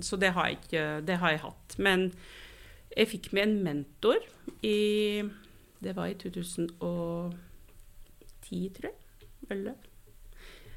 så 0.00 0.16
det, 0.20 0.30
har 0.38 0.46
ikke, 0.54 0.82
det, 1.06 1.16
har 1.20 1.30
jeg 1.34 1.44
hatt. 1.44 1.68
Men 1.84 2.00
jeg 2.96 3.10
fikk 3.12 3.26
med 3.36 3.42
en 3.44 3.56
mentor 3.66 4.18
i 4.64 4.78
Det 5.84 5.92
var 5.98 6.06
i 6.08 6.16
2010, 6.16 8.72
tror 8.78 8.88
jeg. 8.88 8.96
Eller 9.52 9.76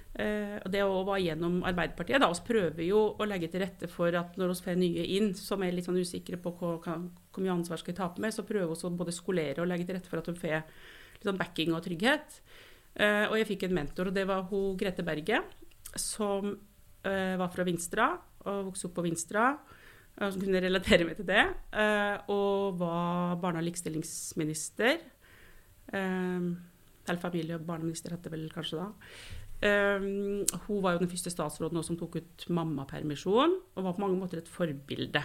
og 0.09 0.71
det 0.73 0.81
òg 0.83 1.03
var 1.07 1.19
gjennom 1.21 1.59
Arbeiderpartiet. 1.63 2.19
Da 2.19 2.27
vi 2.31 2.41
prøver 2.47 2.81
jo 2.83 3.01
å 3.13 3.27
legge 3.29 3.47
til 3.53 3.61
rette 3.61 3.87
for 3.87 4.15
at 4.17 4.33
når 4.39 4.51
vi 4.51 4.65
får 4.65 4.79
nye 4.81 5.05
inn 5.15 5.29
som 5.37 5.61
er 5.63 5.75
litt 5.75 5.85
sånn 5.85 5.99
usikre 6.01 6.39
på 6.41 6.51
hva 6.57 6.73
hvor 6.81 7.43
mye 7.43 7.53
ansvar 7.53 7.79
skal 7.79 7.95
ta 7.95 8.07
tape 8.07 8.23
med, 8.23 8.33
så 8.35 8.43
prøver 8.43 8.67
vi 8.73 8.87
å 8.89 8.91
både 8.99 9.13
skolere 9.15 9.61
og 9.63 9.69
legge 9.69 9.85
til 9.87 9.95
rette 9.95 10.11
for 10.11 10.19
at 10.19 10.27
de 10.27 10.35
får 10.35 10.57
litt 10.59 11.29
sånn 11.29 11.39
backing 11.39 11.75
og 11.77 11.83
trygghet. 11.85 12.39
Uh, 12.99 13.29
og 13.29 13.37
jeg 13.39 13.49
fikk 13.53 13.67
en 13.67 13.77
mentor, 13.77 14.09
og 14.09 14.17
det 14.17 14.25
var 14.27 14.47
hun 14.49 14.77
Grete 14.79 15.05
Berge, 15.07 15.43
som 15.95 16.51
uh, 16.51 17.35
var 17.39 17.51
fra 17.53 17.65
Vinstra 17.67 18.09
og 18.49 18.71
vokste 18.71 18.89
opp 18.89 18.97
på 18.97 19.05
Vinstra. 19.07 19.51
Som 20.19 20.41
kunne 20.41 20.59
relatere 20.59 21.05
meg 21.07 21.15
til 21.15 21.27
det. 21.29 21.45
og 22.27 22.75
var 22.75 23.37
barne- 23.39 23.61
og 23.61 23.63
likestillingsminister. 23.63 24.97
eller 25.93 27.21
familie- 27.21 27.55
og 27.55 27.65
barneminister 27.65 28.11
het 28.11 28.23
det 28.23 28.31
vel 28.31 28.49
kanskje 28.51 28.81
da. 28.81 28.91
Um, 29.59 30.45
hun 30.67 30.79
var 30.83 30.95
jo 30.95 31.03
den 31.03 31.11
første 31.11 31.31
statsråden 31.33 31.83
som 31.83 31.97
tok 31.99 32.19
ut 32.21 32.45
mammapermisjon, 32.47 33.57
og 33.75 33.85
var 33.85 33.95
på 33.97 34.03
mange 34.05 34.19
måter 34.19 34.39
et 34.39 34.51
forbilde. 34.51 35.23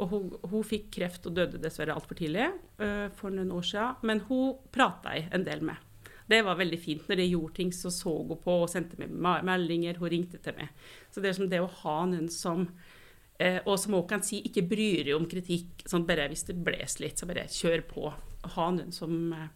Og 0.00 0.08
hun, 0.10 0.30
hun 0.50 0.64
fikk 0.66 0.88
kreft 0.96 1.26
og 1.28 1.36
døde 1.36 1.60
dessverre 1.60 1.94
altfor 1.94 2.18
tidlig 2.18 2.48
uh, 2.80 3.10
for 3.16 3.34
noen 3.34 3.52
år 3.54 3.66
siden, 3.68 4.00
men 4.08 4.24
hun 4.30 4.56
prata 4.74 5.12
jeg 5.16 5.28
en 5.36 5.44
del 5.46 5.64
med. 5.64 5.82
Det 6.24 6.40
var 6.40 6.56
veldig 6.56 6.80
fint. 6.80 7.04
Når 7.08 7.20
jeg 7.20 7.34
gjorde 7.34 7.56
ting, 7.58 7.70
så 7.76 7.92
så 7.92 8.14
hun 8.16 8.40
på 8.40 8.56
og 8.62 8.70
sendte 8.72 8.96
meg 8.96 9.44
meldinger. 9.44 9.98
Hun 10.00 10.08
ringte 10.08 10.40
til 10.40 10.56
meg. 10.56 10.70
Så 11.12 11.20
det 11.20 11.30
er 11.30 11.36
som 11.36 11.50
det 11.52 11.60
å 11.60 11.68
ha 11.82 11.98
noen 12.08 12.30
som 12.32 12.64
uh, 12.64 13.60
Og 13.68 13.76
som 13.80 13.92
hun 13.92 14.06
kan 14.08 14.24
si 14.24 14.40
ikke 14.48 14.64
bryr 14.70 15.04
deg 15.04 15.18
om 15.18 15.28
kritikk. 15.28 15.84
Sånn 15.84 16.08
bare 16.08 16.30
hvis 16.32 16.46
det 16.48 16.56
blåser 16.64 17.04
litt, 17.04 17.20
så 17.20 17.28
bare 17.28 17.44
kjør 17.52 17.84
på. 17.92 18.14
Ha 18.56 18.70
noen 18.72 18.96
som 18.96 19.36
uh, 19.36 19.50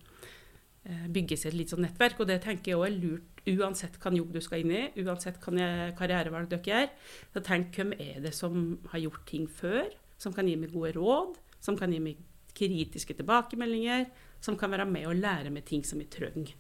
bygger 1.13 1.41
seg 1.41 1.53
et 1.53 1.59
litt 1.61 1.73
sånn 1.73 1.85
nettverk. 1.85 2.21
Og 2.23 2.31
det 2.31 2.41
tenker 2.45 2.73
jeg 2.73 2.79
òg 2.81 2.87
er 2.89 2.97
lurt 2.97 3.43
uansett 3.49 3.97
hvilken 3.97 4.19
jobb 4.21 4.33
du 4.37 4.41
skal 4.45 4.65
inn 4.65 4.75
i, 4.75 4.83
uansett 5.05 5.39
hvilken 5.41 5.95
karrierevalg 5.99 6.51
dere 6.51 6.69
gjør, 6.69 6.89
så 7.35 7.45
tenk 7.45 7.77
hvem 7.77 7.95
er 7.97 8.19
det 8.25 8.35
som 8.37 8.75
har 8.93 9.05
gjort 9.05 9.25
ting 9.31 9.47
før, 9.49 9.87
som 10.21 10.35
kan 10.37 10.49
gi 10.49 10.57
meg 10.61 10.75
gode 10.75 10.93
råd, 10.99 11.39
som 11.65 11.79
kan 11.79 11.93
gi 11.95 12.01
meg 12.03 12.21
kritiske 12.59 13.17
tilbakemeldinger, 13.19 14.09
som 14.45 14.57
kan 14.59 14.73
være 14.75 14.87
med 14.89 15.07
og 15.09 15.19
lære 15.19 15.53
meg 15.55 15.65
ting 15.69 15.85
som 15.87 16.01
jeg 16.03 16.11
trenger. 16.15 16.53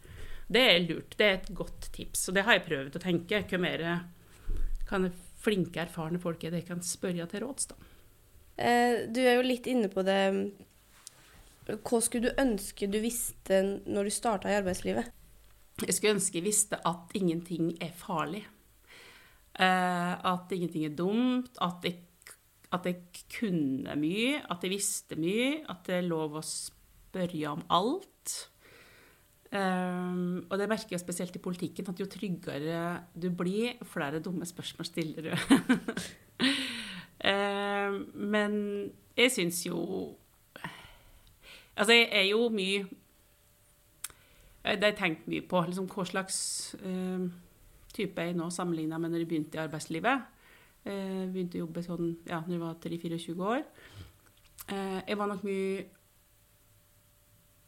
Det 0.49 0.62
er 0.64 0.85
lurt. 0.87 1.17
Det 1.19 1.27
er 1.27 1.37
et 1.37 1.51
godt 1.55 1.91
tips. 1.93 2.29
Og 2.31 2.38
det 2.38 2.45
har 2.47 2.57
jeg 2.57 2.64
prøvd 2.69 2.97
å 2.97 3.03
tenke. 3.03 3.43
Hvem 3.51 3.67
er 3.69 3.83
det 3.83 3.97
kan 4.88 5.11
flinke, 5.38 5.83
erfarne 5.85 6.21
folk 6.23 6.43
er 6.43 6.55
det 6.55 6.62
jeg 6.62 6.71
kan 6.71 6.81
spørre 6.85 7.27
til 7.29 7.45
råds, 7.45 7.69
da? 7.71 7.77
Eh, 8.59 9.05
du 9.12 9.21
er 9.23 9.37
jo 9.37 9.45
litt 9.47 9.69
inne 9.71 9.91
på 9.93 10.03
det. 10.07 10.21
Hva 11.68 12.00
skulle 12.00 12.31
du 12.31 12.40
ønske 12.40 12.88
du 12.88 12.98
visste 13.02 13.61
når 13.85 14.09
du 14.09 14.14
starta 14.14 14.50
i 14.50 14.57
arbeidslivet? 14.57 15.11
Jeg 15.85 15.94
skulle 15.94 16.16
ønske 16.16 16.40
jeg 16.40 16.46
visste 16.48 16.78
at 16.88 17.12
ingenting 17.18 17.74
er 17.85 17.92
farlig. 17.94 18.42
Uh, 19.59 20.14
at 20.33 20.52
ingenting 20.54 20.87
er 20.88 20.96
dumt. 20.96 21.59
At 21.61 21.85
jeg, 21.85 22.00
at 22.72 22.87
jeg, 22.88 23.02
kunne 23.38 23.96
mye. 24.00 24.38
At 24.50 24.64
jeg 24.64 24.72
visste 24.72 25.18
mye. 25.20 25.64
At 25.68 25.85
det 25.87 25.98
er 25.98 26.09
lov 26.09 26.38
å 26.40 26.44
spørre 26.44 27.52
om 27.52 27.66
alt. 27.68 28.37
Um, 29.48 30.44
og 30.50 30.59
det 30.61 30.68
merker 30.68 30.92
jeg 30.92 31.00
spesielt 31.00 31.37
i 31.38 31.40
politikken, 31.40 31.87
at 31.88 32.00
jo 32.00 32.04
tryggere 32.04 32.81
du 33.16 33.31
blir, 33.33 33.78
flere 33.88 34.20
dumme 34.20 34.44
spørsmål 34.44 34.85
stiller 34.85 35.24
du. 35.24 35.33
um, 37.24 38.02
men 38.35 38.59
jeg 39.16 39.33
syns 39.33 39.62
jo 39.64 39.78
Altså, 41.79 41.95
jeg 41.95 42.09
er 42.11 42.27
jo 42.33 42.49
mye 42.51 42.87
det 44.77 44.83
har 44.85 44.93
jeg 44.93 44.99
tenkt 44.99 45.29
mye 45.31 45.45
på. 45.49 45.61
Liksom, 45.69 45.87
hva 45.88 46.05
slags 46.09 46.38
uh, 46.83 47.29
type 47.95 48.25
jeg 48.25 48.37
nå 48.37 48.49
sammenligna 48.53 48.99
med 49.01 49.14
når 49.14 49.25
jeg 49.25 49.31
begynte 49.31 49.59
i 49.59 49.62
arbeidslivet. 49.62 50.27
Uh, 50.85 51.29
begynte 51.33 51.61
å 51.61 51.64
jobbe 51.64 51.85
sånn 51.85 52.11
ja, 52.29 52.43
når 52.45 52.57
jeg 52.57 52.64
var 52.64 52.83
3-24 52.83 53.47
år. 53.53 53.62
Uh, 54.69 54.99
jeg 55.07 55.17
var 55.17 55.31
nok 55.31 55.47
mye 55.47 55.87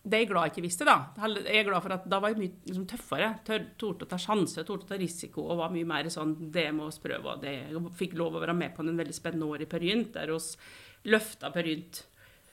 Det 0.00 0.16
er 0.16 0.22
jeg 0.24 0.28
glad 0.32 0.48
jeg 0.48 0.52
ikke 0.54 0.66
visste, 0.66 0.88
da. 0.88 0.98
Jeg 1.46 1.60
er 1.60 1.66
glad 1.68 1.84
for 1.84 1.94
at 1.94 2.04
Da 2.10 2.18
var 2.20 2.34
jeg 2.34 2.42
mye 2.42 2.68
liksom, 2.68 2.84
tøffere. 2.90 3.32
Torde 3.46 4.04
å 4.04 4.10
ta 4.10 4.20
sjanser, 4.20 4.66
torde 4.68 4.88
å 4.88 4.90
ta 4.90 5.00
risiko 5.00 5.46
og 5.46 5.62
var 5.62 5.72
mye 5.72 5.88
mer 5.88 6.10
sånn 6.12 6.36
Det 6.52 6.68
må 6.76 6.90
vi 6.90 7.06
prøve. 7.06 7.36
Og 7.36 7.46
det, 7.46 7.56
jeg 7.70 7.96
fikk 8.02 8.18
lov 8.20 8.36
å 8.36 8.44
være 8.44 8.58
med 8.58 8.76
på 8.76 8.84
en 8.84 9.00
veldig 9.00 9.16
spennende 9.16 9.48
år 9.54 9.64
i 9.64 9.70
Perynt, 9.70 10.12
der 10.18 10.34
vi 10.34 11.10
løfta 11.14 11.48
Perynt 11.54 12.02
Eh, 12.02 12.09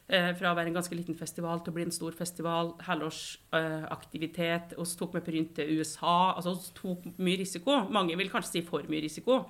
fra 0.08 0.54
å 0.54 0.56
være 0.56 0.72
en 0.72 0.78
ganske 0.78 0.96
liten 0.96 1.18
festival 1.20 1.60
til 1.60 1.74
å 1.74 1.76
bli 1.76 1.84
en 1.84 1.92
stor 1.92 2.16
festival. 2.16 2.74
Helårsaktivitet. 2.88 4.76
Vi 4.78 4.86
tok 5.00 5.18
med 5.18 5.26
Prynt 5.26 5.56
til 5.58 5.74
USA. 5.78 6.34
altså 6.36 6.54
Vi 6.56 6.76
tok 6.78 7.08
mye 7.18 7.42
risiko. 7.42 7.82
Mange 7.92 8.16
vil 8.16 8.32
kanskje 8.32 8.54
si 8.54 8.62
for 8.68 8.88
mye 8.88 9.04
risiko. 9.04 9.42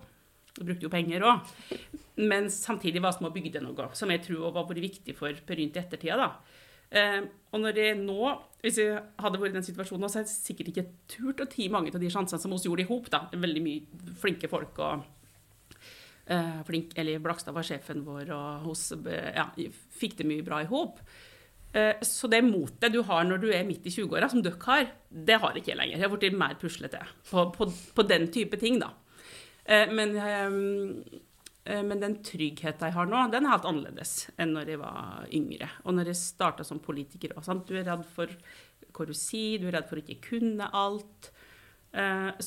Vi 0.57 0.65
brukte 0.65 0.87
jo 0.87 0.93
penger 0.93 1.25
òg. 1.29 1.51
Men 2.17 2.49
samtidig 2.49 3.03
var 3.05 3.13
små 3.13 3.29
bygde 3.33 3.61
noe 3.61 3.91
som 3.93 4.09
jeg 4.09 4.23
tror 4.25 4.49
var 4.55 4.65
vært 4.65 4.81
viktig 4.87 5.13
for 5.17 5.45
Pynt 5.45 5.77
i 5.77 5.83
ettertida. 5.83 6.17
da. 6.17 6.31
Uh, 6.87 7.27
og 7.51 7.59
når 7.59 7.77
jeg 7.81 7.97
nå, 7.99 8.37
Hvis 8.63 8.79
jeg 8.79 8.99
hadde 9.19 9.39
vært 9.39 9.53
i 9.53 9.57
den 9.59 9.63
situasjonen, 9.63 10.09
så 10.09 10.19
hadde 10.19 10.31
jeg 10.31 10.41
sikkert 10.41 10.69
ikke 10.71 10.85
turt 11.07 11.41
å 11.43 11.45
ti 11.45 11.67
mange 11.69 11.91
av 11.93 12.01
de 12.01 12.09
sjansene 12.09 12.41
som 12.41 12.51
vi 12.51 12.57
gjorde 12.65 12.83
i 12.83 12.87
hop. 12.89 13.05
Veldig 13.31 13.61
mye 13.61 14.15
flinke 14.17 14.49
folk 14.49 14.79
og 14.81 15.05
flink, 16.67 16.91
eller 16.99 17.21
Blakstad 17.23 17.55
var 17.55 17.63
sjefen 17.63 18.01
vår, 18.03 18.31
og 18.35 18.65
hos, 18.67 18.89
ja, 19.07 19.45
fikk 19.95 20.17
det 20.19 20.27
mye 20.27 20.43
bra 20.43 20.59
i 20.63 20.67
hop. 20.67 20.99
Uh, 21.75 21.99
så 22.01 22.29
det 22.31 22.39
motet 22.47 22.93
du 22.93 23.01
har 23.05 23.25
når 23.27 23.41
du 23.43 23.49
er 23.51 23.65
midt 23.67 23.85
i 23.89 23.91
20-åra, 23.91 24.29
som 24.31 24.41
dere 24.43 24.59
har, 24.63 24.91
det 25.09 25.39
har 25.43 25.57
ikke 25.57 25.73
jeg 25.73 25.79
lenger. 25.81 25.97
Jeg 25.97 26.05
har 26.05 26.13
blitt 26.13 26.37
mer 26.39 26.55
puslete 26.61 27.01
på, 27.29 27.47
på, 27.55 27.67
på, 27.67 28.05
den 28.07 28.29
type 28.33 28.59
ting, 28.61 28.79
da. 28.81 28.93
Uh, 29.67 29.87
men, 29.91 30.15
men, 31.67 31.99
den 31.99 32.21
tryggheten 32.23 32.87
jeg 32.87 32.95
har 32.95 33.09
nå, 33.09 33.25
den 33.33 33.43
er 33.43 33.57
helt 33.57 33.67
annerledes 33.67 34.13
enn 34.39 34.55
når 34.55 34.71
jeg 34.71 34.81
var 34.81 35.27
yngre. 35.35 35.67
Og 35.83 35.97
når 35.97 36.13
jeg 36.13 36.21
starta 36.21 36.63
som 36.63 36.79
politiker 36.79 37.35
òg. 37.35 37.49
Du 37.67 37.75
er 37.75 37.83
redd 37.89 38.05
for 38.15 38.31
hva 38.95 39.09
du 39.09 39.11
sier, 39.17 39.59
du 39.59 39.67
er 39.67 39.75
redd 39.75 39.89
for 39.89 39.99
å 39.99 40.05
ikke 40.05 40.31
kunne 40.31 40.71
alt. 40.71 41.27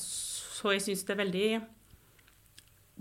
så 0.00 0.72
jeg 0.72 0.82
syns 0.86 1.04
det 1.04 1.12
er 1.12 1.20
veldig 1.20 1.44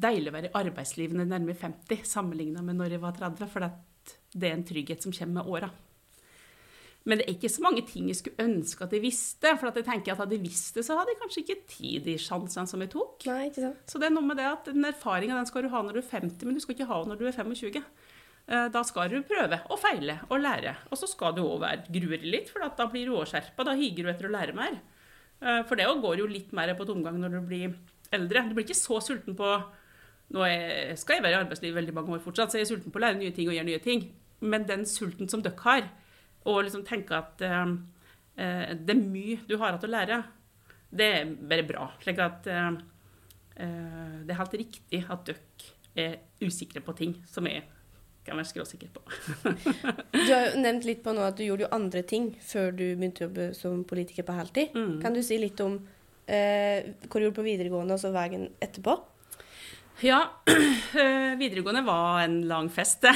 deilig 0.02 0.32
å 0.32 0.38
være 0.38 0.50
i 0.50 0.58
arbeidslivet 0.62 1.18
når 1.18 1.26
jeg 1.26 1.34
nærmer 1.34 1.60
50, 1.66 2.08
sammenligna 2.08 2.64
med 2.66 2.80
når 2.80 2.96
jeg 2.96 3.04
var 3.04 3.20
30, 3.20 3.52
for 3.52 3.70
det 3.70 4.50
er 4.50 4.58
en 4.58 4.66
trygghet 4.68 5.06
som 5.06 5.16
kommer 5.16 5.40
med 5.40 5.54
åra. 5.58 5.72
Men 7.08 7.20
det 7.20 7.26
er 7.26 7.36
ikke 7.38 7.50
så 7.50 7.64
mange 7.64 7.82
ting 7.88 8.10
jeg 8.10 8.20
skulle 8.20 8.44
ønske 8.44 8.84
at 8.86 8.94
jeg 8.94 9.02
visste. 9.02 9.54
For 9.58 9.72
jeg 9.72 9.86
tenker 9.88 10.14
at 10.14 10.22
hadde 10.22 10.36
jeg 10.36 10.44
visst 10.44 10.76
det, 10.78 10.84
så 10.86 10.98
hadde 11.00 11.14
jeg 11.14 11.22
kanskje 11.22 11.44
ikke 11.46 11.60
tid 11.72 12.06
de 12.06 12.16
sjansene 12.22 12.70
som 12.70 12.84
jeg 12.84 12.92
tok. 12.94 13.26
Nei, 13.30 13.48
ikke 13.50 13.64
sant. 13.64 13.82
Så 13.90 14.02
det 14.02 14.10
er 14.10 14.16
noe 14.16 14.28
med 14.28 14.38
det 14.38 14.48
at 14.50 14.68
den 14.70 14.86
erfaringa 14.90 15.40
skal 15.50 15.66
du 15.66 15.72
ha 15.74 15.84
når 15.86 15.96
du 15.98 16.02
er 16.04 16.10
50, 16.12 16.46
men 16.46 16.58
du 16.58 16.64
skal 16.64 16.76
ikke 16.76 16.90
ha 16.92 17.00
når 17.08 17.22
du 17.22 17.26
er 17.30 17.38
25. 17.40 17.80
Eh, 18.50 18.68
da 18.74 18.84
skal 18.86 19.12
du 19.14 19.20
prøve 19.30 19.62
og 19.70 19.82
feile 19.82 20.20
og 20.28 20.44
lære. 20.44 20.76
Og 20.92 21.00
så 21.00 21.10
skal 21.10 21.36
du 21.38 21.44
òg 21.46 21.64
være 21.64 21.88
deg 21.94 22.28
litt, 22.28 22.52
for 22.52 22.66
da 22.66 22.90
blir 22.92 23.10
du 23.10 23.18
òg 23.18 23.30
skjerpa. 23.32 23.66
Da 23.68 23.78
higer 23.80 24.06
du 24.06 24.14
etter 24.14 24.30
å 24.30 24.36
lære 24.36 24.58
mer. 24.58 24.80
Eh, 25.40 25.62
for 25.70 25.80
det 25.80 25.88
går 26.04 26.22
jo 26.24 26.30
litt 26.30 26.52
mer 26.54 26.76
på 26.76 26.88
tomgang 26.90 27.20
når 27.22 27.38
du 27.38 27.42
blir 27.48 27.78
eldre. 28.16 28.48
Du 28.50 28.58
blir 28.58 28.68
ikke 28.68 28.78
så 28.78 29.00
sulten 29.02 29.38
på 29.40 29.54
Nå 30.36 30.44
er, 30.46 30.94
skal 31.00 31.18
jeg 31.18 31.26
være 31.26 31.38
i 31.38 31.40
arbeidslivet 31.40 31.78
veldig 31.80 31.96
mange 31.98 32.14
år 32.14 32.22
fortsatt, 32.24 32.52
så 32.52 32.60
jeg 32.60 32.68
er 32.68 32.72
sulten 32.74 32.94
på 32.94 33.02
å 33.02 33.06
lære 33.06 33.18
nye 33.18 33.34
ting 33.36 33.50
og 33.50 33.56
gjøre 33.58 33.70
nye 33.72 33.82
ting. 33.84 34.04
Men 34.46 34.68
den 34.70 34.86
sulten 34.90 35.32
som 35.32 35.42
dere 35.46 35.64
har, 35.66 35.88
og 36.50 36.62
liksom 36.68 36.86
tenke 36.88 37.18
at 37.18 37.42
eh, 37.46 37.74
eh, 38.38 38.76
det 38.78 38.96
er 38.96 39.02
mye 39.02 39.40
du 39.50 39.58
har 39.58 39.74
igjen 39.74 39.90
å 39.90 39.96
lære, 39.96 40.22
det 40.90 41.10
er 41.18 41.34
bare 41.50 41.66
bra. 41.68 41.90
Slik 42.04 42.22
at 42.24 42.48
eh, 42.50 42.70
eh, 43.58 44.16
det 44.26 44.34
er 44.36 44.40
helt 44.40 44.58
riktig 44.62 45.04
at 45.10 45.28
dere 45.30 45.76
er 46.00 46.46
usikre 46.46 46.82
på 46.86 46.96
ting 46.96 47.18
som 47.28 47.48
jeg 47.50 47.66
kan 48.26 48.38
være 48.38 48.52
skråsikker 48.52 48.90
på. 48.94 49.04
Du 50.14 50.34
har 50.34 50.50
jo 50.52 50.62
nevnt 50.62 50.86
litt 50.86 51.02
på 51.06 51.14
nå 51.16 51.24
at 51.26 51.38
du 51.40 51.46
gjorde 51.46 51.66
jo 51.66 51.74
andre 51.74 52.04
ting 52.06 52.32
før 52.46 52.74
du 52.76 52.84
begynte 52.92 53.24
å 53.24 53.28
jobbe 53.28 53.48
som 53.58 53.82
politiker 53.88 54.28
på 54.28 54.36
heltid. 54.38 54.76
Mm. 54.78 55.00
Kan 55.02 55.16
du 55.16 55.24
si 55.26 55.40
litt 55.42 55.60
om 55.66 55.80
eh, 56.30 56.92
hva 57.08 57.16
du 57.16 57.26
gjorde 57.26 57.40
på 57.40 57.48
videregående, 57.48 57.98
og 57.98 58.04
så 58.04 58.14
veien 58.14 58.50
etterpå? 58.62 58.98
Ja, 60.02 60.20
øh, 60.48 61.38
videregående 61.42 61.82
var 61.86 62.22
en 62.24 62.42
lang 62.48 62.70
fest. 62.72 63.02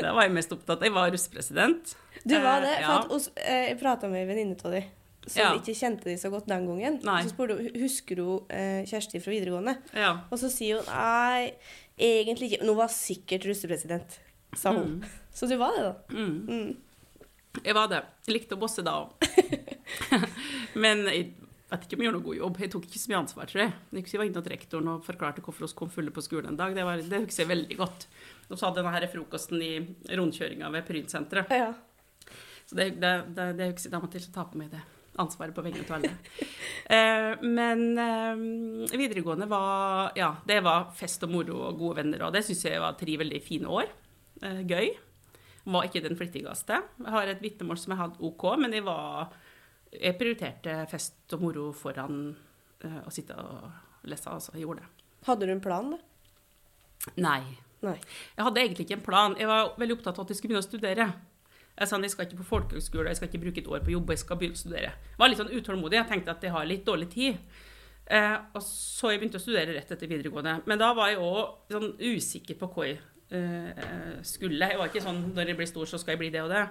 da 0.00 0.12
var 0.16 0.22
jeg 0.26 0.32
mest 0.36 0.52
opptatt 0.56 0.84
Jeg 0.86 0.94
var 0.94 1.10
russepresident. 1.12 1.96
Du 2.26 2.34
var 2.42 2.60
det. 2.64 2.74
Eh, 2.78 2.86
For 2.86 2.92
ja. 2.92 3.00
at 3.02 3.42
eh, 3.44 3.64
jeg 3.70 3.78
prata 3.80 4.08
med 4.10 4.22
ei 4.24 4.28
venninne 4.30 4.56
av 4.64 4.72
deg 4.76 4.88
som 5.26 5.40
Ja. 5.42 5.48
ikke 5.58 5.74
kjente 5.74 6.06
deg 6.06 6.18
så 6.22 6.30
godt 6.30 6.46
den 6.46 6.66
gangen. 6.68 7.00
Nei. 7.06 7.20
Så 7.26 7.32
spurte 7.34 7.56
hun 7.58 7.80
husker 7.82 8.14
du 8.20 8.26
eh, 8.54 8.84
Kjersti 8.86 9.18
fra 9.22 9.32
videregående. 9.34 9.74
Ja. 9.96 10.12
Og 10.30 10.38
så 10.38 10.50
sier 10.52 10.78
hun 10.78 10.86
nei, 10.92 11.52
egentlig 11.98 12.52
ikke. 12.52 12.60
Men 12.62 12.70
hun 12.74 12.80
var 12.84 12.92
sikkert 12.94 13.46
russepresident, 13.48 14.20
sa 14.54 14.70
hun. 14.76 15.00
Mm. 15.00 15.16
Så 15.34 15.48
du 15.50 15.56
var 15.60 15.74
det, 15.76 15.82
da? 15.88 15.94
Mm. 16.14 16.36
Mm. 16.46 16.76
Jeg 17.64 17.74
var 17.74 17.90
det. 17.90 18.02
Jeg 18.28 18.36
likte 18.36 18.54
å 18.54 18.60
bosse 18.62 18.84
da 18.86 18.92
òg. 19.02 19.08
Men 20.82 21.06
jeg 21.10 21.32
vet 21.70 21.86
ikke 21.86 21.98
om 21.98 22.02
jeg 22.02 22.08
gjorde 22.08 22.18
noe 22.18 22.26
god 22.26 22.38
jobb. 22.38 22.58
Jeg 22.62 22.72
tok 22.72 22.88
ikke 22.88 23.02
så 23.02 23.10
mye 23.10 23.20
ansvar, 23.20 23.50
tror 23.50 23.62
jeg. 23.64 23.72
Jeg 23.98 24.20
var 24.20 24.28
inne 24.28 24.42
hos 24.42 24.50
rektoren 24.52 24.90
og 24.92 25.06
forklarte 25.06 25.42
hvorfor 25.44 25.66
vi 25.66 25.78
kom 25.80 25.92
fulle 25.92 26.14
på 26.14 26.24
skolen 26.24 26.52
en 26.52 26.58
dag. 26.60 26.76
Det, 26.76 26.84
var, 26.86 27.02
det 27.02 27.22
husker 27.24 27.42
jeg 27.42 27.52
veldig 27.52 27.78
godt. 27.80 28.06
Så 28.46 28.60
hadde 28.62 28.80
denne 28.80 28.94
her 28.94 29.08
frokosten 29.10 29.64
i 29.64 29.72
rundkjøringa 30.14 30.70
ved 30.74 30.86
Prynsenteret. 30.86 31.56
Ja. 31.56 31.72
Så 32.66 32.78
det, 32.78 32.92
det, 33.02 33.16
det, 33.34 33.50
det 33.58 33.72
husker 33.72 33.90
jeg 33.90 33.96
da 33.96 34.02
måtte 34.02 34.20
jeg 34.20 34.30
ta 34.34 34.46
på 34.46 34.60
meg 34.60 34.70
det 34.74 34.84
ansvaret 35.22 35.54
på 35.56 35.64
vegne 35.64 35.84
av 35.86 35.98
alle. 35.98 36.14
Eh, 36.86 37.40
men 37.42 37.98
eh, 37.98 38.92
videregående 38.94 39.48
var 39.50 40.12
Ja, 40.14 40.28
det 40.46 40.60
var 40.62 40.92
fest 40.94 41.24
og 41.26 41.32
moro 41.32 41.56
og 41.66 41.80
gode 41.80 41.96
venner, 41.98 42.22
og 42.22 42.30
det 42.36 42.44
syns 42.46 42.60
jeg 42.62 42.78
var 42.78 42.94
tre 42.94 43.16
veldig 43.18 43.40
fine 43.42 43.66
år. 43.66 43.88
Eh, 44.38 44.60
gøy. 44.62 44.92
Var 45.66 45.88
ikke 45.88 46.04
den 46.04 46.14
flittigste. 46.14 46.78
Jeg 47.02 47.10
har 47.10 47.32
et 47.32 47.42
vitnemål 47.42 47.80
som 47.82 47.96
jeg 47.96 48.00
hadde 48.04 48.22
OK, 48.22 48.44
men 48.62 48.76
jeg 48.76 48.86
var 48.86 49.34
Jeg 50.00 50.18
prioriterte 50.20 50.78
fest 50.90 51.36
og 51.36 51.44
moro 51.44 51.68
foran 51.76 52.20
uh, 52.84 53.00
å 53.06 53.12
sitte 53.14 53.36
og 53.40 54.08
lese, 54.08 54.30
altså. 54.30 54.54
Jeg 54.56 54.66
gjorde 54.66 54.84
det. 54.84 55.06
Hadde 55.26 55.48
du 55.48 55.54
en 55.54 55.62
plan, 55.64 55.94
da? 55.94 56.00
Nei. 57.22 57.40
Nei. 57.84 57.96
Jeg 58.36 58.46
hadde 58.48 58.62
egentlig 58.62 58.86
ikke 58.86 58.98
en 58.98 59.06
plan. 59.06 59.38
Jeg 59.38 59.48
var 59.50 59.72
veldig 59.78 59.98
opptatt 59.98 60.18
av 60.18 60.26
at 60.26 60.32
jeg 60.32 60.40
skulle 60.40 60.54
begynne 60.54 60.64
å 60.64 60.68
studere. 60.68 61.08
Jeg 61.76 61.90
sa 61.90 61.98
jeg 62.00 62.12
skal 62.12 62.24
ikke 62.24 62.40
på 62.40 62.48
folkehøgskole, 62.48 63.10
jeg 63.10 63.18
skal 63.18 63.28
ikke 63.28 63.42
bruke 63.42 63.60
et 63.60 63.66
år 63.68 63.82
på 63.84 63.92
jobb, 63.92 64.12
jeg 64.14 64.22
skal 64.22 64.38
begynne 64.40 64.56
å 64.56 64.60
studere. 64.62 64.92
Jeg 64.96 65.20
var 65.20 65.28
litt 65.28 65.40
sånn 65.42 65.52
utålmodig, 65.52 65.98
jeg 65.98 66.08
tenkte 66.08 66.32
at 66.32 66.46
jeg 66.46 66.54
har 66.54 66.68
litt 66.68 66.86
dårlig 66.86 67.08
tid. 67.12 67.58
Eh, 68.06 68.36
og 68.54 68.62
så 68.64 69.10
jeg 69.12 69.20
begynte 69.20 69.40
å 69.40 69.42
studere 69.42 69.74
rett 69.76 69.92
etter 69.92 70.08
videregående. 70.08 70.60
Men 70.70 70.80
da 70.80 70.92
var 70.96 71.10
jeg 71.12 71.20
òg 71.20 71.74
sånn 71.74 71.90
usikker 72.00 72.56
på 72.60 72.70
hva 72.72 72.86
jeg 72.88 73.00
eh, 73.34 74.22
skulle. 74.24 74.70
Jeg 74.72 74.80
var 74.80 74.88
ikke 74.88 75.04
sånn 75.04 75.20
når 75.36 75.52
jeg 75.52 75.58
blir 75.58 75.68
stor, 75.68 75.90
så 75.90 76.00
skal 76.00 76.14
jeg 76.14 76.22
bli 76.24 76.30
det 76.32 76.44
og 76.46 76.52
det. 76.54 76.64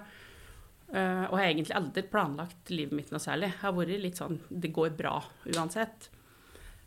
Eh, 0.86 1.24
og 1.26 1.34
jeg 1.34 1.42
har 1.42 1.48
egentlig 1.50 1.74
aldri 1.74 2.04
planlagt 2.06 2.70
livet 2.70 2.94
mitt 2.94 3.10
noe 3.10 3.22
særlig. 3.22 3.50
Jeg 3.50 3.62
har 3.64 3.74
vært 3.74 4.02
litt 4.04 4.20
sånn 4.20 4.36
Det 4.48 4.70
går 4.74 4.94
bra 4.98 5.18
uansett. 5.56 6.10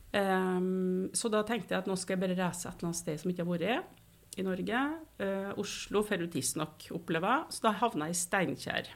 Um, 0.09 1.09
så 1.13 1.29
da 1.29 1.43
tenkte 1.45 1.75
jeg 1.75 1.83
at 1.83 1.89
nå 1.89 1.93
skal 1.99 2.15
jeg 2.15 2.23
bare 2.23 2.37
reise 2.39 2.65
et 2.65 2.79
eller 2.79 2.89
annet 2.89 2.97
sted 2.97 3.19
som 3.21 3.29
ikke 3.29 3.43
har 3.45 3.51
vært 3.51 4.39
i 4.39 4.45
Norge. 4.45 4.85
Uh, 5.19 5.51
Oslo 5.61 6.01
får 6.05 6.23
du 6.23 6.31
tidsnok 6.33 6.87
oppleve. 6.95 7.35
Så 7.53 7.65
da 7.67 7.75
havna 7.81 8.07
jeg 8.09 8.17
i 8.17 8.21
Steinkjer. 8.23 8.89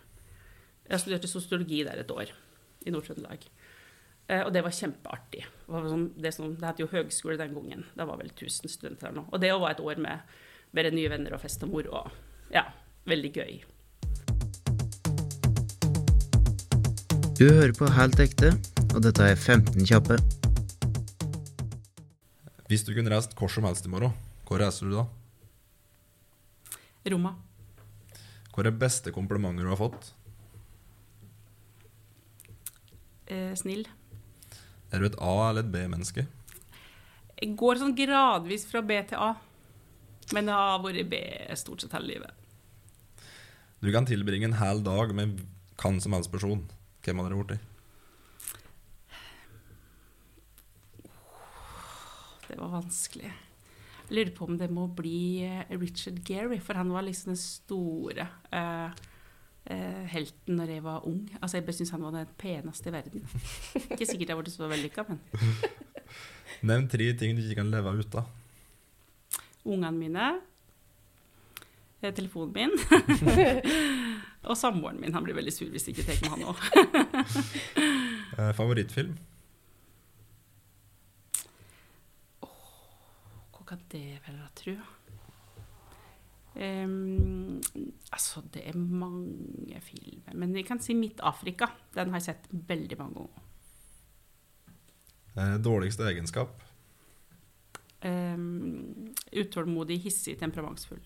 Jeg 0.87 1.03
studerte 1.03 1.29
sosiologi 1.31 1.83
der 1.85 2.01
et 2.01 2.11
år, 2.11 2.31
i 2.83 2.93
Nord-Trøndelag. 2.93 3.45
Uh, 4.31 4.41
og 4.47 4.53
det 4.55 4.63
var 4.65 4.77
kjempeartig. 4.79 5.43
Det, 5.43 5.75
var 5.75 5.91
sånn, 5.91 6.07
det, 6.15 6.33
som, 6.35 6.55
det 6.55 6.69
het 6.69 6.81
jo 6.81 6.89
høgskole 6.95 7.37
den 7.43 7.53
gangen. 7.59 7.85
Det 7.91 8.07
var 8.07 8.23
vel 8.23 8.31
1000 8.31 8.71
studenter 8.71 9.11
eller 9.11 9.21
noe. 9.21 9.31
Og 9.35 9.43
det 9.43 9.51
var 9.53 9.75
et 9.75 9.83
år 9.83 10.01
med 10.07 10.33
bare 10.73 10.95
nye 10.95 11.11
venner 11.11 11.35
og 11.35 11.43
fest 11.43 11.67
og 11.67 11.75
moro. 11.75 12.07
Ja, 12.53 12.65
veldig 13.09 13.33
gøy. 13.35 13.61
Du 17.37 17.45
hører 17.49 17.73
på 17.75 17.87
Helt 17.93 18.19
ekte, 18.21 18.51
og 18.93 19.01
dette 19.03 19.25
er 19.25 19.37
15 19.39 19.85
kjappe. 19.89 20.17
Hvis 22.69 22.85
du 22.87 22.93
kunne 22.95 23.11
reist 23.13 23.33
hvor 23.37 23.51
som 23.51 23.65
helst 23.67 23.85
i 23.87 23.91
morgen, 23.91 24.13
hvor 24.47 24.61
reiser 24.61 24.89
du 24.89 24.95
da? 24.97 25.05
Roma. 27.11 27.33
Hva 28.53 28.61
er 28.63 28.69
det 28.69 28.77
beste 28.81 29.11
komplimentet 29.13 29.65
du 29.65 29.71
har 29.71 29.79
fått? 29.81 30.11
Eh, 33.27 33.53
snill. 33.59 33.85
Er 34.93 35.01
du 35.01 35.07
et 35.09 35.17
A- 35.19 35.49
eller 35.49 35.65
et 35.65 35.71
B-menneske? 35.73 36.27
Jeg 37.41 37.55
går 37.59 37.81
sånn 37.81 37.95
gradvis 37.97 38.65
fra 38.69 38.81
B 38.85 38.99
til 39.09 39.17
A. 39.19 39.33
Men 40.33 40.47
det 40.47 40.53
har 40.55 40.79
vært 40.85 41.09
B 41.11 41.17
stort 41.59 41.81
sett 41.83 41.91
hele 41.97 42.13
livet. 42.13 42.31
Du 43.83 43.89
kan 43.91 44.05
tilbringe 44.07 44.47
en 44.47 44.59
hel 44.61 44.79
dag 44.85 45.11
med 45.17 45.41
kan 45.81 45.99
som 45.99 46.13
helst 46.15 46.31
person. 46.31 46.61
Hvem 47.03 47.19
hadde 47.19 47.29
det 47.33 47.39
borti? 47.41 47.57
Det 52.47 52.59
var 52.59 52.69
vanskelig. 52.75 53.31
Jeg 54.03 54.17
lurer 54.17 54.33
på 54.35 54.45
om 54.45 54.57
det 54.59 54.67
må 54.71 54.85
bli 54.93 55.43
eh, 55.47 55.63
Richard 55.79 56.19
Gary, 56.27 56.59
for 56.61 56.77
han 56.77 56.91
var 56.93 57.05
liksom 57.07 57.31
den 57.33 57.39
store 57.39 58.25
eh, 58.53 58.91
eh, 59.71 60.03
helten 60.11 60.59
når 60.59 60.73
jeg 60.75 60.83
var 60.85 61.07
ung. 61.09 61.21
Altså, 61.41 61.57
Jeg 61.61 61.77
syns 61.79 61.93
han 61.95 62.03
var 62.03 62.11
den 62.17 62.33
peneste 62.37 62.91
i 62.91 62.93
verden. 62.93 63.23
Ikke 63.91 64.05
sikkert 64.05 64.33
jeg 64.33 64.39
ble 64.41 64.53
så 64.53 64.69
vellykka, 64.69 65.05
men 65.09 65.23
Nevn 66.67 66.85
tre 66.87 67.09
ting 67.19 67.33
du 67.35 67.41
ikke 67.43 67.57
kan 67.63 67.71
leve 67.73 67.91
ut 67.99 68.15
av. 68.21 68.27
ungene 69.65 69.91
mine, 69.97 70.27
telefonen 72.11 72.53
min 72.53 72.71
og 74.49 74.57
samboeren 74.59 74.99
min. 74.99 75.13
Han 75.15 75.23
blir 75.23 75.37
veldig 75.37 75.53
sur 75.55 75.69
hvis 75.71 75.87
jeg 75.87 75.95
ikke 75.95 76.07
tar 76.09 76.19
med 76.21 76.31
han 76.35 76.49
òg. 76.51 76.57
Eh, 78.33 78.49
favorittfilm? 78.57 79.11
Hva 82.41 83.61
kan 83.69 83.83
det 83.91 84.07
være, 84.25 84.47
tro? 84.57 84.73
Um, 86.53 87.61
altså, 88.09 88.41
det 88.53 88.63
er 88.69 88.77
mange 88.77 89.77
filmer. 89.85 90.33
Men 90.33 90.57
jeg 90.57 90.65
kan 90.65 90.81
si 90.81 90.97
Midt 90.97 91.21
Afrika. 91.21 91.69
Den 91.93 92.09
har 92.09 92.21
jeg 92.21 92.31
sett 92.31 92.49
veldig 92.51 92.97
mange 92.97 93.21
ganger. 93.21 93.43
Eh, 95.37 95.55
dårligste 95.61 96.09
egenskap? 96.09 96.61
Um, 98.03 99.13
utålmodig, 99.31 100.01
hissig, 100.03 100.39
temperamentsfull. 100.41 101.01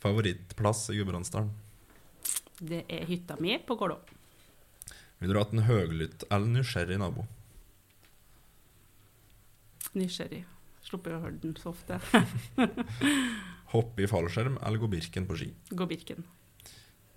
Favorittplass 0.00 0.88
i 0.90 0.96
Gudbrandsdalen? 0.96 1.50
Det 2.60 2.84
er 2.88 3.04
hytta 3.08 3.36
mi 3.40 3.58
på 3.66 3.76
Gålå. 3.80 3.98
Vil 5.20 5.32
du 5.32 5.36
ha 5.36 5.44
hatt 5.44 5.52
en 5.52 5.66
høglytt 5.68 6.24
eller 6.30 6.48
nysgjerrig 6.48 6.96
nabo? 7.00 7.26
Nysgjerrig. 9.92 10.44
Slipper 10.86 11.18
å 11.18 11.22
høre 11.26 11.36
den 11.42 11.56
så 11.60 11.74
ofte. 11.74 12.00
Hoppe 13.74 14.04
i 14.04 14.08
fallskjerm 14.10 14.56
eller 14.64 14.80
gå 14.80 14.88
Birken 14.90 15.28
på 15.28 15.36
ski? 15.36 15.50
Gå 15.76 15.86
Birken. 15.90 16.24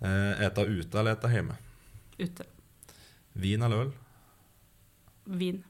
Eh, 0.04 0.44
eta 0.44 0.64
ute 0.68 1.00
eller 1.00 1.16
eta 1.16 1.30
hjemme? 1.32 1.56
Ute. 2.20 2.44
Vin 3.40 3.64
eller 3.64 3.86
øl? 3.86 3.94
Vin. 5.24 5.62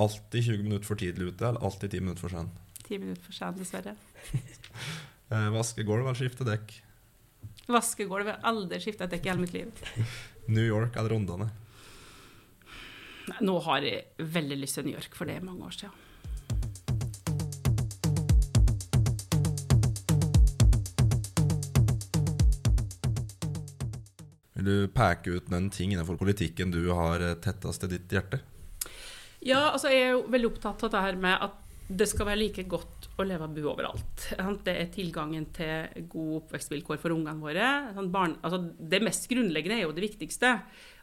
Alltid 0.00 0.48
20 0.48 0.64
minutter 0.64 0.88
for 0.88 0.98
tidlig 0.98 1.34
ute 1.34 1.50
eller 1.50 1.60
alltid 1.68 1.98
10 1.98 2.06
minutter 2.06 2.24
for 2.24 2.32
sen? 2.32 2.48
10 2.88 3.02
minutter 3.04 3.26
for 3.28 3.36
sen, 3.36 3.58
dessverre. 3.60 3.98
Eh, 5.34 5.50
vaske 5.50 5.82
gulv 5.82 6.04
eller 6.04 6.14
skifte 6.14 6.46
dekk? 6.46 6.76
Vaske 7.66 8.06
gulv. 8.06 8.28
Jeg 8.28 8.36
har 8.36 8.50
aldri 8.52 8.78
skifta 8.82 9.08
dekk 9.10 9.26
i 9.26 9.32
hele 9.32 9.42
mitt 9.42 9.54
liv. 9.56 9.84
New 10.54 10.62
York 10.62 10.94
eller 10.94 11.10
Rondane? 11.10 11.48
Nei, 13.24 13.38
Nå 13.48 13.56
har 13.66 13.82
jeg 13.82 14.28
veldig 14.36 14.58
lyst 14.60 14.78
til 14.78 14.86
New 14.86 14.94
York, 14.94 15.14
for 15.16 15.26
det 15.26 15.38
er 15.40 15.46
mange 15.46 15.66
år 15.66 15.74
siden. 15.74 16.02
Vil 24.54 24.68
du 24.68 24.92
peke 24.94 25.34
ut 25.34 25.50
noen 25.50 25.66
ting 25.74 25.96
innenfor 25.96 26.20
politikken 26.20 26.70
du 26.70 26.84
har 26.92 27.24
eh, 27.24 27.34
tettest 27.42 27.82
til 27.82 27.96
ditt 27.96 28.12
hjerte? 28.12 28.38
Ja, 29.44 29.72
altså 29.72 29.90
jeg 29.90 30.06
er 30.06 30.14
jo 30.14 30.22
veldig 30.30 30.52
opptatt 30.52 30.86
av 30.86 30.94
det 30.94 31.02
her 31.08 31.18
med 31.26 31.42
at 31.48 31.58
det 31.90 32.06
skal 32.08 32.30
være 32.30 32.40
like 32.44 32.68
godt 32.70 33.03
å 33.14 33.26
leve 33.26 33.46
og 33.46 33.54
bo 33.54 33.68
overalt. 33.70 34.26
Det 34.66 34.74
er 34.74 34.90
tilgangen 34.92 35.46
til 35.54 36.04
gode 36.10 36.40
oppvekstvilkår 36.40 36.98
for 37.02 37.14
ungene 37.14 37.38
våre. 37.38 37.68
Barn, 38.10 38.36
altså 38.42 38.60
det 38.78 39.02
mest 39.04 39.28
grunnleggende 39.30 39.78
er 39.78 39.86
jo 39.86 39.94
det 39.94 40.06
viktigste. 40.06 40.50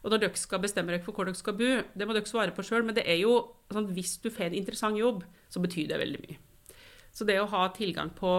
Og 0.02 0.12
når 0.12 0.24
dere 0.26 0.40
skal 0.40 0.62
bestemme 0.62 0.92
dere 0.92 1.04
for 1.04 1.16
hvor 1.16 1.28
dere 1.28 1.38
skal 1.38 1.56
bo, 1.56 1.70
det 1.94 2.08
må 2.08 2.16
dere 2.16 2.28
svare 2.28 2.54
på 2.54 2.64
sjøl, 2.66 2.84
men 2.84 2.98
det 2.98 3.06
er 3.08 3.22
jo 3.22 3.38
sånn, 3.72 3.88
hvis 3.96 4.18
du 4.20 4.28
får 4.28 4.50
en 4.50 4.58
interessant 4.60 5.00
jobb, 5.00 5.24
så 5.52 5.62
betyr 5.64 5.88
det 5.88 6.00
veldig 6.02 6.22
mye. 6.26 6.38
Så 7.12 7.26
det 7.28 7.38
å 7.40 7.48
ha 7.52 7.66
tilgang 7.76 8.12
på 8.16 8.30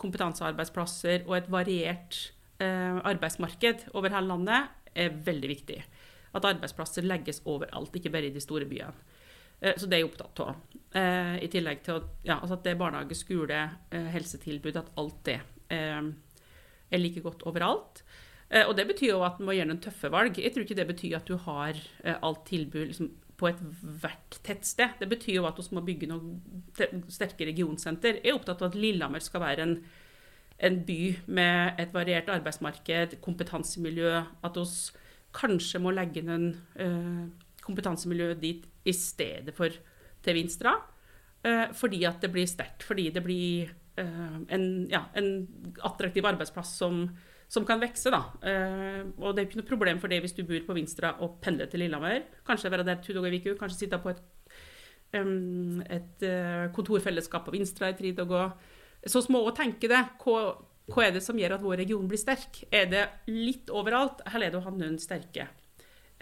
kompetansearbeidsplasser 0.00 1.26
og 1.26 1.36
et 1.38 1.50
variert 1.52 2.20
eh, 2.62 3.00
arbeidsmarked 3.04 3.90
over 3.92 4.12
hele 4.12 4.32
landet 4.32 4.72
er 4.96 5.16
veldig 5.26 5.50
viktig. 5.50 5.80
At 6.34 6.46
arbeidsplasser 6.48 7.06
legges 7.06 7.42
overalt, 7.48 7.94
ikke 7.94 8.12
bare 8.12 8.28
i 8.28 8.34
de 8.34 8.42
store 8.42 8.68
byene. 8.68 8.96
Eh, 9.64 9.76
så 9.76 9.88
det 9.88 9.96
er 9.96 10.04
jeg 10.04 10.10
opptatt 10.10 10.44
av. 10.44 10.60
Eh, 10.94 11.38
I 11.46 11.50
tillegg 11.52 11.82
til 11.86 11.98
at, 12.00 12.12
ja, 12.26 12.36
altså 12.36 12.58
at 12.58 12.66
det 12.66 12.74
er 12.74 12.80
barnehage, 12.80 13.16
skole, 13.18 13.64
eh, 13.90 14.10
helsetilbud, 14.14 14.76
at 14.80 14.92
alt 15.00 15.24
det 15.26 15.40
er 15.74 17.00
like 17.00 17.20
godt 17.24 17.42
overalt. 17.48 18.04
Og 18.68 18.74
det 18.76 18.84
betyr 18.86 19.08
jo 19.08 19.22
at 19.26 19.38
man 19.40 19.48
må 19.48 19.54
gjøre 19.56 19.66
noen 19.72 19.80
tøffe 19.82 20.10
valg. 20.12 20.36
Jeg 20.38 20.52
tror 20.52 20.62
ikke 20.62 20.76
det 20.76 20.86
betyr 20.86 21.16
at 21.16 21.26
du 21.26 21.34
har 21.40 21.78
alt 22.04 22.44
tilbud 22.46 22.84
liksom, 22.86 23.08
på 23.40 23.48
ethvert 23.48 24.36
tettsted. 24.44 25.00
Det 25.00 25.08
betyr 25.10 25.40
jo 25.40 25.46
at 25.48 25.58
vi 25.58 25.74
må 25.74 25.82
bygge 25.82 26.06
noen 26.06 26.36
sterke 27.10 27.48
regionsenter. 27.48 28.20
Jeg 28.20 28.30
er 28.30 28.36
opptatt 28.36 28.62
av 28.62 28.68
at 28.68 28.78
Lillehammer 28.78 29.24
skal 29.24 29.42
være 29.42 29.64
en, 29.64 29.74
en 30.68 30.78
by 30.86 31.00
med 31.26 31.80
et 31.82 31.96
variert 31.96 32.30
arbeidsmarked, 32.30 33.16
kompetansemiljø. 33.24 34.12
At 34.44 34.60
vi 34.60 34.68
kanskje 35.34 35.82
må 35.82 35.96
legge 35.96 36.22
noen 36.22 36.52
kompetansemiljø 37.64 38.36
dit 38.44 38.68
i 38.84 38.94
stedet 38.96 39.54
for 39.56 39.72
til 40.24 40.38
Vinstra. 40.38 40.74
Uh, 41.44 41.68
fordi 41.76 42.04
at 42.08 42.22
det 42.24 42.32
blir 42.32 42.48
sterkt. 42.48 42.84
Fordi 42.86 43.10
det 43.12 43.22
blir 43.24 43.72
uh, 44.00 44.40
en, 44.48 44.66
ja, 44.90 45.04
en, 45.16 45.46
attraktiv 45.84 46.24
arbeidsplass 46.24 46.72
som, 46.80 47.04
som 47.48 47.66
kan 47.68 47.82
vokse. 47.82 48.08
Uh, 48.10 49.10
og 49.20 49.34
det 49.34 49.42
er 49.42 49.48
ikke 49.48 49.60
noe 49.60 49.72
problem 49.72 50.00
for 50.00 50.12
det 50.12 50.22
hvis 50.24 50.36
du 50.36 50.44
bor 50.48 50.62
på 50.68 50.76
Vinstra 50.78 51.14
og 51.24 51.40
pendler 51.44 51.68
til 51.68 51.84
Lillehammer. 51.84 52.24
Kanskje 52.48 52.72
være 52.72 52.86
der 52.88 53.02
to 53.04 53.16
dager 53.16 53.36
i 53.36 53.42
uka, 53.42 53.58
kanskje 53.60 53.84
sitte 53.84 54.00
på 54.00 54.14
et, 54.14 54.22
et 55.14 56.24
kontorfellesskap 56.74 57.44
på 57.46 57.54
Vinstra 57.54 57.92
i 57.92 57.98
tre 57.98 58.14
dager. 58.16 58.54
Så 59.04 59.20
vi 59.26 59.34
må 59.36 59.44
òg 59.44 59.52
tenke 59.58 59.90
det. 59.90 60.00
Hva, 60.24 60.54
hva 60.88 61.04
er 61.04 61.12
det 61.12 61.22
som 61.24 61.36
gjør 61.38 61.58
at 61.58 61.64
vår 61.64 61.82
region 61.84 62.08
blir 62.08 62.20
sterk? 62.20 62.64
Er 62.72 62.88
det 62.88 63.04
litt 63.28 63.68
overalt, 63.72 64.24
eller 64.32 64.48
er 64.48 64.54
det 64.54 64.62
å 64.62 64.64
ha 64.64 64.72
noen 64.72 64.96
sterke? 65.00 65.46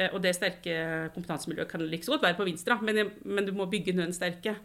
Eh, 0.01 0.09
og 0.13 0.23
det 0.25 0.33
sterke 0.37 0.75
kompetansemiljøet 1.15 1.71
kan 1.71 1.85
like 1.85 2.07
så 2.07 2.15
godt 2.15 2.27
være 2.27 2.39
på 2.39 2.47
Vinstra, 2.49 2.79
men, 2.81 3.13
men, 3.25 3.47
du 3.47 3.53
må 3.57 3.69
bygge 3.71 3.95
den 3.97 4.15
sterke. 4.17 4.57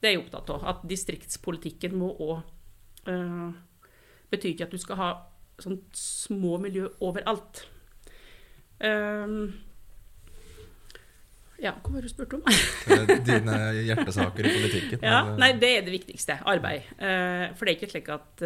Det 0.00 0.10
er 0.10 0.16
jeg 0.16 0.24
opptatt 0.24 0.52
av. 0.54 0.66
At 0.74 0.84
distriktspolitikken 0.88 1.96
må 1.98 2.12
òg 2.14 2.36
uh, 3.08 3.12
eh, 3.12 3.48
Betyr 4.30 4.52
ikke 4.52 4.66
at 4.66 4.74
du 4.74 4.82
skal 4.82 4.98
ha 4.98 5.12
sånn 5.62 5.78
små 5.96 6.58
miljø 6.60 6.88
overalt. 7.00 7.62
Um, 8.82 9.54
ja, 11.62 11.72
hva 11.78 11.92
var 11.94 12.02
det 12.02 12.10
du 12.10 12.12
spurte 12.12 12.36
om? 12.36 12.42
Dine 13.24 13.60
hjertesaker 13.86 14.44
i 14.50 14.52
politikken? 14.58 15.04
Ja, 15.06 15.22
nei, 15.38 15.52
det 15.62 15.70
er 15.78 15.86
det 15.86 15.94
viktigste. 15.94 16.40
Arbeid. 16.44 16.90
For 16.98 17.62
det 17.62 17.70
er 17.70 17.78
ikke 17.78 17.92
slik 17.94 18.10
at 18.12 18.44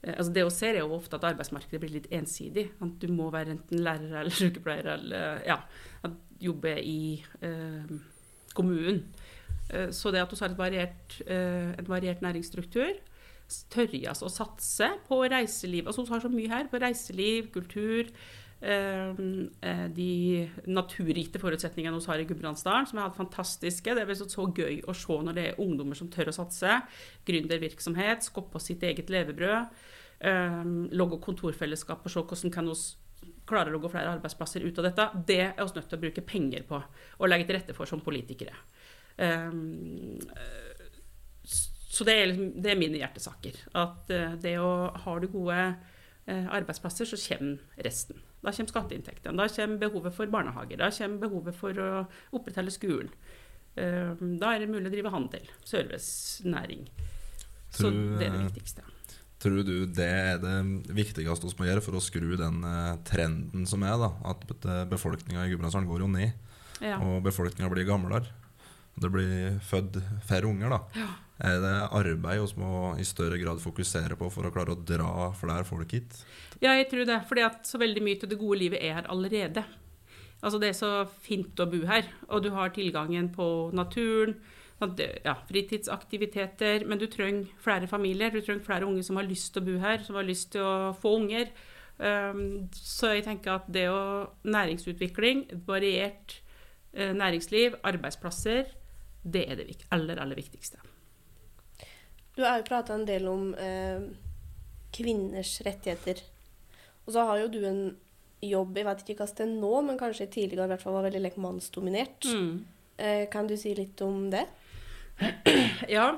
altså 0.00 0.32
det 0.32 0.44
å 0.46 0.52
se 0.52 0.70
er 0.70 0.80
jo 0.80 0.94
ofte 0.96 1.18
at 1.18 1.26
arbeidsmarkedet 1.28 1.80
blir 1.82 1.92
litt 1.98 2.08
ensidig. 2.14 2.70
At 2.80 2.96
du 3.02 3.10
må 3.12 3.28
være 3.32 3.56
enten 3.56 3.82
lærer 3.84 4.22
eller 4.22 4.36
sykepleier 4.40 4.94
eller 4.94 5.44
ja, 5.48 5.60
jobbe 6.40 6.76
i 6.80 7.00
eh, 7.44 7.92
kommunen. 8.56 9.04
Eh, 9.70 9.90
så 9.94 10.12
det 10.12 10.22
at 10.24 10.32
vi 10.32 10.40
har 10.40 10.56
variert, 10.58 11.20
eh, 11.26 11.72
en 11.78 11.88
variert 11.88 12.22
næringsstruktur, 12.24 12.98
tørre 13.70 14.14
å 14.22 14.30
satse 14.30 14.88
på 15.08 15.24
reiseliv. 15.26 15.86
Altså 15.86 16.04
Vi 16.04 16.12
har 16.14 16.20
så 16.22 16.30
mye 16.30 16.48
her 16.52 16.68
på 16.70 16.78
reiseliv, 16.78 17.50
kultur. 17.52 18.10
Eh, 18.60 19.08
eh, 19.60 19.86
de 19.88 20.50
naturgitte 20.68 21.40
forutsetningene 21.40 21.96
vi 21.96 22.08
har 22.10 22.20
i 22.20 22.26
Gudbrandsdalen, 22.28 22.86
som 22.86 22.98
er 22.98 23.06
helt 23.06 23.16
fantastiske. 23.16 23.94
Det 23.96 24.02
er 24.04 24.14
så, 24.20 24.44
gøy 24.52 24.82
å 24.84 24.94
se 24.96 25.16
når 25.24 25.36
det 25.36 25.44
er 25.48 25.62
ungdommer 25.64 25.96
som 25.96 26.10
tør 26.12 26.28
å 26.28 26.36
satse. 26.36 26.82
Gründervirksomhet, 27.28 28.26
skape 28.28 28.60
sitt 28.60 28.84
eget 28.84 29.12
levebrød. 29.12 29.72
Um, 30.20 30.90
logge 30.92 31.16
kontorfellesskap 31.24 32.04
og 32.04 32.12
se 32.12 32.20
hvordan 32.20 32.52
kan 32.52 32.66
vi 32.68 32.74
klare 33.48 33.70
å 33.70 33.72
logge 33.72 33.88
flere 33.88 34.12
arbeidsplasser 34.18 34.66
ut 34.66 34.78
av 34.82 34.90
dette. 34.90 35.06
Det 35.30 35.40
er 35.46 35.56
vi 35.56 35.78
nødt 35.78 35.88
til 35.88 35.96
å 35.96 36.02
bruke 36.04 36.26
penger 36.28 36.66
på 36.68 36.76
og 36.76 37.30
legge 37.30 37.48
til 37.48 37.56
rette 37.56 37.76
for 37.76 37.88
som 37.88 38.04
politikere. 38.04 38.52
Så 41.90 42.04
det 42.04 42.14
er, 42.14 42.28
liksom, 42.28 42.52
det 42.60 42.70
er, 42.70 42.78
mine 42.80 43.00
hjertesaker. 43.00 43.56
At 43.80 44.12
det 44.44 44.54
å 44.60 44.92
ha 44.92 45.16
det 45.20 45.32
gode 45.32 45.58
arbeidsplasser, 46.28 47.08
så 47.08 47.20
kommer 47.24 47.80
resten. 47.88 48.20
Da 48.40 48.52
kommer 48.56 48.72
skatteinntektene, 48.72 49.36
da 49.36 49.48
kommer 49.52 49.80
behovet 49.82 50.16
for 50.16 50.32
barnehager, 50.32 50.80
da 50.80 50.90
kommer 50.94 51.24
behovet 51.26 51.56
for 51.58 51.80
å 51.80 51.90
opprettholde 52.36 52.72
skolen. 52.74 53.12
Uh, 53.76 54.16
da 54.40 54.54
er 54.54 54.64
det 54.64 54.70
mulig 54.70 54.88
å 54.88 54.94
drive 54.94 55.12
handel, 55.14 55.50
servicenæring. 55.68 56.88
Så 57.70 57.90
det 57.92 58.26
er 58.26 58.34
det 58.34 58.46
viktigste. 58.48 58.86
Tror 59.40 59.62
du 59.64 59.74
det 59.88 60.04
er 60.04 60.40
det 60.42 60.54
viktigste 60.92 61.22
vi 61.24 61.54
må 61.62 61.68
gjøre 61.68 61.84
for 61.84 61.96
å 61.96 62.02
skru 62.04 62.34
den 62.36 62.64
uh, 62.66 62.98
trenden 63.08 63.64
som 63.68 63.84
er? 63.86 63.96
da, 64.00 64.10
At 64.32 64.44
befolkninga 64.90 65.46
i 65.46 65.54
Gudbrandsdalen 65.54 65.88
går 65.88 66.04
jo 66.04 66.10
ned, 66.12 66.52
ja. 66.82 66.98
og 66.98 67.22
befolkninga 67.24 67.70
blir 67.72 67.88
gamlere. 67.88 68.36
Det 69.00 69.08
blir 69.12 69.60
født 69.64 70.00
færre 70.28 70.50
unger. 70.50 70.74
da. 70.74 70.80
Ja. 71.00 71.10
Er 71.40 71.60
det 71.62 71.76
arbeid 71.96 72.42
vi 72.52 72.60
må 72.60 72.94
i 73.00 73.06
større 73.08 73.38
grad 73.40 73.60
fokusere 73.62 74.16
på 74.20 74.28
for 74.32 74.44
å 74.44 74.52
klare 74.52 74.74
å 74.74 74.80
dra 74.80 75.30
flere 75.38 75.64
folk 75.64 75.94
hit? 75.96 76.18
Ja, 76.60 76.74
jeg 76.76 76.90
tror 76.90 77.06
det. 77.08 77.22
fordi 77.28 77.44
at 77.46 77.68
så 77.68 77.80
veldig 77.80 78.02
mye 78.04 78.20
av 78.20 78.28
det 78.28 78.40
gode 78.40 78.58
livet 78.60 78.82
er 78.84 78.98
her 78.98 79.08
allerede. 79.08 79.64
Altså 80.40 80.58
Det 80.60 80.68
er 80.68 80.76
så 80.76 80.92
fint 81.24 81.60
å 81.60 81.68
bo 81.68 81.84
her, 81.88 82.08
og 82.28 82.44
du 82.44 82.50
har 82.52 82.72
tilgangen 82.72 83.28
på 83.32 83.70
naturen 83.76 84.36
ja, 85.24 85.34
fritidsaktiviteter. 85.48 86.84
Men 86.86 87.00
du 87.00 87.06
trenger 87.06 87.48
flere 87.60 87.88
familier, 87.88 88.30
du 88.30 88.40
trenger 88.40 88.64
flere 88.64 88.88
unge 88.88 89.04
som 89.04 89.16
har 89.16 89.28
lyst 89.28 89.52
til 89.54 89.62
å 89.62 89.68
bo 89.68 89.80
her, 89.80 90.04
som 90.04 90.16
har 90.16 90.28
lyst 90.28 90.52
til 90.52 90.64
å 90.64 90.92
få 91.00 91.16
unger. 91.20 91.52
Um, 92.00 92.68
så 92.72 93.12
jeg 93.12 93.26
tenker 93.26 93.58
at 93.58 93.68
det 93.68 93.88
å 93.92 94.30
næringsutvikling, 94.48 95.44
variert 95.68 96.38
uh, 96.96 97.12
næringsliv, 97.12 97.76
arbeidsplasser, 97.84 98.72
det 99.20 99.44
er 99.52 99.60
det 99.60 99.68
aller, 99.92 100.16
aller 100.16 100.40
viktigste. 100.40 100.80
Du 102.36 102.44
har 102.46 102.60
jo 102.60 102.68
prata 102.68 102.94
en 102.94 103.06
del 103.08 103.26
om 103.30 103.50
eh, 103.58 104.04
kvinners 104.94 105.58
rettigheter. 105.66 106.22
Og 107.06 107.14
så 107.14 107.26
har 107.26 107.42
jo 107.42 107.50
du 107.52 107.60
en 107.66 107.82
jobb, 108.40 108.78
jeg 108.78 108.86
vet 108.86 109.02
ikke 109.04 109.20
hva 109.20 109.28
det 109.36 109.44
er 109.44 109.52
nå, 109.52 109.72
men 109.84 109.98
kanskje 110.00 110.30
tidligere 110.32 110.68
i 110.68 110.72
hvert 110.72 110.84
fall 110.84 110.96
var 110.96 111.06
veldig 111.08 111.22
like, 111.24 111.40
mannsdominert. 111.42 112.28
Mm. 112.30 112.52
Eh, 113.00 113.24
kan 113.32 113.48
du 113.48 113.56
si 113.60 113.74
litt 113.76 114.00
om 114.06 114.28
det? 114.32 114.46
Ja. 115.90 116.12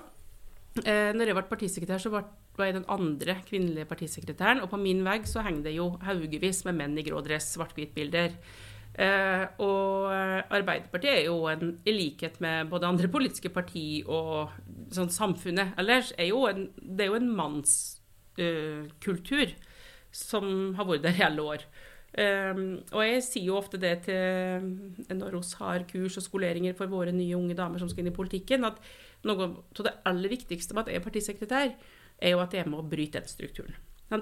Eh, 0.78 1.10
når 1.12 1.28
jeg 1.28 1.36
ble 1.36 1.48
partisekretær, 1.50 2.00
så 2.00 2.12
var 2.12 2.28
jeg 2.64 2.76
den 2.78 2.86
andre 2.92 3.36
kvinnelige 3.48 3.88
partisekretæren. 3.90 4.62
Og 4.64 4.70
på 4.72 4.80
min 4.80 5.02
vegg 5.04 5.26
så 5.28 5.42
henger 5.44 5.66
det 5.66 5.74
jo 5.76 5.88
haugevis 6.04 6.62
med 6.68 6.78
menn 6.78 7.00
i 7.00 7.04
grå 7.06 7.20
dress, 7.24 7.50
svart-hvitt-bilder. 7.56 8.36
Eh, 8.93 9.45
og 9.64 10.12
Arbeiderpartiet 10.53 11.14
er 11.14 11.24
jo 11.30 11.47
en, 11.49 11.78
i 11.88 11.93
likhet 11.97 12.34
med 12.45 12.68
både 12.68 12.90
andre 12.90 13.09
politiske 13.09 13.49
parti 13.53 14.03
og 14.05 14.51
sånn, 14.93 15.09
samfunnet 15.12 15.72
ellers, 15.80 16.12
er 16.20 16.28
jo 16.28 16.45
en, 16.51 16.66
det 16.76 17.07
er 17.07 17.12
jo 17.12 17.20
en 17.20 17.30
mannskultur 17.38 19.49
uh, 19.49 19.55
som 20.12 20.74
har 20.76 20.88
vært 20.88 21.07
der 21.07 21.22
i 21.22 21.24
alle 21.24 21.47
år. 21.55 21.64
Um, 22.12 22.84
og 22.93 23.01
jeg 23.07 23.22
sier 23.24 23.47
jo 23.49 23.57
ofte 23.57 23.78
det 23.80 23.95
til 24.05 25.16
når 25.16 25.38
vi 25.38 25.43
har 25.62 25.86
kurs 25.88 26.18
og 26.20 26.26
skoleringer 26.26 26.76
for 26.76 26.93
våre 26.93 27.14
nye 27.16 27.38
unge 27.38 27.57
damer 27.57 27.80
som 27.80 27.88
skal 27.88 28.05
inn 28.05 28.12
i 28.12 28.18
politikken, 28.18 28.68
at 28.68 28.76
noe 29.24 29.47
av 29.47 29.84
det 29.86 29.95
aller 30.09 30.34
viktigste 30.34 30.76
med 30.76 30.84
at 30.84 30.93
jeg 30.93 31.01
er 31.01 31.07
partisekretær, 31.07 31.72
er 32.22 32.30
jo 32.34 32.43
at 32.45 32.53
jeg 32.55 32.68
må 32.68 32.84
bryte 32.84 33.22
den 33.22 33.30
strukturen. 33.30 33.74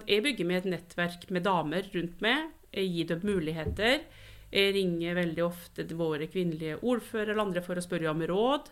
Jeg 0.06 0.22
bygger 0.22 0.46
med 0.46 0.60
et 0.60 0.70
nettverk 0.76 1.26
med 1.34 1.42
damer 1.42 1.82
rundt 1.90 2.20
meg. 2.22 2.52
Jeg 2.70 2.92
gir 2.94 3.06
dem 3.10 3.24
muligheter. 3.26 4.04
Jeg 4.50 4.74
ringer 4.74 5.14
veldig 5.14 5.42
ofte 5.46 5.86
våre 5.94 6.26
kvinnelige 6.30 6.80
ordførere 6.82 7.34
eller 7.34 7.44
andre 7.44 7.62
for 7.62 7.78
å 7.78 7.84
spørre 7.84 8.10
om 8.10 8.24
råd. 8.26 8.70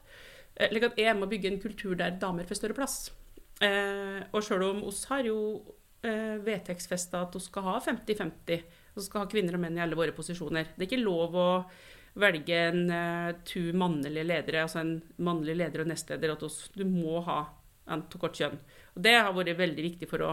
Eh, 0.56 0.70
slik 0.72 0.88
at 0.88 0.98
jeg 0.98 1.16
må 1.18 1.28
bygge 1.30 1.52
en 1.52 1.60
kultur 1.62 1.94
der 1.98 2.16
damer 2.18 2.48
får 2.48 2.60
større 2.60 2.78
plass. 2.78 2.96
Eh, 3.62 4.24
og 4.32 4.42
sjøl 4.44 4.64
om 4.68 4.82
oss 4.90 5.04
har 5.10 5.22
jo 5.26 5.38
eh, 6.02 6.38
vedtektsfesta 6.42 7.22
at 7.26 7.38
vi 7.38 7.44
skal 7.46 7.66
ha 7.66 7.76
50-50 7.86 8.66
og 8.98 9.04
skal 9.06 9.22
ha 9.22 9.30
kvinner 9.30 9.54
og 9.54 9.62
menn 9.62 9.78
i 9.78 9.84
alle 9.84 9.98
våre 9.98 10.14
posisjoner. 10.16 10.74
Det 10.74 10.84
er 10.84 10.90
ikke 10.90 11.04
lov 11.04 11.38
å 11.38 11.48
velge 12.18 12.56
en 12.72 12.80
to 13.46 13.60
mannlige 13.78 14.26
ledere, 14.26 14.64
altså 14.64 14.80
en 14.80 14.96
mannlig 15.22 15.54
leder 15.60 15.84
og 15.84 15.90
nestleder. 15.92 16.32
At 16.34 16.72
du 16.74 16.82
må 16.88 17.20
ha 17.28 17.44
en 17.86 18.02
av 18.02 18.16
kort 18.18 18.34
kjønn. 18.34 18.56
Og 18.96 19.04
det 19.06 19.14
har 19.14 19.30
vært 19.36 19.60
veldig 19.60 19.84
viktig 19.84 20.08
for 20.10 20.24
å 20.26 20.32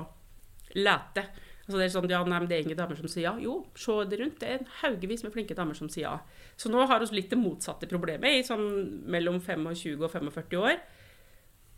lete. 0.74 1.28
Altså 1.66 1.80
det 1.80 1.86
er 1.88 1.94
sånn, 1.96 2.12
ja, 2.14 2.20
nei, 2.30 2.40
det 2.46 2.58
er 2.60 2.68
ingen 2.68 2.78
damer 2.78 2.98
som 3.00 3.10
sier 3.10 3.26
ja. 3.26 3.32
Jo, 3.42 3.56
se 3.80 3.94
det 4.10 4.20
rundt. 4.20 4.38
Det 4.42 4.50
er 4.50 4.60
en 4.60 4.68
haugevis 4.84 5.24
med 5.26 5.34
flinke 5.34 5.58
damer 5.58 5.78
som 5.78 5.90
sier 5.90 6.06
ja. 6.06 6.18
Så 6.62 6.70
nå 6.70 6.84
har 6.86 7.02
vi 7.02 7.08
litt 7.18 7.32
det 7.34 7.40
motsatte 7.42 7.90
problemet 7.90 8.38
i 8.38 8.44
sånn 8.46 8.68
mellom 9.10 9.40
25 9.42 10.04
og 10.06 10.12
45 10.14 10.60
år. 10.62 10.76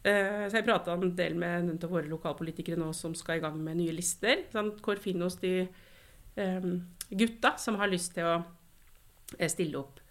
eh, 0.03 0.43
så 0.49 0.59
jeg 0.59 0.67
prata 0.67 0.93
en 0.93 1.15
del 1.15 1.37
med 1.39 1.69
noen 1.69 1.79
av 1.79 1.93
våre 1.93 2.11
lokalpolitikere 2.11 2.79
nå 2.79 2.91
som 2.93 3.15
skal 3.15 3.39
i 3.39 3.45
gang 3.45 3.55
med 3.63 3.79
nye 3.79 3.95
lister. 3.95 4.43
Sånn, 4.51 4.73
Hvor 4.83 4.99
finner 4.99 5.31
vi 5.39 5.53
de 6.35 6.43
um, 6.43 6.83
gutta 7.09 7.55
som 7.57 7.79
har 7.79 7.87
lyst 7.87 8.13
til 8.17 8.27
å 8.27 8.35
eh, 9.39 9.47
stille 9.47 9.79
opp? 9.79 10.03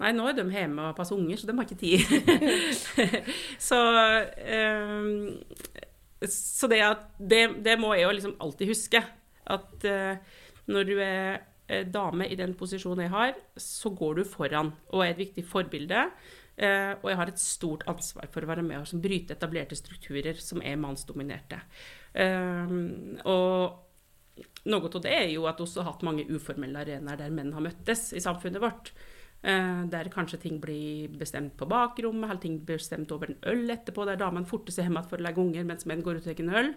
Nei, 0.00 0.10
nå 0.16 0.26
er 0.26 0.34
de 0.34 0.48
hjemme 0.48 0.90
og 0.90 0.96
passer 0.96 1.14
unger, 1.14 1.36
så 1.36 1.46
de 1.46 1.54
har 1.54 1.68
ikke 1.68 1.78
tid. 1.78 2.02
så 3.68 3.78
um, 5.06 5.38
så 6.28 6.68
det, 6.68 6.82
det, 7.18 7.40
det, 7.64 7.78
må 7.80 7.94
jeg 7.94 8.04
jo 8.04 8.12
liksom 8.16 8.36
alltid 8.44 8.74
huske. 8.74 9.00
At 9.50 9.86
uh, 9.88 10.38
når 10.70 10.88
du 10.88 10.94
er 11.02 11.40
uh, 11.40 11.82
dame 11.90 12.28
i 12.28 12.38
den 12.38 12.54
posisjonen 12.58 13.06
jeg 13.06 13.14
har, 13.14 13.34
så 13.56 13.92
går 13.96 14.20
du 14.20 14.24
foran 14.28 14.72
og 14.92 15.04
er 15.04 15.14
et 15.14 15.24
viktig 15.24 15.46
forbilde. 15.48 16.06
Uh, 16.60 16.96
og 17.00 17.06
jeg 17.10 17.20
har 17.20 17.32
et 17.32 17.42
stort 17.42 17.86
ansvar 17.90 18.28
for 18.32 18.44
å 18.44 18.50
være 18.50 18.64
med 18.66 18.82
og 18.82 19.04
bryte 19.04 19.36
etablerte 19.36 19.78
strukturer 19.78 20.40
som 20.42 20.62
er 20.62 20.80
mannsdominerte. 20.80 21.62
og 23.30 23.86
noe 24.68 24.88
av 24.88 25.00
det 25.04 25.12
er 25.14 25.28
jo 25.32 25.46
at 25.48 25.60
vi 25.60 25.68
har 25.78 25.86
hatt 25.88 26.04
mange 26.04 26.26
uformelle 26.28 26.82
arenaer 26.82 27.20
der 27.20 27.32
menn 27.32 27.52
har 27.56 27.64
møttes 27.64 28.10
i 28.16 28.20
samfunnet 28.20 28.62
vårt. 28.62 28.92
Uh, 29.40 29.86
der 29.88 30.10
kanskje 30.12 30.36
ting 30.42 30.58
blir 30.60 31.08
bestemt 31.16 31.54
på 31.56 31.64
bakrommet, 31.64 32.28
eller 32.28 32.40
ting 32.42 32.58
blir 32.60 32.76
bestemt 32.76 33.12
over 33.14 33.30
en 33.30 33.38
øl 33.48 33.72
etterpå, 33.72 34.04
der 34.04 34.18
damene 34.20 34.44
forter 34.44 34.74
seg 34.74 34.84
hjem 34.84 34.98
for 35.08 35.16
å 35.16 35.24
legge 35.24 35.40
unger 35.40 35.64
mens 35.64 35.86
menn 35.88 36.02
går 36.04 36.18
ut 36.18 36.26
og 36.26 36.28
tar 36.28 36.42
en 36.44 36.58
øl. 36.60 36.68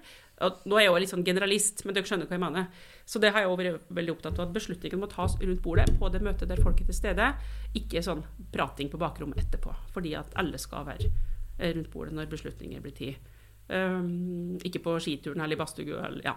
Og 0.47 0.63
nå 0.71 0.77
er 0.77 0.85
jeg 0.85 0.91
jo 0.93 1.01
litt 1.03 1.11
sånn 1.11 1.25
generalist, 1.27 1.83
men 1.83 1.97
dere 1.97 2.07
skjønner 2.07 2.29
hva 2.29 2.37
jeg 2.37 2.43
mener. 2.45 2.87
Så 3.03 3.19
det 3.19 3.33
har 3.35 3.43
jeg 3.43 3.51
også 3.51 3.59
vært 3.59 3.91
veldig 3.99 4.15
opptatt 4.15 4.39
av, 4.39 4.47
at 4.47 4.55
beslutningen 4.55 5.03
må 5.03 5.11
tas 5.11 5.35
rundt 5.41 5.63
bordet 5.65 5.89
på 5.99 6.11
det 6.13 6.23
møtet 6.23 6.53
der 6.53 6.63
folk 6.63 6.79
er 6.79 6.87
til 6.87 6.99
stede, 7.01 7.29
ikke 7.75 8.05
sånn 8.05 8.23
prating 8.55 8.91
på 8.93 9.01
bakrommet 9.01 9.43
etterpå. 9.43 9.75
Fordi 9.91 10.15
at 10.21 10.31
alle 10.39 10.61
skal 10.61 10.87
være 10.87 11.11
eh, 11.11 11.73
rundt 11.75 11.91
bordet 11.91 12.15
når 12.15 12.31
beslutninger 12.31 12.83
blir 12.83 12.95
tatt. 12.95 13.31
Um, 13.63 14.57
ikke 14.59 14.81
på 14.83 14.97
skituren 14.99 15.39
eller 15.41 15.55
i 15.55 15.59
badstua 15.59 16.09
Ja. 16.23 16.33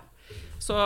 Så 0.62 0.76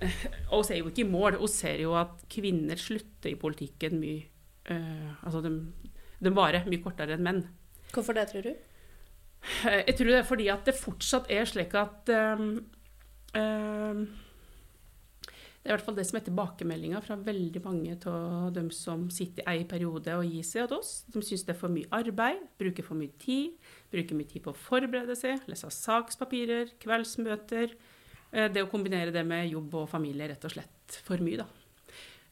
vi 0.00 0.74
er 0.74 0.80
jo 0.80 0.90
ikke 0.90 1.04
i 1.04 1.08
mål. 1.08 1.38
Vi 1.40 1.50
ser 1.52 1.82
jo 1.84 1.94
at 1.98 2.24
kvinner 2.32 2.80
slutter 2.80 3.32
i 3.32 3.38
politikken 3.40 3.98
mye 4.02 4.24
uh, 4.70 5.24
Altså, 5.24 5.42
de, 5.44 5.52
de 6.20 6.34
varer 6.34 6.68
mye 6.68 6.82
kortere 6.82 7.16
enn 7.16 7.24
menn. 7.24 7.42
Hvorfor 7.94 8.16
det, 8.16 8.28
tror 8.32 8.46
du? 8.48 8.52
Uh, 9.64 9.80
jeg 9.84 9.96
tror 9.96 10.10
det 10.10 10.20
er 10.20 10.28
fordi 10.28 10.50
at 10.52 10.68
det 10.68 10.76
fortsatt 10.78 11.32
er 11.32 11.48
slik 11.48 11.74
at 11.78 12.12
um, 12.38 12.52
uh, 13.36 14.04
det 15.64 15.70
er 15.70 15.78
i 15.78 15.78
hvert 15.78 15.86
fall 15.86 15.96
det 15.96 16.04
som 16.04 16.18
er 16.18 16.24
tilbakemeldinga 16.26 16.98
fra 17.00 17.14
veldig 17.24 17.60
mange 17.64 17.94
av 18.10 18.50
dem 18.52 18.66
som 18.68 19.06
sitter 19.08 19.46
i 19.46 19.62
ei 19.62 19.62
periode 19.64 20.12
og 20.12 20.26
gir 20.28 20.44
seg 20.44 20.66
til 20.68 20.76
oss. 20.76 20.90
De 21.08 21.22
syns 21.24 21.46
det 21.48 21.54
er 21.54 21.56
for 21.56 21.72
mye 21.72 21.88
arbeid, 21.88 22.42
bruker 22.60 22.84
for 22.84 23.00
mye 23.00 23.14
tid, 23.22 23.54
bruker 23.88 24.18
mye 24.18 24.28
tid 24.28 24.44
på 24.44 24.52
å 24.52 24.58
forberede 24.60 25.16
seg, 25.16 25.40
lese 25.48 25.70
sakspapirer, 25.72 26.74
kveldsmøter. 26.84 27.72
Eh, 28.34 28.50
det 28.50 28.64
å 28.64 28.70
kombinere 28.70 29.14
det 29.14 29.22
med 29.26 29.46
jobb 29.52 29.76
og 29.82 29.90
familie 29.90 30.28
rett 30.32 30.46
og 30.46 30.54
slett 30.56 30.98
for 31.06 31.22
mye, 31.22 31.44
da. 31.44 31.48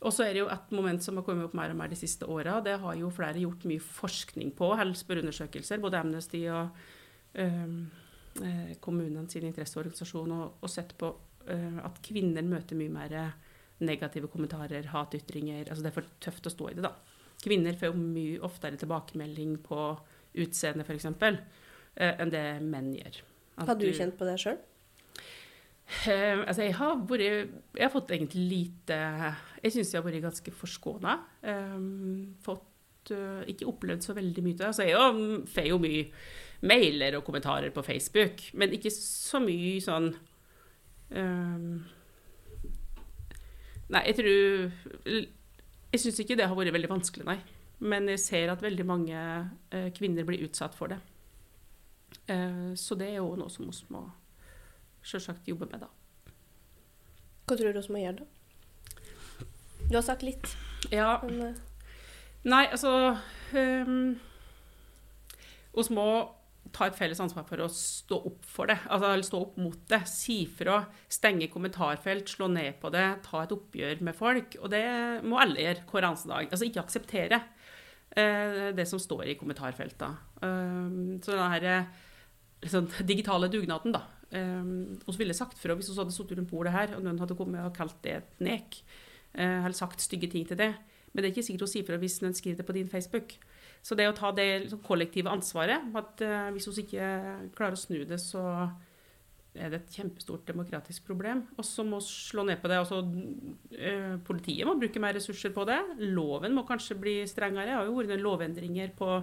Og 0.02 0.10
så 0.10 0.26
er 0.26 0.34
det 0.34 0.42
jo 0.42 0.50
et 0.50 0.72
moment 0.74 1.04
som 1.04 1.18
har 1.18 1.24
kommet 1.26 1.46
opp 1.46 1.54
mer 1.54 1.70
og 1.70 1.78
mer 1.78 1.92
de 1.92 1.98
siste 1.98 2.26
åra. 2.26 2.56
Det 2.64 2.74
har 2.82 2.96
jo 2.98 3.10
flere 3.14 3.38
gjort 3.38 3.66
mye 3.70 3.82
forskning 3.86 4.50
på, 4.58 4.72
helst 4.80 5.04
spørreundersøkelser, 5.04 5.78
både 5.82 6.00
Amnesty 6.00 6.40
og 6.50 6.74
øh, 7.38 8.72
kommunen 8.82 9.28
sin 9.30 9.46
interesseorganisasjon, 9.46 10.34
og, 10.34 10.58
og 10.58 10.72
sett 10.72 10.96
på 10.98 11.12
øh, 11.46 11.78
at 11.86 12.02
kvinner 12.02 12.42
møter 12.42 12.78
mye 12.80 12.90
mer 12.90 13.14
negative 13.82 14.30
kommentarer, 14.32 14.90
hatytringer. 14.90 15.68
Altså 15.68 15.84
det 15.84 15.92
er 15.92 15.98
for 16.00 16.10
tøft 16.22 16.50
å 16.50 16.54
stå 16.56 16.72
i 16.72 16.76
det, 16.80 16.86
da. 16.88 16.96
Kvinner 17.42 17.78
får 17.78 17.92
jo 17.92 18.02
mye 18.02 18.42
oftere 18.46 18.78
tilbakemelding 18.82 19.56
på 19.62 19.78
utseende, 20.42 20.82
f.eks., 20.82 21.08
øh, 21.14 22.12
enn 22.18 22.34
det 22.34 22.44
menn 22.66 22.90
gjør. 22.98 23.22
At 23.62 23.70
har 23.70 23.78
du 23.78 23.86
kjent 23.94 24.18
på 24.18 24.26
det 24.26 24.38
sjøl? 24.42 24.58
Uh, 25.90 26.42
altså 26.48 26.64
jeg 26.64 26.74
har, 26.78 27.00
vært, 27.08 27.50
jeg 27.76 27.84
har 27.84 27.92
fått 27.92 28.12
egentlig 28.14 28.42
lite 28.48 28.96
Jeg 29.60 29.74
syns 29.74 29.90
jeg 29.92 30.00
har 30.00 30.06
vært 30.06 30.24
ganske 30.24 30.54
forskåna. 30.56 31.16
Um, 31.44 32.36
fått 32.42 33.12
uh, 33.12 33.42
ikke 33.50 33.68
opplevd 33.68 34.06
så 34.06 34.16
veldig 34.16 34.44
mye. 34.46 34.58
Altså 34.70 34.86
jeg 34.88 35.48
får 35.52 35.68
jo 35.68 35.80
mye 35.82 36.06
mailer 36.62 37.18
og 37.18 37.26
kommentarer 37.26 37.74
på 37.74 37.84
Facebook, 37.84 38.44
men 38.54 38.74
ikke 38.76 38.92
så 38.94 39.42
mye 39.42 39.80
sånn 39.82 40.12
um, 41.10 41.82
Nei, 43.92 44.00
jeg 44.06 44.14
tror 44.16 44.70
Jeg 45.10 46.00
syns 46.00 46.20
ikke 46.22 46.38
det 46.38 46.46
har 46.48 46.56
vært 46.56 46.72
veldig 46.72 46.88
vanskelig, 46.88 47.26
nei. 47.28 47.40
Men 47.82 48.06
jeg 48.08 48.22
ser 48.22 48.52
at 48.52 48.62
veldig 48.62 48.86
mange 48.88 49.18
uh, 49.18 49.88
kvinner 49.92 50.24
blir 50.24 50.46
utsatt 50.46 50.78
for 50.78 50.94
det. 50.94 51.02
så 52.78 52.94
det 52.94 53.06
er 53.08 53.16
jo 53.16 53.32
noe 53.36 53.50
som 53.50 53.64
vi 53.66 53.74
må 53.90 54.02
selvsagt 55.06 55.48
jobbe 55.50 55.68
med, 55.70 55.82
da. 55.84 55.90
Hva 57.48 57.58
tror 57.58 57.74
du 57.74 57.80
vi 57.82 57.94
må 57.94 58.02
gjøre, 58.02 58.22
da? 58.22 58.42
Du 59.88 59.98
har 59.98 60.04
sagt 60.06 60.22
litt. 60.24 60.54
Ja. 60.94 61.16
Men, 61.24 61.52
uh... 61.52 61.72
Nei, 62.48 62.64
altså 62.74 63.14
um, 63.54 64.14
Vi 65.76 65.84
må 65.94 66.06
ta 66.72 66.88
et 66.88 66.96
felles 66.96 67.20
ansvar 67.20 67.44
for 67.46 67.60
å 67.60 67.68
stå 67.70 68.16
opp 68.30 68.46
for 68.48 68.70
det. 68.70 68.78
Altså 68.90 69.12
stå 69.28 69.40
opp 69.44 69.58
mot 69.60 69.82
det. 69.90 70.00
Si 70.08 70.38
fra. 70.48 70.80
Stenge 71.12 71.50
kommentarfelt, 71.52 72.30
slå 72.30 72.48
ned 72.54 72.78
på 72.82 72.92
det. 72.94 73.04
Ta 73.26 73.42
et 73.44 73.52
oppgjør 73.54 74.00
med 74.06 74.16
folk. 74.16 74.56
Og 74.62 74.72
det 74.72 74.86
må 75.26 75.42
alle 75.42 75.66
gjøre 75.66 75.84
hver 75.90 76.08
eneste 76.08 76.32
dag. 76.32 76.48
Altså 76.48 76.70
ikke 76.70 76.86
akseptere 76.86 77.42
uh, 77.42 78.70
det 78.78 78.88
som 78.88 79.02
står 79.02 79.34
i 79.34 79.36
kommentarfeltene. 79.40 80.40
Uh, 80.40 81.20
så 81.22 81.36
den 81.36 81.54
her 81.58 81.68
liksom, 82.64 82.88
digitale 83.04 83.50
dugnaden, 83.52 83.94
da 83.98 84.06
um, 84.34 84.98
ville 85.18 85.36
sagt 85.36 85.60
fra 85.60 85.76
hvis 85.78 85.90
vi 85.90 85.98
hadde 85.98 86.14
sittet 86.14 86.38
rundt 86.38 86.50
bordet 86.50 86.74
her 86.74 86.94
og 86.96 87.04
noen 87.04 87.20
hadde 87.22 87.36
kommet 87.38 87.64
og 87.64 87.76
kalt 87.76 87.98
det 88.04 88.18
et 88.20 88.44
nek, 88.44 88.78
uh, 89.36 89.62
eller 89.64 89.76
sagt 89.76 90.04
stygge 90.04 90.30
ting 90.32 90.46
til 90.48 90.60
det. 90.60 90.72
Men 91.12 91.20
det 91.20 91.28
er 91.28 91.34
ikke 91.34 91.44
sikkert 91.44 91.66
å 91.66 91.72
si 91.72 91.82
fra 91.84 91.98
hvis 92.00 92.20
noen 92.24 92.36
skriver 92.36 92.62
det 92.62 92.68
på 92.68 92.76
din 92.76 92.88
Facebook. 92.88 93.36
Så 93.84 93.98
det 93.98 94.06
å 94.08 94.14
ta 94.16 94.30
det 94.34 94.46
liksom, 94.64 94.80
kollektive 94.86 95.32
ansvaret 95.32 95.92
at 95.98 96.24
uh, 96.24 96.48
hvis 96.54 96.70
vi 96.70 96.86
ikke 96.86 97.12
klarer 97.56 97.76
å 97.76 97.82
snu 97.82 98.00
det, 98.08 98.20
så 98.22 98.44
er 99.52 99.68
det 99.68 99.82
et 99.82 99.96
kjempestort 99.98 100.46
demokratisk 100.48 101.04
problem. 101.04 101.42
Og 101.60 101.66
så 101.68 101.84
må 101.84 101.98
vi 102.00 102.08
slå 102.08 102.46
ned 102.48 102.62
på 102.62 102.70
det. 102.72 102.78
Også, 102.80 103.02
uh, 103.04 104.14
politiet 104.24 104.68
må 104.68 104.78
bruke 104.80 105.02
mer 105.02 105.18
ressurser 105.18 105.52
på 105.52 105.66
det. 105.68 105.80
Loven 106.14 106.56
må 106.56 106.64
kanskje 106.68 106.96
bli 107.00 107.18
strengere. 107.28 107.68
Det 107.68 107.76
har 107.76 107.90
jo 107.90 107.98
vært 107.98 108.22
lovendringer 108.22 108.94
på 108.96 109.18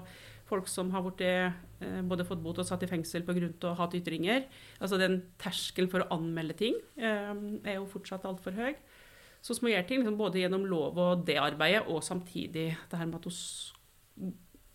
folk 0.49 0.67
som 0.67 0.89
har 0.91 1.03
blitt, 1.05 1.21
eh, 1.21 2.01
både 2.01 2.25
fått 2.25 2.41
bot 2.43 2.59
og 2.59 2.67
satt 2.67 2.83
i 2.83 2.89
fengsel 2.89 3.23
pga. 3.23 3.75
hatytringer. 3.77 4.47
Altså 4.81 4.97
den 4.97 5.21
terskelen 5.37 5.89
for 5.89 6.03
å 6.03 6.09
anmelde 6.17 6.57
ting 6.57 6.75
eh, 6.97 7.33
er 7.63 7.77
jo 7.77 7.85
fortsatt 7.85 8.25
altfor 8.25 8.57
høy. 8.57 8.75
Så 9.41 9.55
små 9.55 9.69
må 9.69 9.87
ting 9.87 10.01
liksom, 10.01 10.17
både 10.19 10.41
gjennom 10.41 10.65
lov 10.67 10.97
og 10.99 11.25
det 11.25 11.37
arbeidet, 11.39 11.87
og 11.87 12.03
samtidig 12.03 12.75
det 12.89 12.97
her 12.99 13.05
med 13.05 13.15
at 13.15 13.25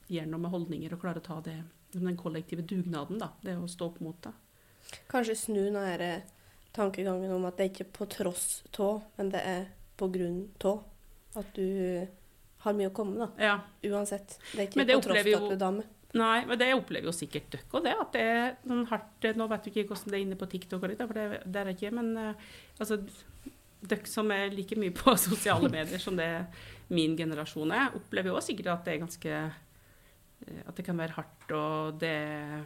vi 0.09 0.17
gjør 0.17 0.31
noe 0.31 0.41
med 0.41 0.51
holdninger 0.55 0.95
og 0.95 1.03
klarer 1.03 1.21
å 1.21 1.27
ta 1.27 1.41
det, 1.45 1.59
den 1.93 2.17
kollektive 2.17 2.63
dugnaden. 2.63 3.19
da, 3.19 3.33
Det 3.43 3.59
å 3.59 3.69
stå 3.69 3.91
opp 3.91 4.01
mot 4.01 4.17
det. 4.23 4.33
Kanskje 5.09 5.37
snu 5.37 5.61
denne 5.69 6.23
tankegangen 6.73 7.33
om 7.33 7.45
at 7.45 7.57
det 7.57 7.65
er 7.65 7.73
ikke 7.73 7.93
på 8.01 8.09
tross 8.11 8.65
av, 8.79 9.03
men 9.17 9.31
det 9.31 9.41
er 9.45 9.67
på 9.97 10.09
grunn 10.11 10.49
av 10.65 10.85
at 11.39 11.55
du 11.55 12.07
har 12.65 12.77
mye 12.77 12.91
å 12.91 12.95
komme, 12.97 13.27
da. 13.27 13.29
Ja. 13.41 13.59
Uansett. 13.91 14.39
Det 14.53 14.59
er 14.59 14.69
ikke 14.69 14.87
det 14.89 14.99
på 14.99 15.05
tross. 15.09 15.85
Nei, 16.15 16.45
men 16.47 16.59
det 16.61 16.71
opplever 16.77 17.11
jo 17.11 17.15
sikkert 17.15 17.51
dere 17.51 17.67
òg, 17.75 17.83
det. 17.83 17.95
At 17.99 18.15
det 18.15 18.23
er 18.23 18.53
noen 18.71 18.87
hardt 18.87 19.27
Nå 19.35 19.49
vet 19.51 19.65
du 19.65 19.71
ikke 19.73 19.89
hvordan 19.91 20.13
det 20.13 20.19
er 20.19 20.23
inne 20.23 20.39
på 20.39 20.49
TikTok, 20.51 20.85
og 20.85 20.93
litt, 20.93 21.03
for 21.03 21.19
det, 21.19 21.41
det 21.43 21.61
er 21.61 21.71
ikke, 21.73 21.91
men 21.97 22.13
uh, 22.15 22.45
altså 22.79 23.01
dere 23.85 24.09
som 24.09 24.31
er 24.33 24.55
like 24.55 24.79
mye 24.81 24.95
på 24.95 25.17
sosiale 25.27 25.69
medier 25.73 26.01
som 26.01 26.17
det 26.19 26.29
min 26.95 27.17
generasjon 27.19 27.73
er, 27.75 27.97
opplever 27.99 28.31
jo 28.31 28.45
sikkert 28.45 28.71
at 28.77 28.87
det 28.87 28.95
er 28.95 29.03
ganske 29.03 29.41
uh, 29.43 30.63
At 30.69 30.79
det 30.79 30.87
kan 30.87 31.03
være 31.03 31.19
hardt, 31.19 31.57
og 31.57 31.99
det 31.99 32.15
er 32.15 32.63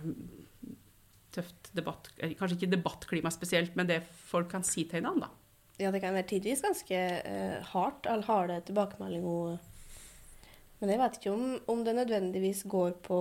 tøft 1.39 1.73
debatt 1.77 2.13
eh, 2.19 2.37
Kanskje 2.37 2.59
ikke 2.59 2.73
debattklima 2.75 3.33
spesielt, 3.33 3.77
men 3.79 3.89
det 3.89 4.03
folk 4.29 4.51
kan 4.53 4.67
si 4.67 4.85
til 4.85 5.01
hverandre, 5.01 5.29
da. 5.29 5.35
Ja, 5.79 5.93
det 5.95 6.03
kan 6.03 6.17
være 6.17 6.27
tidvis 6.35 6.61
ganske 6.67 7.01
uh, 7.25 7.73
hardt, 7.73 8.05
eller 8.11 8.29
harde 8.29 8.61
tilbakemeldinger 8.69 9.57
men 10.81 10.93
jeg 10.93 11.01
vet 11.03 11.19
ikke 11.19 11.35
om, 11.35 11.45
om 11.75 11.85
det 11.87 11.95
nødvendigvis 11.99 12.65
går 12.71 12.97
på 13.05 13.21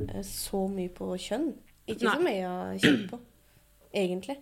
eh, 0.00 0.20
så 0.26 0.66
mye 0.72 0.92
på 0.96 1.12
kjønn. 1.20 1.50
Ikke 1.86 2.08
Nei. 2.08 2.18
mye 2.24 2.36
jeg 2.36 2.50
har 2.50 2.78
kjent 2.82 3.08
på, 3.12 3.20
egentlig. 4.04 4.38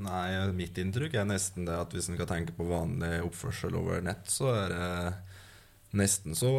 Nei, 0.00 0.28
mitt 0.56 0.78
inntrykk 0.80 1.18
er 1.20 1.28
nesten 1.28 1.66
det 1.68 1.76
at 1.76 1.92
hvis 1.92 2.08
en 2.08 2.16
skal 2.16 2.28
tenke 2.28 2.54
på 2.56 2.66
vanlig 2.68 3.18
oppførsel 3.26 3.76
over 3.76 4.00
nett, 4.04 4.28
så 4.32 4.48
er 4.54 4.72
det 4.72 4.86
nesten 6.00 6.36
så 6.38 6.50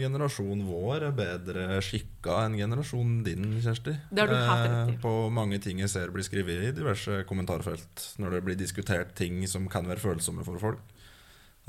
generasjonen 0.00 0.64
vår 0.66 1.06
er 1.08 1.16
bedre 1.16 1.78
skikka 1.84 2.40
enn 2.44 2.56
generasjonen 2.58 3.20
din, 3.26 3.52
Kjersti. 3.62 3.94
Det 4.10 4.24
har 4.24 4.30
du 4.30 4.36
hatt 4.36 4.64
rett 4.64 4.92
i. 4.92 4.96
Eh, 4.96 5.02
på 5.02 5.14
mange 5.32 5.60
ting 5.62 5.82
jeg 5.82 5.92
ser 5.92 6.12
blir 6.14 6.26
skrevet 6.26 6.66
i 6.68 6.72
diverse 6.76 7.22
kommentarfelt 7.28 8.08
når 8.22 8.36
det 8.36 8.42
blir 8.48 8.58
diskutert 8.60 9.14
ting 9.18 9.44
som 9.50 9.68
kan 9.70 9.88
være 9.88 10.02
følsomme 10.02 10.46
for 10.46 10.60
folk. 10.62 10.96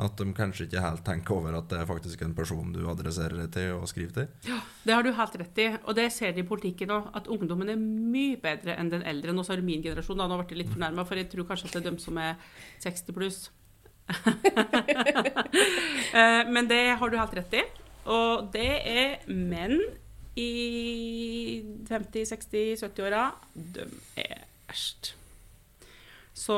At 0.01 0.17
de 0.17 0.25
kanskje 0.33 0.65
ikke 0.65 0.81
helt 0.81 1.03
tenker 1.05 1.35
over 1.35 1.59
at 1.59 1.67
det 1.69 1.77
er 1.77 1.85
faktisk 1.89 2.21
en 2.25 2.33
person 2.37 2.71
du 2.73 2.79
adresserer 2.89 3.45
til 3.53 3.75
og 3.75 3.83
skriver 3.91 4.15
til. 4.15 4.27
Ja, 4.49 4.57
Det 4.85 4.95
har 4.95 5.05
du 5.05 5.11
helt 5.13 5.35
rett 5.43 5.61
i, 5.61 5.67
og 5.85 5.95
det 5.99 6.07
ser 6.15 6.33
de 6.33 6.41
i 6.41 6.47
politikken 6.47 6.89
òg, 6.95 7.11
at 7.19 7.27
ungdommen 7.29 7.69
er 7.69 7.77
mye 7.77 8.39
bedre 8.41 8.73
enn 8.81 8.89
den 8.89 9.05
eldre. 9.05 9.35
Nå 9.37 9.45
er 9.45 9.61
det 9.61 9.67
min 9.67 9.83
generasjon, 9.85 10.17
da, 10.17 10.25
nå 10.27 10.39
ble 10.41 10.47
jeg 10.49 10.63
litt 10.63 10.73
fornærma, 10.73 11.05
for 11.05 11.21
jeg 11.21 11.29
tror 11.29 11.45
kanskje 11.51 11.69
at 11.69 11.75
det 11.77 11.81
er 11.83 11.89
dem 11.91 11.99
som 12.01 12.17
er 12.17 12.35
60 12.81 13.13
pluss. 13.17 13.41
Eh, 16.11 16.43
Men 16.51 16.67
det 16.67 16.97
har 16.99 17.09
du 17.09 17.15
helt 17.17 17.35
rett 17.37 17.53
i. 17.55 17.61
Og 18.11 18.49
det 18.51 18.67
er 18.89 19.21
menn 19.31 19.77
i 20.35 21.61
50-60-70-åra. 21.87 23.27
De 23.55 23.85
er 24.19 24.41
verst. 24.67 25.13
Så 26.33 26.57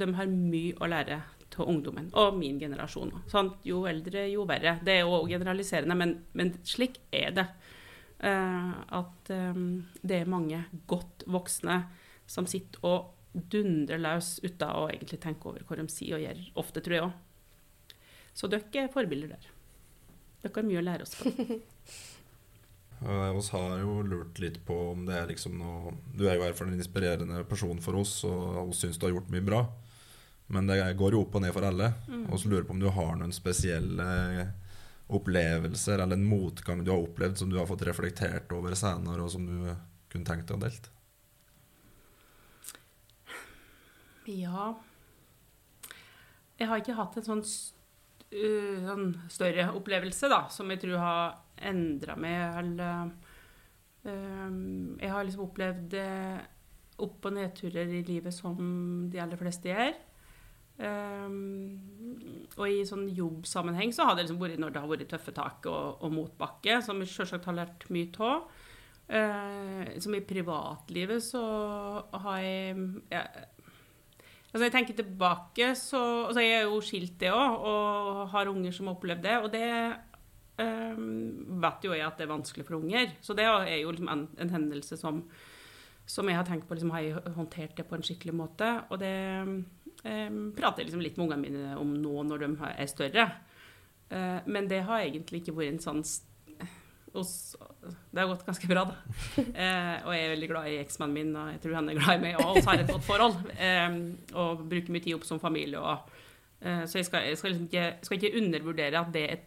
de 0.00 0.08
har 0.18 0.28
mye 0.32 0.74
å 0.80 0.88
lære 0.90 1.20
av 1.62 1.70
ungdommen, 1.70 2.10
og 2.18 2.36
min 2.38 2.58
generasjon. 2.60 3.12
Sant? 3.30 3.60
Jo 3.66 3.84
eldre, 3.90 4.26
jo 4.32 4.46
verre. 4.48 4.78
Det 4.84 4.98
er 4.98 5.04
jo 5.04 5.22
generaliserende, 5.30 5.96
men, 5.98 6.16
men 6.36 6.52
slik 6.66 7.00
er 7.14 7.34
det. 7.36 7.46
Uh, 8.20 8.74
at 9.00 9.32
um, 9.32 9.80
det 10.04 10.18
er 10.20 10.28
mange 10.28 10.58
godt 10.90 11.24
voksne 11.30 11.78
som 12.28 12.44
sitter 12.48 12.84
og 12.84 13.16
dundrer 13.32 14.00
løs 14.02 14.34
uten 14.42 14.74
å 14.76 14.88
egentlig 14.90 15.20
tenke 15.22 15.48
over 15.48 15.64
hva 15.64 15.78
de 15.78 15.86
sier 15.92 16.18
og 16.18 16.24
gjør. 16.26 16.42
Ofte, 16.60 16.84
tror 16.84 16.96
jeg 16.96 17.06
òg. 17.06 17.96
Så 18.36 18.50
dere 18.50 18.84
er 18.84 18.92
forbilder 18.92 19.34
der. 19.34 19.50
Dere 20.40 20.56
har 20.56 20.68
mye 20.68 20.80
å 20.80 20.86
lære 20.86 21.06
oss 21.08 21.18
på. 21.20 21.32
Uh, 23.00 23.32
har 23.32 23.78
jo 23.80 24.02
lurt 24.04 24.36
litt 24.42 24.58
på 24.68 24.74
om 24.90 25.06
det 25.08 25.14
er 25.16 25.30
liksom 25.30 25.54
noe 25.56 25.94
Du 26.12 26.26
er 26.26 26.34
jo 26.34 26.42
i 26.42 26.42
hvert 26.42 26.58
fall 26.58 26.68
en 26.68 26.76
inspirerende 26.76 27.38
person 27.48 27.78
for 27.80 27.96
oss, 27.96 28.18
og 28.28 28.68
vi 28.68 28.76
syns 28.76 29.00
du 29.00 29.06
har 29.06 29.14
gjort 29.14 29.30
mye 29.32 29.46
bra. 29.46 29.60
Men 30.50 30.66
det 30.66 30.80
går 30.98 31.14
jo 31.14 31.22
opp 31.24 31.36
og 31.38 31.44
ned 31.44 31.54
for 31.54 31.66
alle. 31.68 31.92
Og 32.26 32.40
så 32.42 32.50
lurer 32.50 32.66
på 32.66 32.74
om 32.74 32.82
du 32.82 32.88
har 32.90 33.14
noen 33.18 33.34
spesielle 33.34 34.06
opplevelser 35.10 35.98
eller 35.98 36.18
en 36.18 36.26
motgang 36.26 36.84
du 36.84 36.90
har 36.92 37.02
opplevd 37.02 37.38
som 37.38 37.50
du 37.50 37.58
har 37.58 37.66
fått 37.66 37.82
reflektert 37.88 38.52
over 38.54 38.76
senere, 38.78 39.24
og 39.24 39.30
som 39.32 39.46
du 39.46 39.56
kunne 40.10 40.26
tenkt 40.26 40.50
deg 40.50 40.58
å 40.58 40.62
delt? 40.62 40.90
Ja 44.30 44.66
Jeg 46.60 46.68
har 46.68 46.82
ikke 46.82 46.98
hatt 46.98 47.16
en 47.18 47.26
sånn, 47.26 47.42
sånn 47.42 49.08
større 49.32 49.70
opplevelse, 49.74 50.28
da, 50.30 50.44
som 50.52 50.70
jeg 50.70 50.82
tror 50.84 51.00
har 51.02 51.24
endra 51.70 52.14
meg, 52.20 52.38
eller 52.62 53.10
Jeg 55.00 55.10
har 55.10 55.26
liksom 55.26 55.46
opplevd 55.48 55.98
opp- 57.00 57.26
og 57.26 57.34
nedturer 57.34 57.88
i 57.96 58.04
livet 58.04 58.34
som 58.36 58.56
de 59.10 59.18
aller 59.20 59.40
fleste 59.40 59.72
gjør. 59.72 59.94
Ehm, 60.80 61.76
og 62.56 62.64
i 62.66 62.80
sånn 62.88 63.06
jobbsammenheng 63.14 63.92
så 63.94 64.08
har 64.08 64.16
det 64.16 64.26
liksom 64.26 64.40
vært 64.40 64.60
når 64.60 64.74
det 64.74 64.82
har 64.82 64.90
vært 64.90 65.08
tøffe 65.12 65.34
tak 65.36 65.68
og, 65.70 66.00
og 66.00 66.12
motbakke, 66.14 66.80
som 66.84 67.00
jeg 67.02 67.12
selvsagt 67.12 67.48
har 67.50 67.58
lært 67.60 67.86
mye 67.92 68.10
av. 68.26 68.50
Uh, 69.10 69.88
som 69.98 70.14
i 70.14 70.20
privatlivet 70.22 71.24
så 71.24 71.40
har 72.14 72.36
jeg, 72.44 72.76
jeg 73.10 73.46
Altså 74.50 74.66
jeg 74.66 74.72
tenker 74.74 74.96
tilbake, 74.98 75.66
så 75.78 75.98
altså 76.26 76.42
Jeg 76.42 76.54
er 76.58 76.64
jo 76.66 76.80
skilt, 76.82 77.12
det 77.20 77.30
òg, 77.30 77.66
og 77.70 78.30
har 78.32 78.50
unger 78.50 78.74
som 78.74 78.88
har 78.88 78.96
opplevd 78.96 79.22
det. 79.22 79.36
Og 79.44 79.52
det 79.52 79.66
um, 80.98 81.60
vet 81.62 81.86
jo 81.86 81.94
jeg 81.94 82.02
at 82.06 82.18
det 82.18 82.26
er 82.26 82.32
vanskelig 82.32 82.66
for 82.66 82.80
unger. 82.80 83.12
Så 83.22 83.36
det 83.38 83.46
er 83.46 83.76
jo 83.78 83.92
liksom 83.94 84.10
en, 84.10 84.24
en 84.42 84.50
hendelse 84.50 84.98
som, 84.98 85.22
som 86.02 86.26
jeg 86.26 86.38
har 86.40 86.48
tenkt 86.48 86.66
på 86.66 86.74
liksom, 86.74 86.90
Har 86.90 87.06
jeg 87.06 87.34
håndtert 87.36 87.76
det 87.78 87.86
på 87.86 87.94
en 87.94 88.02
skikkelig 88.02 88.34
måte? 88.34 88.72
Og 88.90 88.98
det 88.98 89.14
um, 89.46 89.54
prater 90.00 90.80
jeg 90.80 90.88
liksom 90.88 91.04
litt 91.04 91.18
med 91.18 91.26
ungene 91.26 91.44
mine 91.44 91.78
om 91.80 91.92
nå 92.00 92.22
når 92.24 92.44
de 92.44 92.50
er 92.72 92.90
større. 92.90 93.26
Uh, 94.10 94.40
men 94.50 94.66
det 94.70 94.80
har 94.88 95.04
egentlig 95.04 95.42
ikke 95.42 95.54
vært 95.58 95.74
en 95.74 95.84
sånn 95.84 96.04
det 97.10 98.20
har 98.20 98.28
gått 98.30 98.46
ganske 98.46 98.68
bra, 98.70 98.84
da. 98.86 98.96
Eh, 99.60 99.96
og 100.06 100.12
jeg 100.14 100.24
er 100.24 100.32
veldig 100.34 100.48
glad 100.50 100.70
i 100.70 100.78
eksmannen 100.80 101.16
min, 101.16 101.30
og 101.36 101.52
jeg 101.54 101.62
tror 101.64 101.78
han 101.80 101.90
er 101.90 101.98
glad 101.98 102.18
i 102.18 102.22
meg, 102.22 102.36
og 102.38 102.58
vi 102.58 102.64
har 102.68 102.82
et 102.82 102.90
godt 102.90 103.06
forhold. 103.06 103.38
Eh, 103.56 103.96
og 104.38 104.62
bruker 104.70 104.94
mye 104.94 105.04
tid 105.04 105.16
opp 105.16 105.26
som 105.26 105.40
familie. 105.42 105.80
Og, 105.80 106.20
eh, 106.62 106.84
så 106.86 107.00
jeg 107.00 107.08
skal, 107.08 107.26
jeg 107.26 107.40
skal 107.40 107.54
liksom 107.54 107.66
ikke, 107.66 107.86
skal 108.06 108.18
ikke, 108.18 108.32
undervurdere 108.42 109.02
at 109.02 109.10
det 109.16 109.24
er 109.26 109.42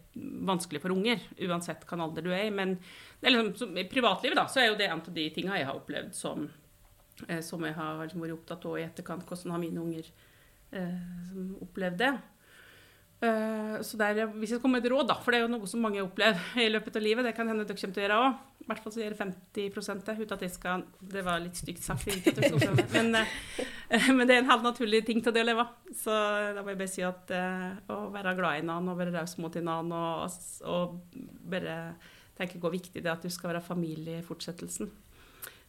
vanskelig 0.50 0.84
for 0.84 0.96
unger, 0.96 1.24
uansett 1.48 1.86
hvilken 1.86 2.04
alder 2.04 2.28
du 2.28 2.34
er 2.34 2.50
i. 2.50 2.52
Men 2.52 2.76
liksom, 3.24 3.54
som, 3.62 3.80
i 3.80 3.88
privatlivet 3.88 4.40
da, 4.40 4.48
så 4.52 4.64
er 4.64 4.70
jo 4.72 4.78
det 4.82 4.90
en 4.90 5.00
av 5.00 5.16
de 5.16 5.30
tingene 5.38 5.62
jeg 5.62 5.70
har 5.70 5.80
opplevd 5.80 6.12
som, 6.20 6.50
som 7.46 7.64
jeg 7.64 7.78
har 7.80 8.04
liksom 8.04 8.26
vært 8.26 8.36
opptatt 8.42 8.68
av 8.68 8.80
i 8.80 8.88
etterkant. 8.90 9.28
Hvordan 9.30 9.56
har 9.56 9.64
mine 9.64 9.88
unger 9.88 10.12
som 11.30 11.50
opplevde 11.64 12.06
det? 12.06 12.14
Uh, 13.24 13.80
så 13.82 13.96
der, 13.98 14.26
Hvis 14.26 14.52
jeg 14.52 14.58
skal 14.58 14.66
komme 14.66 14.80
med 14.82 14.86
et 14.86 14.92
råd, 14.92 15.08
da, 15.08 15.16
for 15.24 15.32
det 15.32 15.40
er 15.40 15.46
jo 15.46 15.52
noe 15.54 15.68
som 15.70 15.84
mange 15.84 16.02
opplever 16.04 16.58
i 16.60 16.68
løpet 16.72 16.98
av 17.00 17.06
livet, 17.06 17.24
det 17.24 17.32
kan 17.38 17.48
hende 17.48 17.64
dere 17.64 17.78
kommer 17.80 17.96
til 17.96 18.04
å 18.04 18.08
gjøre 18.08 18.18
òg. 18.20 18.42
I 18.64 18.68
hvert 18.68 18.82
fall 18.84 18.94
så 18.96 19.02
gjør 19.04 19.16
50 19.20 19.54
det, 20.08 20.16
uten 20.20 20.36
at 20.36 20.44
jeg 20.44 20.52
skal 20.54 20.84
Det 21.12 21.24
var 21.24 21.42
litt 21.44 21.60
stygt 21.60 21.84
sagt, 21.84 22.08
men, 22.96 23.16
uh, 23.16 24.10
men, 24.16 24.26
det 24.28 24.36
er 24.36 24.42
en 24.42 24.52
helt 24.52 24.68
naturlig 24.68 25.04
ting 25.08 25.24
til 25.24 25.36
det 25.36 25.44
å 25.46 25.48
leve. 25.48 25.68
Så 25.96 26.18
da 26.58 26.66
må 26.66 26.74
jeg 26.74 26.82
bare 26.82 26.92
si 26.92 27.06
at 27.08 27.32
å 27.32 28.02
være 28.12 28.36
glad 28.40 28.60
i 28.60 28.68
noen 28.68 28.92
og 28.92 29.00
være 29.00 29.16
raus 29.16 29.38
mot 29.40 29.56
annen 29.62 29.96
og, 29.96 30.38
og, 30.68 31.00
bare 31.54 31.78
tenke 32.36 32.60
hvor 32.60 32.74
viktig 32.74 32.98
det 32.98 33.08
er 33.08 33.16
at 33.16 33.24
du 33.24 33.32
skal 33.32 33.54
være 33.54 33.64
familie 33.64 34.20
i 34.20 34.26
fortsettelsen. 34.26 34.90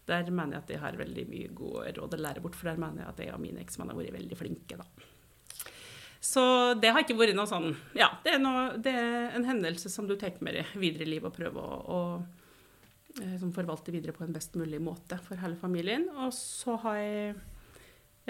Der 0.08 0.30
mener 0.30 0.58
jeg 0.58 0.64
at 0.64 0.72
jeg 0.74 0.82
har 0.82 1.00
veldig 1.00 1.24
mye 1.30 1.50
gode 1.56 1.92
råd 1.96 2.16
å 2.16 2.20
lære 2.20 2.42
bort, 2.44 2.56
for 2.58 2.68
der 2.68 2.80
mener 2.80 3.04
jeg 3.04 3.12
at 3.12 3.20
jeg 3.24 3.34
og 3.34 3.42
mine 3.42 3.62
eksmenn 3.64 3.92
har 3.92 3.98
vært 3.98 4.16
veldig 4.18 4.38
flinke. 4.38 4.76
da. 4.80 5.10
Så 6.24 6.42
det 6.80 6.92
har 6.92 7.04
ikke 7.04 7.18
vært 7.18 7.36
noe 7.36 7.48
sånn 7.48 7.74
Ja, 7.92 8.08
det 8.24 8.36
er, 8.36 8.38
noe, 8.40 8.78
det 8.80 8.94
er 8.96 9.34
en 9.36 9.44
hendelse 9.44 9.90
som 9.92 10.06
du 10.08 10.14
tar 10.16 10.32
med 10.44 10.56
deg 10.56 10.70
videre 10.80 11.04
i 11.04 11.10
livet 11.12 11.28
og 11.28 11.36
prøver 11.36 11.60
å, 11.60 11.80
å 11.84 13.20
eh, 13.20 13.44
forvalte 13.52 13.92
videre 13.92 14.14
på 14.16 14.24
en 14.24 14.32
best 14.32 14.56
mulig 14.56 14.80
måte 14.80 15.18
for 15.24 15.40
hele 15.40 15.58
familien. 15.60 16.06
Og 16.24 16.32
så 16.36 16.78
har 16.86 16.96
jeg 17.00 17.34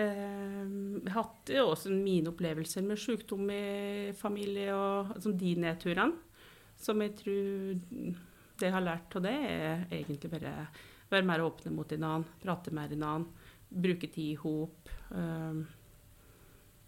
eh, 0.02 0.74
hatt 1.14 1.54
også 1.62 1.94
mine 1.94 2.32
opplevelser 2.34 2.82
med 2.86 2.98
sykdom 2.98 3.46
i 3.54 4.12
familie 4.18 4.74
og 4.74 5.14
altså 5.14 5.34
de 5.38 5.54
nedturene. 5.62 6.18
Som 6.74 7.02
jeg 7.04 7.14
tror 7.20 7.78
det 8.58 8.66
jeg 8.66 8.74
har 8.74 8.82
lært 8.82 9.14
av 9.18 9.22
det, 9.22 9.34
er 9.38 9.86
egentlig 9.94 10.30
bare 10.34 10.56
være 11.12 11.26
mer 11.28 11.44
åpne 11.44 11.72
mot 11.74 11.92
annen, 11.96 12.26
prate 12.42 12.72
mer 12.74 12.92
en 12.92 13.06
annen, 13.08 13.26
bruke 13.74 14.08
tid 14.10 14.34
i 14.34 14.38
hop. 14.40 14.92
Eh, 15.10 15.64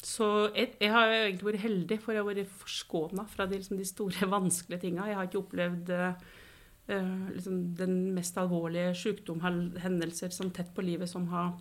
så 0.06 0.26
jeg, 0.54 0.74
jeg, 0.80 0.90
har 0.92 1.10
egentlig 1.10 1.48
vært 1.48 1.64
heldig, 1.64 1.98
for 2.02 2.14
jeg 2.14 2.22
har 2.22 2.28
vært 2.28 2.56
forskåna 2.60 3.24
fra 3.30 3.46
de, 3.48 3.60
liksom, 3.60 3.78
de, 3.80 3.86
store, 3.88 4.28
vanskelige 4.36 4.84
tinga. 4.84 5.08
Jeg 5.10 5.18
har 5.18 5.28
ikke 5.28 5.40
opplevd 5.40 5.92
uh, 5.96 6.34
liksom, 7.32 7.62
den 7.78 7.96
mest 8.14 8.36
alvorlige 8.38 8.92
sykdomshendelser 9.00 10.34
som 10.34 10.52
tett 10.54 10.70
på 10.76 10.84
livet 10.86 11.10
som 11.10 11.26
har, 11.32 11.56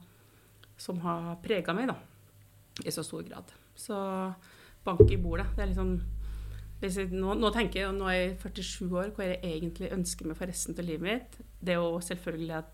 som 0.78 1.00
har 1.06 1.40
prega 1.46 1.74
meg 1.74 1.90
da, 1.90 1.98
i 2.86 2.94
så 2.94 3.06
stor 3.08 3.26
grad. 3.26 3.56
Så 3.76 3.98
bank 4.86 5.08
i 5.10 5.18
bordet. 5.18 5.48
Det 5.56 5.66
er 5.66 5.72
liksom 5.72 5.96
jeg, 6.84 7.08
nå, 7.12 7.36
nå, 7.40 7.52
tenker 7.56 7.82
jeg, 7.82 7.96
nå 7.96 8.08
er 8.12 8.18
jeg 8.18 8.36
47 8.44 8.90
år, 8.92 9.12
hva 9.16 9.30
jeg 9.30 9.40
egentlig 9.44 9.92
ønsker 9.96 10.30
meg 10.30 10.40
for 10.40 10.52
resten 10.52 10.76
av 10.76 10.88
livet 10.88 11.06
mitt. 11.06 11.38
Det 11.60 11.76
er 11.76 11.82
jo 11.82 12.02
selvfølgelig 12.04 12.58
at 12.60 12.72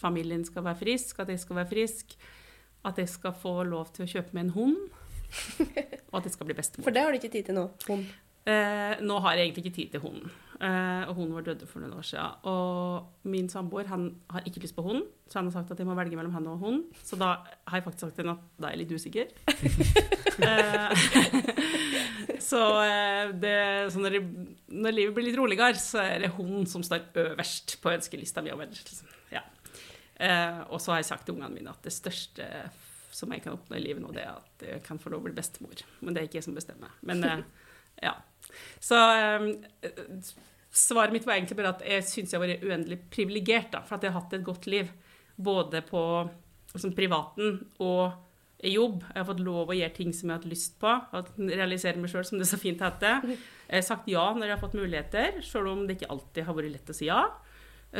familien 0.00 0.44
skal 0.46 0.64
være 0.66 0.80
frisk, 0.80 1.20
at 1.22 1.32
jeg 1.32 1.42
skal 1.42 1.60
være 1.60 1.70
frisk. 1.70 2.16
At 2.84 2.98
jeg 3.00 3.08
skal 3.08 3.32
få 3.40 3.62
lov 3.68 3.92
til 3.96 4.04
å 4.04 4.10
kjøpe 4.10 4.36
meg 4.36 4.48
en 4.48 4.54
hund. 4.58 4.80
og 6.10 6.18
at 6.20 6.28
jeg 6.28 6.34
skal 6.36 6.50
bli 6.50 6.56
bestemor. 6.56 6.86
For 6.86 6.94
det 6.94 7.04
har 7.04 7.12
du 7.12 7.20
ikke 7.20 7.32
tid 7.32 7.48
til 7.48 7.58
nå? 7.58 7.68
Hund? 7.88 8.08
Eh, 8.44 8.98
nå 9.00 9.20
har 9.24 9.38
jeg 9.38 9.46
egentlig 9.46 9.62
ikke 9.64 9.76
tid 9.78 9.94
til 9.94 10.02
hunden. 10.04 10.32
Eh, 10.60 11.08
og 11.08 11.14
hunden 11.16 11.32
var 11.34 11.46
døde 11.46 11.66
for 11.66 11.80
noen 11.80 11.96
år 11.96 12.04
siden. 12.04 12.44
Og 12.50 13.30
min 13.32 13.48
samboer 13.48 13.88
han 13.88 14.10
har 14.30 14.44
ikke 14.44 14.60
lyst 14.66 14.76
på 14.76 14.84
hund, 14.84 15.02
så 15.28 15.40
han 15.40 15.48
har 15.48 15.56
sagt 15.56 15.72
at 15.72 15.80
jeg 15.80 15.88
må 15.88 15.96
velge 15.96 16.16
mellom 16.18 16.34
han 16.36 16.50
og 16.52 16.60
hund. 16.60 16.84
Så 17.02 17.16
da 17.20 17.38
har 17.66 17.80
jeg 17.80 17.86
faktisk 17.86 18.04
sagt 18.04 18.20
til 18.20 18.28
ham 18.28 18.36
at 18.36 18.44
da 18.60 18.68
er 18.68 18.76
jeg 18.76 18.82
litt 18.84 18.94
usikker. 19.00 19.26
eh, 20.48 20.92
så, 22.50 22.62
eh, 22.84 23.32
det, 23.40 23.56
så 23.92 24.00
når, 24.02 24.16
det, 24.16 24.22
når, 24.72 24.96
livet 24.96 25.16
blir 25.16 25.28
litt 25.28 25.38
roligere, 25.38 25.76
så 25.80 26.02
er 26.04 26.24
det 26.24 26.32
hun 26.36 26.66
som 26.70 26.84
står 26.84 27.10
øverst 27.24 27.76
på 27.82 27.92
ønskelista 27.92 28.44
mi. 28.44 28.54
Liksom. 28.54 29.10
ja. 29.34 29.44
Eh, 30.16 30.60
og 30.68 30.80
så 30.82 30.94
har 30.94 31.02
jeg 31.02 31.10
sagt 31.10 31.26
til 31.28 31.36
ungene 31.36 31.54
mine 31.56 31.74
at 31.74 31.84
det 31.84 31.94
største 31.94 32.48
som 33.14 33.30
jeg 33.30 33.44
kan 33.44 33.54
oppnå 33.54 33.78
i 33.78 33.82
livet 33.82 34.02
nå, 34.02 34.10
det 34.14 34.24
er 34.24 34.32
at 34.34 34.64
jeg 34.66 34.82
kan 34.86 34.98
få 34.98 35.12
lov 35.12 35.22
å 35.22 35.28
bli 35.28 35.36
bestemor. 35.36 35.84
Men 36.02 36.14
det 36.14 36.22
er 36.22 36.28
ikke 36.28 36.40
jeg 36.40 36.48
som 36.48 36.56
bestemmer. 36.56 36.94
Men 37.06 37.22
eh, 37.28 37.44
ja. 38.08 38.16
Så 38.82 38.98
eh, 38.98 39.46
svaret 40.74 41.14
mitt 41.14 41.26
var 41.26 41.38
egentlig 41.38 41.58
bare 41.60 41.76
at 41.76 41.84
jeg 41.86 42.06
syns 42.08 42.34
jeg 42.34 42.40
har 42.40 42.46
vært 42.46 42.66
uendelig 42.66 42.98
privilegert 43.12 43.78
for 43.84 43.96
at 43.96 44.06
jeg 44.06 44.14
har 44.14 44.22
hatt 44.22 44.36
et 44.38 44.46
godt 44.46 44.66
liv. 44.70 44.90
Både 45.34 45.82
på 45.86 46.02
liksom, 46.74 46.94
privaten 46.94 47.60
og 47.82 48.14
jobb. 48.62 49.02
Jeg 49.10 49.18
har 49.18 49.28
fått 49.28 49.42
lov 49.44 49.70
å 49.70 49.76
gjøre 49.76 49.96
ting 49.96 50.12
som 50.14 50.28
jeg 50.28 50.34
har 50.34 50.42
hatt 50.42 50.52
lyst 50.52 50.76
på. 50.80 50.92
Realisere 51.50 52.00
meg 52.00 52.12
sjøl, 52.12 52.26
som 52.28 52.40
det 52.40 52.48
så 52.48 52.58
fint 52.60 52.82
heter. 52.84 53.26
Jeg 53.28 53.80
har 53.80 53.86
sagt 53.86 54.10
ja 54.10 54.26
når 54.34 54.46
jeg 54.46 54.56
har 54.56 54.62
fått 54.62 54.78
muligheter, 54.78 55.40
sjøl 55.44 55.72
om 55.72 55.82
det 55.88 55.98
ikke 55.98 56.12
alltid 56.14 56.48
har 56.48 56.58
vært 56.58 56.74
lett 56.76 56.94
å 56.94 56.96
si 56.96 57.10
ja. 57.10 57.22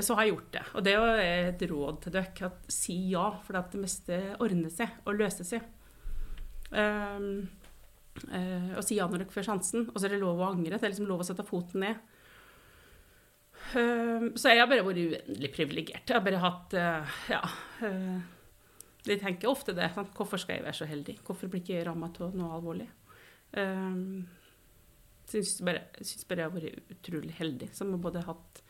Så 0.03 0.17
har 0.17 0.27
jeg 0.27 0.35
gjort 0.35 0.55
det. 0.57 0.63
Og 0.75 0.87
det 0.87 0.95
er 0.99 1.51
et 1.53 1.67
råd 1.71 2.01
til 2.03 2.15
dere. 2.17 2.49
at 2.49 2.73
Si 2.73 2.97
ja, 3.13 3.29
for 3.47 3.55
det 3.59 3.83
meste 3.83 4.21
ordner 4.43 4.73
seg 4.75 4.97
og 5.05 5.21
løser 5.21 5.47
seg. 5.47 5.69
Um, 6.75 7.45
uh, 8.27 8.73
og 8.75 8.83
si 8.83 8.99
ja 8.99 9.07
når 9.07 9.23
dere 9.23 9.37
får 9.37 9.47
sjansen. 9.47 9.87
Og 9.93 10.01
så 10.01 10.09
er 10.09 10.17
det 10.17 10.25
lov 10.25 10.43
å 10.43 10.51
angre. 10.51 10.81
Det 10.81 10.89
er 10.89 10.95
liksom 10.97 11.11
lov 11.11 11.23
å 11.23 11.29
sette 11.29 11.47
foten 11.47 11.87
ned. 11.87 12.03
Um, 13.75 14.33
så 14.35 14.51
jeg 14.51 14.65
har 14.65 14.71
bare 14.71 14.85
vært 14.87 15.03
uendelig 15.05 15.53
privilegert. 15.55 16.09
Jeg 16.09 16.19
har 16.19 16.27
bare 16.27 16.43
hatt 16.43 16.75
uh, 16.79 17.19
Ja. 17.31 17.43
Eh, 17.87 18.34
jeg 19.13 19.21
tenker 19.21 19.51
ofte 19.51 19.75
det. 19.77 19.91
Sant? 19.95 20.13
Hvorfor 20.17 20.41
skal 20.41 20.59
jeg 20.59 20.65
være 20.65 20.79
så 20.79 20.89
heldig? 20.89 21.19
Hvorfor 21.27 21.51
blir 21.51 21.61
ikke 21.61 21.77
jeg 21.77 21.87
ramma 21.89 22.09
av 22.09 22.37
noe 22.37 22.57
alvorlig? 22.57 22.89
Um, 23.55 24.25
syns 25.29 25.59
bare, 25.65 25.87
syns 26.01 26.25
bare 26.29 26.45
jeg 26.45 26.51
har 26.51 26.55
vært 26.57 26.95
utrolig 26.97 27.35
heldig 27.39 27.69
som 27.77 27.93
har 27.95 28.01
både 28.03 28.25
hatt 28.27 28.63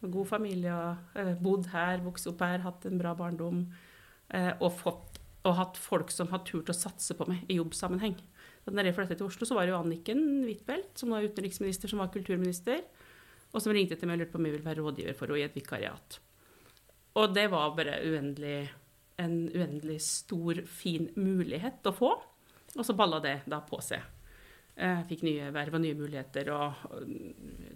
en 0.00 0.12
god 0.14 0.30
familie, 0.30 0.76
uh, 1.18 1.32
bodd 1.42 1.68
her, 1.74 2.00
vokst 2.04 2.30
opp 2.30 2.44
her, 2.46 2.62
hatt 2.64 2.86
en 2.88 3.00
bra 3.00 3.12
barndom 3.18 3.66
uh, 3.66 4.52
og, 4.60 4.70
fått, 4.78 5.20
og 5.44 5.58
hatt 5.58 5.80
folk 5.80 6.14
som 6.14 6.30
har 6.32 6.44
turt 6.48 6.72
å 6.72 6.76
satse 6.76 7.16
på 7.18 7.26
meg 7.28 7.44
i 7.50 7.58
jobbsammenheng. 7.58 8.16
Da 8.64 8.84
jeg 8.84 8.94
flyttet 8.94 9.18
til 9.18 9.26
Oslo, 9.26 9.48
så 9.48 9.56
var 9.56 9.66
det 9.66 9.72
jo 9.72 9.80
Anniken 9.80 10.20
Huitfeldt, 10.44 10.92
som 11.00 11.10
var 11.10 11.24
utenriksminister, 11.26 11.90
som 11.90 12.02
var 12.02 12.12
kulturminister, 12.14 12.84
og 13.50 13.62
som 13.64 13.72
ringte 13.74 13.96
til 13.98 14.06
meg 14.06 14.20
og 14.20 14.22
lurte 14.22 14.34
på 14.34 14.38
om 14.38 14.46
jeg 14.46 14.54
ville 14.54 14.68
være 14.68 14.84
rådgiver 14.84 15.16
for 15.18 15.32
henne 15.32 15.42
i 15.42 15.48
et 15.48 15.56
vikariat. 15.56 16.18
Og 17.18 17.32
det 17.34 17.48
var 17.50 17.72
bare 17.74 17.96
uendelig 18.06 18.58
en 19.20 19.36
uendelig 19.52 20.00
stor, 20.06 20.62
fin 20.66 21.10
mulighet 21.16 21.86
å 21.86 21.94
få. 21.96 22.14
Og 22.76 22.86
så 22.86 22.96
balla 22.96 23.20
det 23.22 23.40
da 23.50 23.60
på 23.66 23.80
seg. 23.82 24.02
Jeg 24.80 25.06
fikk 25.10 25.24
nye 25.26 25.50
verv 25.52 25.76
og 25.76 25.82
nye 25.82 25.98
muligheter 25.98 26.48
og 26.54 26.84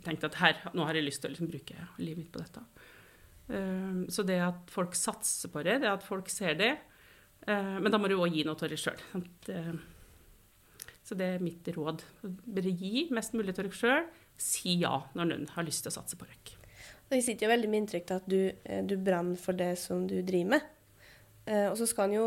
tenkte 0.04 0.30
at 0.30 0.38
her, 0.40 0.60
nå 0.72 0.86
har 0.88 0.96
jeg 0.96 1.04
lyst 1.04 1.20
til 1.24 1.28
å 1.28 1.34
liksom 1.34 1.50
bruke 1.50 1.88
livet 2.00 2.22
mitt 2.22 2.32
på 2.32 2.40
dette. 2.40 2.62
Ehm, 3.52 4.04
så 4.08 4.24
det 4.24 4.38
at 4.40 4.70
folk 4.72 4.94
satser 4.96 5.52
på 5.52 5.64
det, 5.66 5.80
det 5.82 5.90
at 5.90 6.06
folk 6.06 6.30
ser 6.32 6.54
det 6.56 6.70
eh, 7.44 7.74
Men 7.76 7.92
da 7.92 7.98
må 8.00 8.08
du 8.08 8.16
òg 8.16 8.32
gi 8.32 8.44
noe 8.48 8.56
til 8.56 8.72
deg 8.72 8.80
sjøl. 8.80 9.02
Så 11.04 11.16
det 11.20 11.26
er 11.34 11.44
mitt 11.44 11.68
råd. 11.76 12.00
Bare 12.24 12.72
gi 12.72 13.08
mest 13.12 13.34
mulig 13.36 13.52
til 13.52 13.66
dere 13.66 13.76
sjøl. 13.76 14.06
Si 14.40 14.78
ja 14.80 14.96
når 15.12 15.28
noen 15.28 15.50
har 15.52 15.66
lyst 15.66 15.84
til 15.84 15.92
å 15.92 15.98
satse 15.98 16.16
på 16.16 16.28
dere. 16.30 16.60
Det 17.10 17.20
sitter 17.22 17.46
jo 17.46 17.52
veldig 17.52 17.68
med 17.70 17.82
inntrykk 17.82 18.14
av 18.14 18.22
at 18.22 18.30
du, 18.32 18.40
eh, 18.64 18.80
du 18.82 18.96
brenner 18.96 19.36
for 19.36 19.56
det 19.56 19.74
som 19.82 20.06
du 20.08 20.16
driver 20.22 20.56
med. 20.56 20.70
Eh, 21.44 21.66
og 21.68 21.76
så 21.76 21.86
skal 21.88 22.08
en 22.08 22.14
jo 22.16 22.26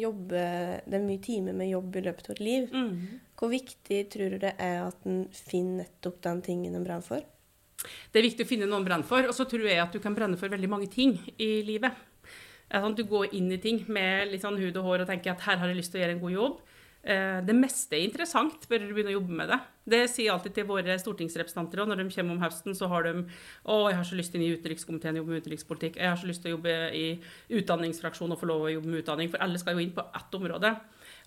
jobbe 0.00 0.42
Det 0.86 0.96
er 0.96 1.02
mye 1.04 1.20
timer 1.20 1.52
med 1.52 1.68
jobb 1.68 1.98
i 1.98 2.04
løpet 2.06 2.30
av 2.30 2.36
et 2.36 2.44
liv. 2.44 2.68
Mm. 2.72 3.22
Hvor 3.36 3.52
viktig 3.52 4.02
tror 4.12 4.32
du 4.32 4.38
det 4.46 4.54
er 4.56 4.78
at 4.86 5.08
en 5.08 5.26
finner 5.32 5.84
nettopp 5.84 6.22
den 6.24 6.42
tingen 6.46 6.76
en 6.76 6.86
brenner 6.86 7.04
for? 7.04 7.24
Det 8.10 8.18
er 8.18 8.26
viktig 8.26 8.46
å 8.46 8.48
finne 8.48 8.68
noe 8.68 8.80
en 8.80 8.86
brenner 8.86 9.06
for, 9.06 9.28
og 9.28 9.34
så 9.36 9.44
tror 9.48 9.66
jeg 9.68 9.78
at 9.82 9.92
du 9.92 10.00
kan 10.02 10.14
brenne 10.16 10.38
for 10.40 10.50
veldig 10.50 10.70
mange 10.72 10.88
ting 10.90 11.18
i 11.36 11.60
livet. 11.66 11.92
Sånn 12.72 12.96
du 12.98 13.04
går 13.06 13.34
inn 13.36 13.52
i 13.54 13.60
ting 13.62 13.84
med 13.92 14.32
litt 14.32 14.42
sånn 14.42 14.56
hud 14.58 14.78
og 14.80 14.88
hår 14.88 15.04
og 15.04 15.10
tenker 15.10 15.34
at 15.36 15.44
her 15.46 15.60
har 15.60 15.70
jeg 15.70 15.78
lyst 15.78 15.92
til 15.92 16.00
å 16.00 16.02
gjøre 16.02 16.16
en 16.16 16.24
god 16.24 16.34
jobb. 16.34 16.56
Eh, 17.06 17.38
det 17.46 17.54
meste 17.54 17.94
er 17.94 18.02
interessant, 18.02 18.64
bør 18.66 18.82
du 18.82 18.88
begynne 18.90 19.12
å 19.12 19.20
jobbe 19.20 19.34
med 19.38 19.50
det. 19.52 19.58
Det 19.86 20.00
sier 20.10 20.24
jeg 20.26 20.32
alltid 20.32 20.56
til 20.56 20.64
våre 20.66 20.96
stortingsrepresentanter 20.98 21.84
òg. 21.84 21.92
Når 21.92 22.00
de 22.00 22.06
kommer 22.16 22.34
om 22.34 22.42
høsten, 22.42 22.74
så 22.74 22.88
har 22.90 23.06
de 23.06 23.12
Å, 23.22 23.76
jeg 23.92 23.98
har 24.00 24.08
så 24.08 24.18
lyst 24.18 24.34
inn 24.34 24.42
i 24.42 24.50
utenrikskomiteen 24.56 25.20
jobbe 25.20 25.36
med 25.36 25.44
utenrikspolitikk. 25.44 26.00
Jeg 26.02 26.10
har 26.10 26.18
så 26.18 26.26
lyst 26.26 26.42
til 26.42 26.50
å 26.50 26.56
jobbe 26.56 26.74
i 26.98 27.04
utdanningsfraksjonen 27.60 28.34
og 28.34 28.40
få 28.42 28.50
lov 28.50 28.66
å 28.66 28.72
jobbe 28.74 28.90
med 28.90 29.04
utdanning. 29.04 29.30
For 29.30 29.44
alle 29.46 29.60
skal 29.62 29.78
jo 29.78 29.84
inn 29.84 29.94
på 29.94 30.02
ett 30.18 30.34
område. 30.40 30.72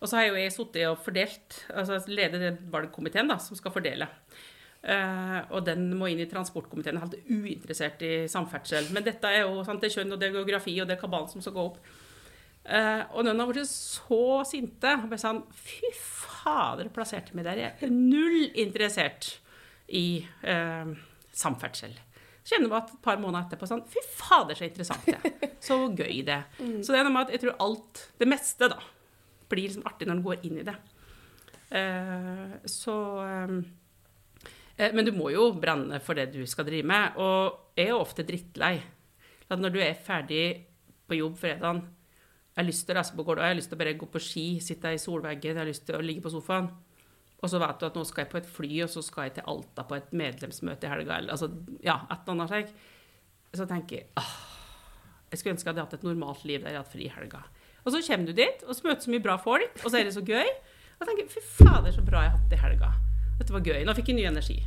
Og 0.01 0.11
så 0.11 0.19
har 0.19 0.27
jeg 0.27 0.33
jo 0.33 0.41
jeg 0.41 0.55
sittet 0.57 0.89
og 0.89 0.99
fordelt, 1.05 1.61
altså 1.71 2.01
leder 2.11 2.43
den 2.43 2.59
valgkomiteen 2.73 3.31
da, 3.31 3.39
som 3.39 3.55
skal 3.59 3.71
fordele. 3.75 4.09
Uh, 4.79 5.43
og 5.51 5.65
den 5.67 5.89
må 5.99 6.07
inn 6.11 6.19
i 6.23 6.27
transportkomiteen. 6.27 6.99
Helt 6.99 7.17
uinteressert 7.31 8.03
i 8.03 8.13
samferdsel. 8.31 8.91
Men 8.95 9.07
dette 9.07 9.31
er 9.31 9.45
jo 9.45 9.63
sant, 9.63 9.79
det 9.79 9.93
er 9.93 9.97
kjønn 10.01 10.15
og 10.15 10.19
det 10.19 10.27
er 10.27 10.37
geografi 10.41 10.75
og 10.79 10.91
det 10.91 10.97
er 10.97 11.03
kabalen 11.07 11.31
som 11.31 11.43
skal 11.43 11.55
gå 11.55 11.67
opp. 11.71 11.81
Uh, 12.69 13.01
og 13.17 13.25
noen 13.25 13.39
har 13.41 13.49
blitt 13.49 13.69
så 13.69 14.41
sinte. 14.45 14.91
Og 15.01 15.09
bare 15.09 15.21
sånn 15.21 15.41
Fy 15.57 15.89
fader, 15.97 16.91
plasserte 16.93 17.37
meg 17.37 17.47
der. 17.47 17.63
Jeg 17.63 17.87
er 17.87 17.95
null 17.95 18.51
interessert 18.61 19.31
i 19.95 20.21
uh, 20.45 20.91
samferdsel. 21.33 21.95
Så 22.43 22.55
kjenner 22.55 22.69
vi 22.69 22.77
at 22.77 22.93
et 22.93 23.01
par 23.05 23.19
måneder 23.21 23.47
etterpå 23.47 23.69
sånn 23.69 23.83
Fy 23.89 24.03
fader, 24.05 24.57
så 24.57 24.67
interessant 24.67 25.09
det 25.09 25.49
Så 25.65 25.81
gøy 25.87 26.21
det. 26.27 26.43
Mm. 26.59 26.79
Så 26.83 26.93
det 26.93 26.99
er 26.99 27.07
noe 27.07 27.15
med 27.15 27.27
at 27.27 27.33
jeg 27.33 27.43
tror 27.45 27.59
alt, 27.63 28.05
det 28.19 28.27
meste, 28.29 28.69
da, 28.71 28.77
blir 29.49 29.65
liksom 29.65 29.85
artig 29.87 30.07
når 30.07 30.17
en 30.17 30.23
går 30.25 30.47
inn 30.47 30.61
i 30.61 30.65
det. 30.67 30.77
Uh, 31.69 32.57
så 32.69 32.95
um, 33.49 33.59
Men 34.77 35.05
du 35.07 35.13
må 35.15 35.29
jo 35.33 35.49
brenne 35.57 35.99
for 36.03 36.17
det 36.17 36.29
du 36.35 36.43
skal 36.49 36.67
drive 36.67 36.87
med. 36.87 37.17
Og 37.17 37.79
jeg 37.79 37.89
er 37.89 37.97
ofte 37.97 38.25
drittlei. 38.27 38.75
At 39.49 39.61
når 39.61 39.73
du 39.73 39.79
er 39.81 39.97
ferdig 39.97 40.43
på 41.09 41.17
jobb 41.17 41.39
fredagen 41.41 41.81
jeg 42.59 42.65
har 42.65 42.67
lyst 42.67 42.83
til 42.83 42.91
å 42.91 42.99
reise 42.99 43.15
på 43.15 43.23
Gårdå, 43.23 43.43
jeg 43.45 43.53
har 43.53 43.55
lyst 43.55 43.69
til 43.71 43.77
å 43.77 43.79
bare 43.79 43.95
gå 43.95 44.07
på 44.11 44.19
ski, 44.19 44.45
sitte 44.59 44.91
i 44.91 44.97
solveggen, 44.99 45.53
jeg 45.53 45.61
har 45.61 45.67
lyst 45.69 45.85
til 45.87 45.95
å 45.95 46.03
ligge 46.03 46.25
på 46.25 46.31
sofaen. 46.33 46.65
Og 47.39 47.47
så 47.47 47.61
vet 47.61 47.79
du 47.79 47.85
at 47.87 47.95
nå 47.95 48.01
skal 48.03 48.25
jeg 48.25 48.31
på 48.33 48.39
et 48.41 48.49
fly, 48.51 48.71
og 48.83 48.89
så 48.91 49.03
skal 49.05 49.29
jeg 49.29 49.37
til 49.37 49.45
Alta 49.47 49.85
på 49.87 49.95
et 49.95 50.09
medlemsmøte 50.19 50.89
i 50.89 50.91
helga. 50.91 51.21
Eller 51.21 51.37
altså, 51.37 51.47
ja, 51.79 52.01
et 52.11 52.25
eller 52.25 52.35
annet 52.35 52.51
slik. 52.51 52.73
Så 53.55 53.67
tenker 53.69 53.95
jeg 53.95 54.09
åh, 54.19 54.33
jeg 55.31 55.39
skulle 55.39 55.55
ønske 55.55 55.69
jeg 55.69 55.71
hadde 55.71 55.85
hatt 55.85 55.95
et 55.95 56.03
normalt 56.03 56.43
liv 56.49 56.65
der 56.65 56.75
jeg 56.75 56.81
hadde 56.81 56.93
fri 56.97 57.07
i 57.07 57.13
helga. 57.13 57.45
Og 57.85 57.95
så 57.95 58.03
kommer 58.09 58.27
du 58.27 58.35
dit, 58.35 58.67
og 58.67 58.75
så 58.75 58.89
møter 58.89 58.99
du 58.99 59.07
så 59.07 59.13
mye 59.15 59.25
bra 59.29 59.37
folk, 59.39 59.79
og 59.79 59.87
så 59.87 60.01
er 60.01 60.09
det 60.09 60.17
så 60.17 60.25
gøy. 60.27 60.51
Og 60.99 61.05
jeg 61.05 61.09
tenker 61.13 61.31
fy 61.31 61.45
fader, 61.47 61.95
så 61.95 62.03
bra 62.03 62.25
jeg 62.25 62.33
har 62.33 62.37
hatt 62.41 62.51
det 62.51 62.59
i 62.59 62.63
helga. 62.65 62.91
Dette 63.39 63.55
var 63.55 63.63
gøy. 63.71 63.79
Nå 63.87 63.95
fikk 63.95 64.11
jeg 64.11 64.19
ny 64.19 64.27
energi. 64.27 64.57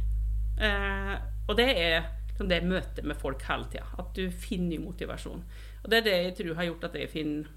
Eh, 0.65 1.15
og 1.45 1.59
det 1.61 1.69
er 1.77 1.99
liksom 2.31 2.49
det 2.49 2.63
møtet 2.65 3.05
med 3.05 3.21
folk 3.21 3.45
hele 3.51 3.69
tida. 3.69 3.85
At 4.01 4.15
du 4.17 4.31
finner 4.33 4.73
ny 4.73 4.81
motivasjon. 4.87 5.43
Og 5.83 5.93
det 5.93 6.01
er 6.01 6.07
det 6.09 6.17
jeg 6.23 6.39
tror 6.41 6.57
har 6.57 6.71
gjort 6.71 6.89
at 6.89 6.97
jeg 7.03 7.13
finner 7.13 7.51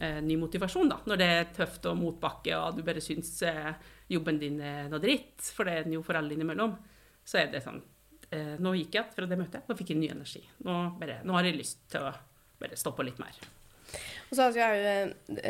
eh, 0.00 0.20
ny 0.24 0.36
motivasjon 0.40 0.90
da, 0.90 1.00
når 1.08 1.20
det 1.20 1.30
er 1.38 1.50
tøft 1.56 1.88
og 1.90 1.98
motbakke 2.00 2.56
og 2.58 2.78
du 2.78 2.84
bare 2.86 3.02
syns 3.04 3.32
eh, 3.46 3.72
jobben 4.10 4.38
din 4.40 4.60
er 4.60 4.90
noe 4.92 5.02
dritt, 5.02 5.40
for 5.54 5.68
det 5.68 5.78
er 5.78 5.88
den 5.88 5.96
jo 5.98 6.04
for 6.06 6.18
alle 6.18 6.36
innimellom, 6.36 6.76
så 7.24 7.40
er 7.42 7.50
det 7.52 7.64
sånn 7.64 7.80
eh, 8.30 8.54
Nå 8.60 8.74
gikk 8.78 9.00
jeg 9.00 9.16
fra 9.16 9.28
det 9.30 9.40
møtet, 9.40 9.66
nå 9.68 9.76
fikk 9.78 9.94
jeg 9.94 10.00
ny 10.02 10.12
energi. 10.12 10.44
Nå, 10.66 10.78
bare, 11.00 11.20
nå 11.24 11.36
har 11.38 11.48
jeg 11.48 11.58
lyst 11.58 11.84
til 11.92 12.06
å 12.06 12.14
bare 12.60 12.78
stå 12.78 12.94
på 12.96 13.06
litt 13.06 13.20
mer. 13.22 13.36
Og 14.30 14.36
så 14.36 14.48
er 14.48 14.74
jo, 14.74 15.42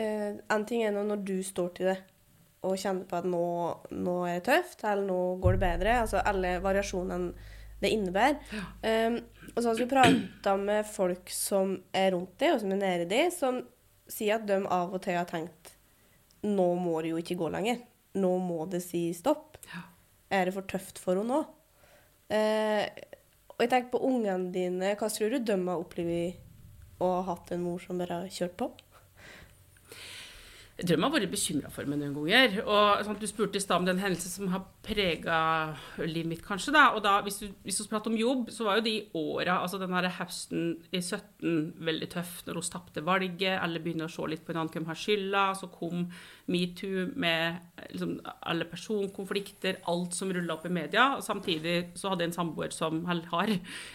En 0.52 0.66
ting 0.68 0.82
er 0.84 0.94
når 0.94 1.22
du 1.24 1.38
står 1.46 1.70
til 1.76 1.92
det 1.92 2.00
og 2.64 2.78
kjenner 2.80 3.04
på 3.08 3.18
at 3.18 3.26
nå, 3.28 3.44
nå 3.92 4.14
er 4.24 4.38
det 4.38 4.46
tøft, 4.48 4.84
eller 4.88 5.04
nå 5.04 5.18
går 5.42 5.56
det 5.56 5.62
bedre. 5.66 5.98
Altså 6.04 6.22
alle 6.24 6.56
variasjonene 6.64 7.50
det 7.82 7.90
innebærer. 7.92 8.38
Ja. 8.54 9.06
Um, 9.08 9.18
og 9.52 9.58
så 9.58 9.68
har 9.68 9.78
vi 9.78 9.86
prata 9.90 10.56
med 10.56 10.88
folk 10.88 11.30
som 11.30 11.76
er 11.92 12.14
rundt 12.14 12.38
deg, 12.40 12.54
og 12.54 12.62
som 12.62 12.72
er 12.72 12.80
nede 12.80 13.04
i 13.04 13.10
deg, 13.10 13.32
som 13.34 13.60
si 14.10 14.28
at 14.32 14.44
de 14.48 14.60
av 14.66 14.92
og 14.94 15.02
til 15.04 15.16
har 15.18 15.28
tenkt 15.30 15.74
nå 16.44 16.66
må 16.76 17.00
det 17.02 17.14
jo 17.14 17.20
ikke 17.20 17.38
gå 17.40 17.50
lenger. 17.54 17.80
Nå 18.20 18.36
må 18.42 18.64
det 18.70 18.82
si 18.84 19.06
stopp. 19.16 19.58
Ja. 19.72 19.84
Er 20.34 20.48
det 20.48 20.54
for 20.56 20.68
tøft 20.68 21.00
for 21.00 21.16
henne 21.16 21.30
nå? 21.30 21.42
Eh, 22.34 22.84
og 23.54 23.62
jeg 23.62 23.70
tenker 23.70 23.94
på 23.94 24.02
ungene 24.04 24.52
dine. 24.54 24.94
Hva 24.98 25.08
tror 25.12 25.32
du 25.32 25.38
de 25.40 25.56
har 25.56 25.80
opplevd 25.80 27.00
å 27.04 27.10
ha 27.16 27.22
hatt 27.30 27.52
en 27.54 27.64
mor 27.64 27.80
som 27.82 28.00
bare 28.00 28.24
har 28.24 28.32
kjørt 28.32 28.56
på? 28.60 28.70
Jeg 30.84 30.90
tror 30.90 31.00
de 31.00 31.04
har 31.06 31.12
vært 31.14 31.32
bekymra 31.32 31.70
for 31.72 31.88
meg 31.88 31.96
noen 31.96 32.12
ganger. 32.12 32.58
Og 32.68 33.04
sånn, 33.06 33.16
Du 33.18 33.24
spurte 33.26 33.56
i 33.56 33.62
stad 33.62 33.80
om 33.80 33.86
den 33.88 34.02
hendelsen 34.02 34.28
som 34.28 34.50
har 34.52 34.66
prega 34.84 35.38
livet 35.96 36.28
mitt, 36.28 36.42
kanskje. 36.44 36.74
da, 36.74 36.90
og 36.92 37.02
da, 37.02 37.22
Hvis 37.22 37.38
du, 37.40 37.46
hvis 37.64 37.78
du 37.78 37.88
prater 37.88 38.12
om 38.12 38.18
jobb, 38.18 38.50
så 38.52 38.66
var 38.66 38.76
jo 38.76 38.84
de 38.84 39.08
åra, 39.14 39.62
altså 39.62 39.80
den 39.80 39.94
høsten 39.94 40.76
i 40.92 41.00
17, 41.00 41.80
veldig 41.80 42.10
tøff 42.12 42.44
når 42.44 42.60
hun 42.60 42.68
tapte 42.68 43.00
valget. 43.00 43.62
Alle 43.62 43.80
begynner 43.80 44.04
å 44.04 44.12
se 44.12 44.28
litt 44.28 44.44
på 44.44 44.52
hverandre 44.52 44.76
hvem 44.76 44.86
har 44.92 45.00
skylda. 45.00 45.44
Så 45.56 45.72
kom 45.72 46.10
metoo 46.50 47.06
med 47.16 47.56
liksom, 47.90 48.18
alle 48.44 48.66
personkonflikter, 48.68 49.78
alt 49.88 50.16
som 50.16 50.32
rulla 50.34 50.56
opp 50.56 50.66
i 50.68 50.72
media. 50.72 51.06
og 51.16 51.24
Samtidig 51.24 51.94
så 51.98 52.10
hadde 52.12 52.26
jeg 52.26 52.32
en 52.32 52.36
samboer 52.36 52.74
som 52.74 53.02
har, 53.08 53.52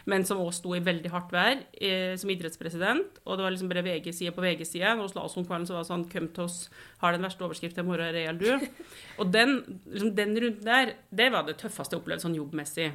men 0.10 0.26
som 0.26 0.42
også 0.42 0.64
sto 0.64 0.74
i 0.76 0.84
veldig 0.84 1.12
hardt 1.14 1.34
vær 1.34 1.62
eh, 1.78 2.16
som 2.20 2.32
idrettspresident. 2.34 3.22
Og 3.26 3.38
det 3.38 3.46
var 3.46 3.54
liksom 3.54 3.70
bare 3.72 3.86
VG-side 3.86 4.34
på 4.36 4.46
VG-side. 4.46 4.96
Og 4.96 5.06
hos 5.06 5.18
oss 5.18 5.38
om 5.38 5.46
kvelden, 5.46 5.68
så 5.70 5.78
var 5.78 5.86
det 5.86 5.92
sånn 5.92 6.08
Kom 6.10 6.32
til 6.34 6.48
oss 6.48 6.58
har 7.04 7.14
den 7.14 7.28
verste 7.28 7.46
overskriften 7.46 7.86
i 7.86 7.90
morgen, 7.90 8.14
real 8.16 8.40
du. 8.40 8.50
Og 9.22 9.30
den, 9.34 9.60
liksom, 9.86 10.16
den 10.18 10.34
runden 10.42 10.66
der, 10.66 10.96
det 11.14 11.30
var 11.34 11.46
det 11.46 11.60
tøffeste 11.62 11.96
jeg 11.96 12.02
opplevde 12.02 12.26
sånn 12.26 12.40
jobbmessig. 12.40 12.90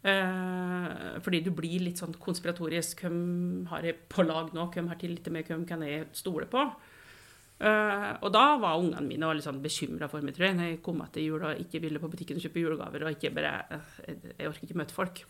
Uh, 0.00 1.20
fordi 1.20 1.42
du 1.44 1.50
blir 1.52 1.82
litt 1.84 2.00
sånn 2.00 2.16
konspiratorisk. 2.16 3.04
Hvem 3.04 3.66
har 3.68 3.84
jeg 3.84 3.98
på 4.08 4.24
lag 4.24 4.54
nå? 4.56 4.70
Hvem 4.72 4.88
har 4.88 5.00
tillit 5.00 5.26
til 5.26 5.36
meg? 5.36 5.50
Hvem 5.50 5.66
kan 5.68 5.84
jeg 5.84 6.08
stole 6.16 6.48
på? 6.48 6.64
Uh, 7.60 8.16
og 8.24 8.30
da 8.32 8.44
var 8.56 8.80
ungene 8.80 9.04
mine 9.04 9.34
litt 9.36 9.44
sånn 9.44 9.60
bekymra 9.60 10.08
for 10.08 10.24
meg, 10.24 10.32
tror 10.36 10.46
jeg. 10.48 10.56
Når 10.56 10.68
jeg 10.70 10.80
kom 10.86 11.02
etter 11.04 11.20
jul 11.20 11.44
og 11.44 11.60
ikke 11.60 11.82
ville 11.84 12.00
på 12.00 12.08
butikken 12.08 12.40
og 12.40 12.46
kjøpe 12.46 12.62
julegaver. 12.62 13.04
og 13.04 13.16
ikke 13.16 13.32
bare, 13.36 13.52
uh, 13.76 13.94
Jeg 14.08 14.48
orker 14.48 14.64
ikke 14.64 14.80
møte 14.80 14.96
folk. 14.96 15.24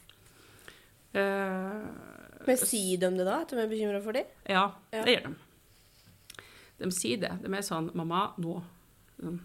Men 1.10 2.58
sier 2.60 3.00
de 3.02 3.08
det 3.18 3.24
da, 3.26 3.40
at 3.42 3.50
de 3.50 3.58
er 3.58 3.70
bekymra 3.70 3.98
for 4.04 4.14
dem? 4.14 4.28
Ja, 4.46 4.68
ja, 4.94 5.00
det 5.02 5.16
gjør 5.16 5.24
de. 5.26 5.32
De 6.80 6.90
sier 6.94 7.20
det. 7.20 7.32
De 7.42 7.50
er 7.50 7.64
sånn 7.66 7.90
'Mamma, 7.92 8.20
nå, 8.40 8.62
um, 9.26 9.40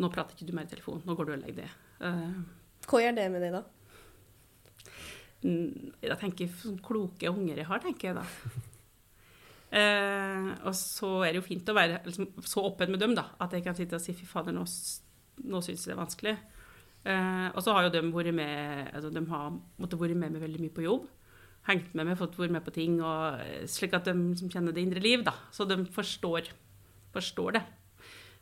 nå 0.00 0.10
prater 0.14 0.34
ikke 0.34 0.48
du 0.48 0.54
mer 0.56 0.64
i 0.64 0.72
telefon. 0.72 1.02
Nå 1.04 1.14
går 1.14 1.28
du 1.28 1.32
og 1.36 1.42
legger 1.44 1.66
deg.' 1.66 1.74
Uh, 2.00 2.40
Hva 2.88 3.02
gjør 3.02 3.14
det 3.16 3.26
med 3.32 3.44
deg, 3.44 3.52
da? 3.52 3.62
Mm, 5.44 5.92
jeg 6.02 6.18
tenker 6.18 6.56
sånn 6.62 6.80
kloke 6.82 7.30
unger 7.30 7.60
jeg 7.60 7.68
har, 7.68 7.84
tenker 7.84 8.08
jeg 8.08 8.16
da. 8.16 8.24
Eh, 9.70 10.50
og 10.62 10.74
så 10.78 11.10
er 11.26 11.34
det 11.34 11.40
jo 11.40 11.46
fint 11.48 11.68
å 11.68 11.74
være 11.76 12.00
liksom, 12.06 12.28
så 12.46 12.62
åpen 12.68 12.92
med 12.94 13.02
dem, 13.02 13.16
da, 13.18 13.28
at 13.42 13.56
jeg 13.56 13.64
kan 13.66 13.76
sitte 13.76 13.98
og 13.98 14.04
si 14.04 14.14
fy 14.14 14.28
fader, 14.28 14.54
nå, 14.54 14.62
nå 14.62 15.62
syns 15.64 15.82
jeg 15.82 15.90
det 15.90 15.96
er 15.96 16.02
vanskelig. 16.02 16.36
Eh, 17.06 17.48
og 17.52 17.62
så 17.62 17.74
har 17.74 17.86
jo 17.86 17.94
de 17.94 18.02
vært 18.14 18.34
med 18.34 18.92
altså, 18.92 19.12
de 19.14 19.22
har 19.30 19.54
måttet 19.54 20.00
vært 20.00 20.18
med 20.18 20.34
meg 20.34 20.44
veldig 20.46 20.62
mye 20.64 20.76
på 20.76 20.86
jobb. 20.86 21.08
Hengt 21.66 21.96
med 21.98 22.06
meg, 22.06 22.18
fått 22.18 22.38
vært 22.38 22.54
med 22.54 22.66
på 22.66 22.74
ting, 22.74 23.00
og, 23.02 23.42
eh, 23.42 23.66
slik 23.70 23.94
at 23.98 24.06
de 24.06 24.14
som 24.38 24.52
kjenner 24.52 24.74
det 24.74 24.86
indre 24.86 25.02
liv. 25.02 25.24
da, 25.26 25.34
Så 25.50 25.66
de 25.66 25.80
forstår, 25.84 26.52
forstår 27.14 27.58
det. 27.58 27.66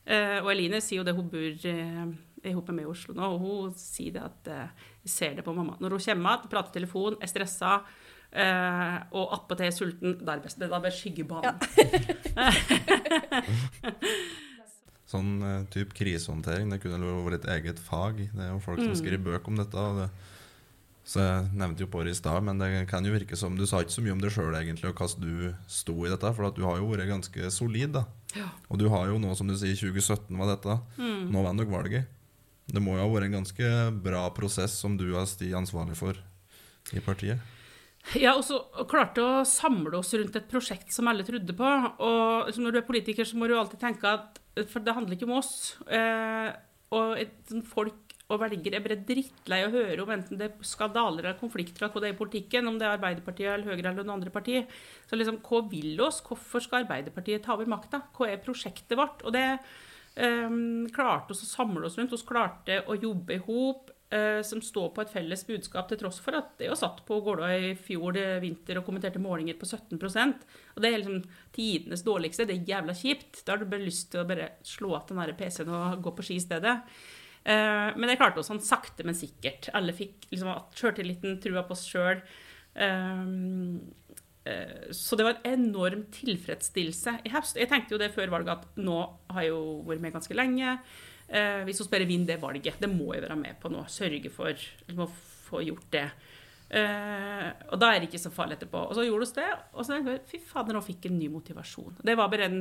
Eh, 0.04 0.38
og 0.42 0.52
Eline 0.52 0.80
sier 0.84 1.00
jo 1.00 1.04
det, 1.06 1.16
hun 1.16 1.30
bor 1.32 1.40
eh, 1.40 2.08
sammen 2.44 2.76
med 2.76 2.84
i 2.84 2.90
Oslo 2.90 3.14
nå, 3.16 3.24
og 3.24 3.40
hun 3.40 3.76
sier 3.78 4.12
det 4.12 4.24
at 4.24 4.50
eh, 4.52 4.82
jeg 5.06 5.12
ser 5.12 5.38
det 5.38 5.44
på 5.46 5.54
mamma. 5.56 5.78
Når 5.80 5.96
hun 5.96 6.04
kommer 6.04 6.36
igjen, 6.36 6.50
prater 6.52 6.76
telefon, 6.76 7.16
er 7.20 7.30
stressa, 7.30 7.78
eh, 8.34 8.98
og 9.14 9.32
attpåtil 9.38 9.70
sulten, 9.72 10.16
er 10.20 10.24
det 10.40 10.44
best. 10.48 10.58
Det 10.58 10.70
er 10.70 10.90
skyggebanen. 10.98 11.54
Sånn 15.14 15.34
uh, 15.44 15.64
type 15.70 15.92
krisehåndtering, 15.94 16.70
det 16.72 16.80
kunne 16.82 17.10
vært 17.26 17.42
et 17.44 17.50
eget 17.58 17.78
fag. 17.82 18.22
Det 18.32 18.40
er 18.46 18.54
jo 18.54 18.62
folk 18.64 18.80
som 18.80 18.90
Mm. 18.94 18.98
skriver 18.98 19.20
bøker 19.22 19.48
om 19.52 19.56
dette. 19.60 19.76
Og 19.78 19.98
det, 20.00 20.08
så 21.04 21.20
jeg 21.20 21.50
nevnte 21.60 21.84
jo 21.84 21.90
på 21.92 22.00
det 22.02 22.10
i 22.14 22.18
stad, 22.18 22.40
men 22.42 22.58
det 22.58 22.86
kan 22.88 23.04
jo 23.04 23.12
virke 23.12 23.36
som 23.36 23.54
du 23.58 23.66
sa 23.68 23.82
ikke 23.84 23.92
så 23.92 24.00
mye 24.02 24.12
om 24.16 24.20
deg 24.22 24.32
sjøl 24.32 24.54
egentlig, 24.56 24.88
og 24.88 24.96
hvordan 24.96 25.20
du 25.20 25.54
sto 25.68 25.92
i 26.06 26.10
dette, 26.10 26.32
for 26.34 26.46
at 26.48 26.56
du 26.56 26.64
har 26.64 26.78
jo 26.80 26.88
vært 26.88 27.06
ganske 27.12 27.50
solid. 27.52 27.92
da. 27.92 28.06
Ja. 28.34 28.48
Og 28.72 28.78
du 28.80 28.88
har 28.88 29.06
jo 29.12 29.18
nå, 29.20 29.34
som 29.36 29.46
du 29.46 29.54
sier, 29.54 29.76
2017 29.76 30.32
var 30.40 30.48
dette. 30.56 30.78
Mm. 30.96 31.28
Nå 31.30 31.42
vant 31.44 31.58
dere 31.60 31.68
valget. 31.70 32.04
Det 32.66 32.80
må 32.80 32.96
jo 32.96 33.04
ha 33.04 33.08
vært 33.12 33.24
en 33.28 33.38
ganske 33.44 33.68
bra 34.02 34.24
prosess 34.32 34.72
som 34.80 34.96
du 34.96 35.12
har 35.12 35.26
stått 35.28 35.52
ansvarlig 35.52 35.96
for 36.00 36.16
i 36.96 37.00
partiet. 37.04 37.38
Ja, 38.12 38.34
og 38.36 38.44
så 38.44 38.60
klarte 38.90 39.24
å 39.24 39.44
samle 39.48 39.96
oss 39.98 40.12
rundt 40.14 40.36
et 40.36 40.50
prosjekt 40.50 40.92
som 40.92 41.08
alle 41.08 41.24
trodde 41.26 41.56
på. 41.56 41.70
Og 42.04 42.50
liksom, 42.50 42.66
når 42.66 42.76
du 42.76 42.80
er 42.82 42.88
politiker, 42.88 43.26
så 43.26 43.38
må 43.40 43.48
du 43.48 43.56
alltid 43.56 43.80
tenke 43.80 44.10
at 44.10 44.40
For 44.70 44.84
det 44.84 44.94
handler 44.94 45.16
ikke 45.16 45.26
om 45.26 45.38
oss. 45.40 45.54
Eh, 45.88 46.50
og 46.94 47.16
et, 47.18 47.54
folk 47.66 48.14
og 48.32 48.40
velgere 48.40 48.78
er 48.78 48.84
bare 48.84 49.02
drittlei 49.04 49.58
å 49.66 49.72
høre 49.72 50.00
om 50.00 50.12
enten 50.14 50.38
det 50.40 50.46
er 50.46 50.64
skandaler 50.64 51.26
eller 51.26 51.40
konflikter 51.40 51.84
eller 51.84 52.04
det 52.06 52.12
i 52.14 52.16
politikken, 52.16 52.68
om 52.70 52.78
det 52.80 52.86
er 52.86 52.94
Arbeiderpartiet 52.96 53.50
eller 53.50 53.68
Høyre 53.68 53.90
eller 53.90 53.98
noen 54.00 54.14
andre 54.16 54.32
partier. 54.32 54.68
Så 55.08 55.18
liksom, 55.18 55.42
hva 55.44 55.60
vil 55.68 56.00
oss? 56.04 56.22
Hvorfor 56.24 56.64
skal 56.64 56.84
Arbeiderpartiet 56.84 57.44
ta 57.44 57.56
over 57.56 57.68
makta? 57.68 58.00
Hva 58.16 58.30
er 58.30 58.44
prosjektet 58.44 58.96
vårt? 59.00 59.24
Og 59.26 59.34
det 59.36 59.44
eh, 59.50 60.60
klarte 60.94 61.34
oss 61.34 61.44
å 61.44 61.50
samle 61.50 61.88
oss 61.88 61.98
rundt. 62.00 62.14
Vi 62.14 62.30
klarte 62.30 62.80
å 62.88 62.96
jobbe 62.96 63.36
i 63.36 63.44
hop 63.48 63.92
som 64.46 64.60
står 64.62 64.92
på 64.94 65.02
et 65.02 65.10
felles 65.10 65.40
budskap, 65.48 65.88
til 65.90 65.98
tross 65.98 66.20
for 66.22 66.36
at 66.38 66.52
det 66.60 66.68
jo 66.68 66.76
satt 66.78 67.00
på 67.08 67.16
Gålå 67.24 67.48
i 67.50 67.72
fjor 67.74 68.14
det 68.14 68.26
vinter 68.44 68.78
og 68.78 68.84
kommenterte 68.86 69.18
målinger 69.18 69.56
på 69.58 69.66
17% 69.66 70.44
Og 70.76 70.82
det 70.84 70.90
er 70.90 71.00
liksom 71.00 71.24
tidenes 71.56 72.04
dårligste. 72.06 72.46
Det 72.46 72.54
er 72.60 72.70
jævla 72.76 72.94
kjipt. 72.94 73.42
Da 73.42 73.54
har 73.54 73.64
du 73.64 73.66
bare 73.72 73.82
lyst 73.82 74.12
til 74.12 74.22
å 74.22 74.28
bare 74.28 74.52
slå 74.62 74.92
av 74.94 75.08
den 75.10 75.34
PC-en 75.40 75.72
og 75.74 76.04
gå 76.04 76.14
på 76.14 76.26
ski 76.28 76.38
i 76.38 76.44
stedet. 76.44 76.76
Eh, 77.44 77.90
men 77.96 78.06
det 78.08 78.16
klarte 78.20 78.40
oss 78.40 78.52
sånn 78.52 78.62
sakte, 78.62 79.04
men 79.08 79.18
sikkert. 79.18 79.72
Alle 79.74 79.96
fikk 79.96 80.28
liksom 80.30 80.52
sjøltilliten, 80.78 81.40
trua 81.42 81.64
på 81.66 81.74
oss 81.74 81.86
sjøl. 81.88 82.22
Så 84.94 85.16
det 85.16 85.24
var 85.24 85.38
en 85.38 85.52
enorm 85.54 86.04
tilfredsstillelse 86.12 87.18
i 87.24 87.32
høst. 87.32 87.56
Jeg 87.60 87.70
tenkte 87.70 87.94
jo 87.94 88.00
det 88.02 88.12
før 88.14 88.32
valget 88.34 88.58
at 88.58 88.80
nå 88.82 88.98
har 89.30 89.46
jeg 89.46 89.54
jo 89.54 89.60
vært 89.88 90.02
med 90.04 90.16
ganske 90.16 90.36
lenge. 90.36 90.78
Eh, 91.28 91.62
hvis 91.64 91.80
vi 91.80 91.90
bare 91.92 92.08
vinner 92.08 92.34
det 92.34 92.40
valget, 92.42 92.80
det 92.80 92.90
må 92.90 93.14
jeg 93.14 93.24
være 93.24 93.38
med 93.40 93.60
på 93.60 93.70
nå. 93.72 93.84
Sørge 93.90 94.30
for 94.32 94.52
liksom, 94.52 95.04
å 95.06 95.10
få 95.48 95.62
gjort 95.64 95.90
det. 95.94 96.06
Eh, 96.74 97.48
og 97.70 97.78
da 97.80 97.90
er 97.92 98.00
det 98.00 98.08
ikke 98.10 98.22
så 98.22 98.32
farlig 98.34 98.58
etterpå. 98.58 98.86
Og 98.88 98.96
så 98.96 99.04
gjorde 99.06 99.28
vi 99.30 99.40
det, 99.40 99.50
og 99.74 99.86
så 99.86 100.00
fy 100.28 100.40
fader, 100.44 100.76
nå 100.76 100.82
fikk 100.84 101.06
jeg 101.06 101.14
en 101.14 101.20
ny 101.22 101.30
motivasjon. 101.32 102.00
Det 102.04 102.16
var 102.18 102.32
bare 102.32 102.48
en, 102.50 102.58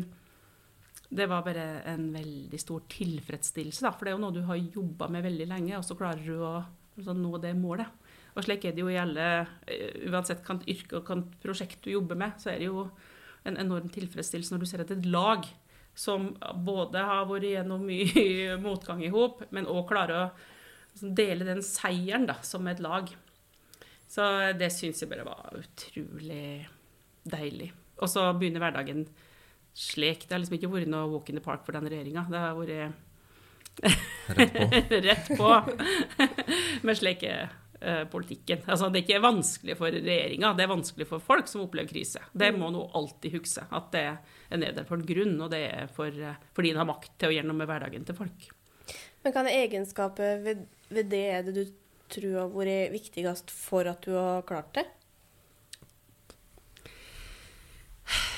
var 1.23 1.45
bare 1.45 1.67
en 1.93 2.07
veldig 2.13 2.61
stor 2.61 2.85
tilfredsstillelse, 2.91 3.85
da. 3.85 3.93
For 3.95 4.05
det 4.05 4.13
er 4.13 4.17
jo 4.17 4.23
noe 4.25 4.37
du 4.37 4.45
har 4.47 4.61
jobba 4.61 5.09
med 5.11 5.25
veldig 5.27 5.49
lenge, 5.49 5.75
og 5.79 5.87
så 5.87 5.97
klarer 5.99 6.23
du 6.23 6.37
å 6.39 6.55
altså, 6.61 7.17
nå 7.17 7.35
det 7.43 7.55
målet. 7.59 7.99
Og 8.33 8.45
slik 8.45 8.63
er 8.65 8.73
det 8.73 8.81
jo 8.81 8.89
i 8.89 8.97
alle 8.97 9.25
eh, 9.69 10.07
Uansett 10.09 10.41
hvilket 10.41 10.69
yrke 10.71 10.97
og 10.97 11.09
hvilket 11.09 11.35
prosjekt 11.43 11.83
du 11.85 11.91
jobber 11.93 12.17
med, 12.17 12.39
så 12.41 12.53
er 12.53 12.63
det 12.63 12.71
jo 12.71 12.87
en 13.43 13.59
enorm 13.59 13.91
tilfredsstillelse 13.91 14.55
når 14.55 14.63
du 14.63 14.69
ser 14.69 14.83
at 14.85 14.93
et 14.95 15.05
lag 15.11 15.45
som 15.95 16.31
både 16.65 17.03
har 17.05 17.27
vært 17.29 17.51
gjennom 17.51 17.83
mye 17.85 18.57
motgang 18.65 19.03
i 19.05 19.11
hop, 19.13 19.43
men 19.53 19.69
òg 19.69 19.85
klarer 19.91 20.15
å 20.17 20.25
liksom, 20.93 21.13
dele 21.17 21.47
den 21.47 21.63
seieren 21.65 22.27
da, 22.29 22.39
som 22.45 22.67
et 22.67 22.81
lag. 22.83 23.11
Så 24.09 24.25
det 24.57 24.69
syns 24.73 25.01
jeg 25.01 25.09
bare 25.09 25.25
var 25.25 25.55
utrolig 25.57 26.67
deilig. 27.23 27.71
Og 28.01 28.09
så 28.09 28.27
begynner 28.37 28.61
hverdagen 28.61 29.07
slik. 29.73 30.27
Det 30.27 30.35
har 30.35 30.41
liksom 30.43 30.59
ikke 30.59 30.69
vært 30.73 30.91
noe 30.91 31.09
walk 31.09 31.31
in 31.31 31.39
the 31.39 31.45
park 31.45 31.63
for 31.65 31.77
den 31.77 31.89
regjeringa. 31.89 32.27
Det 32.29 32.41
har 32.41 32.57
vært 32.57 33.01
Rett 33.81 34.57
på. 34.59 34.93
rett 35.07 35.29
på 35.37 35.49
med 36.85 36.97
slik 36.97 37.23
eh, 37.25 37.49
politikken. 38.11 38.61
Altså, 38.65 38.87
det 38.89 39.01
er 39.01 39.05
ikke 39.05 39.23
vanskelig 39.23 39.75
for 39.79 39.93
regjeringa, 39.93 40.53
det 40.57 40.65
er 40.65 40.71
vanskelig 40.71 41.07
for 41.09 41.23
folk 41.23 41.49
som 41.51 41.65
opplever 41.65 41.89
krise. 41.89 42.21
Det 42.31 42.51
må 42.55 42.69
nå 42.73 42.85
alltid 42.95 43.37
huske, 43.37 43.65
at 43.67 43.91
det 43.95 44.03
er 44.07 44.17
nede 44.57 44.77
der 44.79 44.87
for 44.87 44.99
en 44.99 45.07
grunn, 45.07 45.35
og 45.41 45.51
det 45.53 45.61
er 45.67 45.91
for, 45.91 46.07
eh, 46.07 46.41
fordi 46.55 46.73
en 46.73 46.81
har 46.81 46.89
makt 46.89 47.13
til 47.19 47.31
å 47.31 47.35
gjøre 47.35 47.49
noe 47.49 47.59
med 47.61 47.69
hverdagen 47.71 48.07
til 48.07 48.17
folk. 48.17 48.49
Men 49.23 49.35
hva 49.35 49.45
er 49.45 49.61
egenskaper 49.63 50.43
ved, 50.43 50.65
ved 50.89 51.09
det 51.11 51.23
er 51.31 51.47
det 51.47 51.55
du 51.55 51.63
tror 52.13 52.39
har 52.41 52.51
vært 52.53 52.93
viktigst 52.93 53.53
for 53.53 53.87
at 53.89 54.03
du 54.05 54.13
har 54.17 54.45
klart 54.47 54.73
det? 54.77 54.85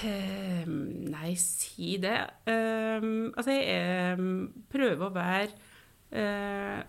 Eh, 0.06 0.66
nei, 0.68 1.34
si 1.40 1.96
det. 2.02 2.18
Um, 2.46 3.32
altså, 3.34 3.56
jeg 3.56 4.20
um, 4.20 4.46
prøver 4.72 5.08
å 5.08 5.14
være 5.16 5.50
eh, 5.50 5.65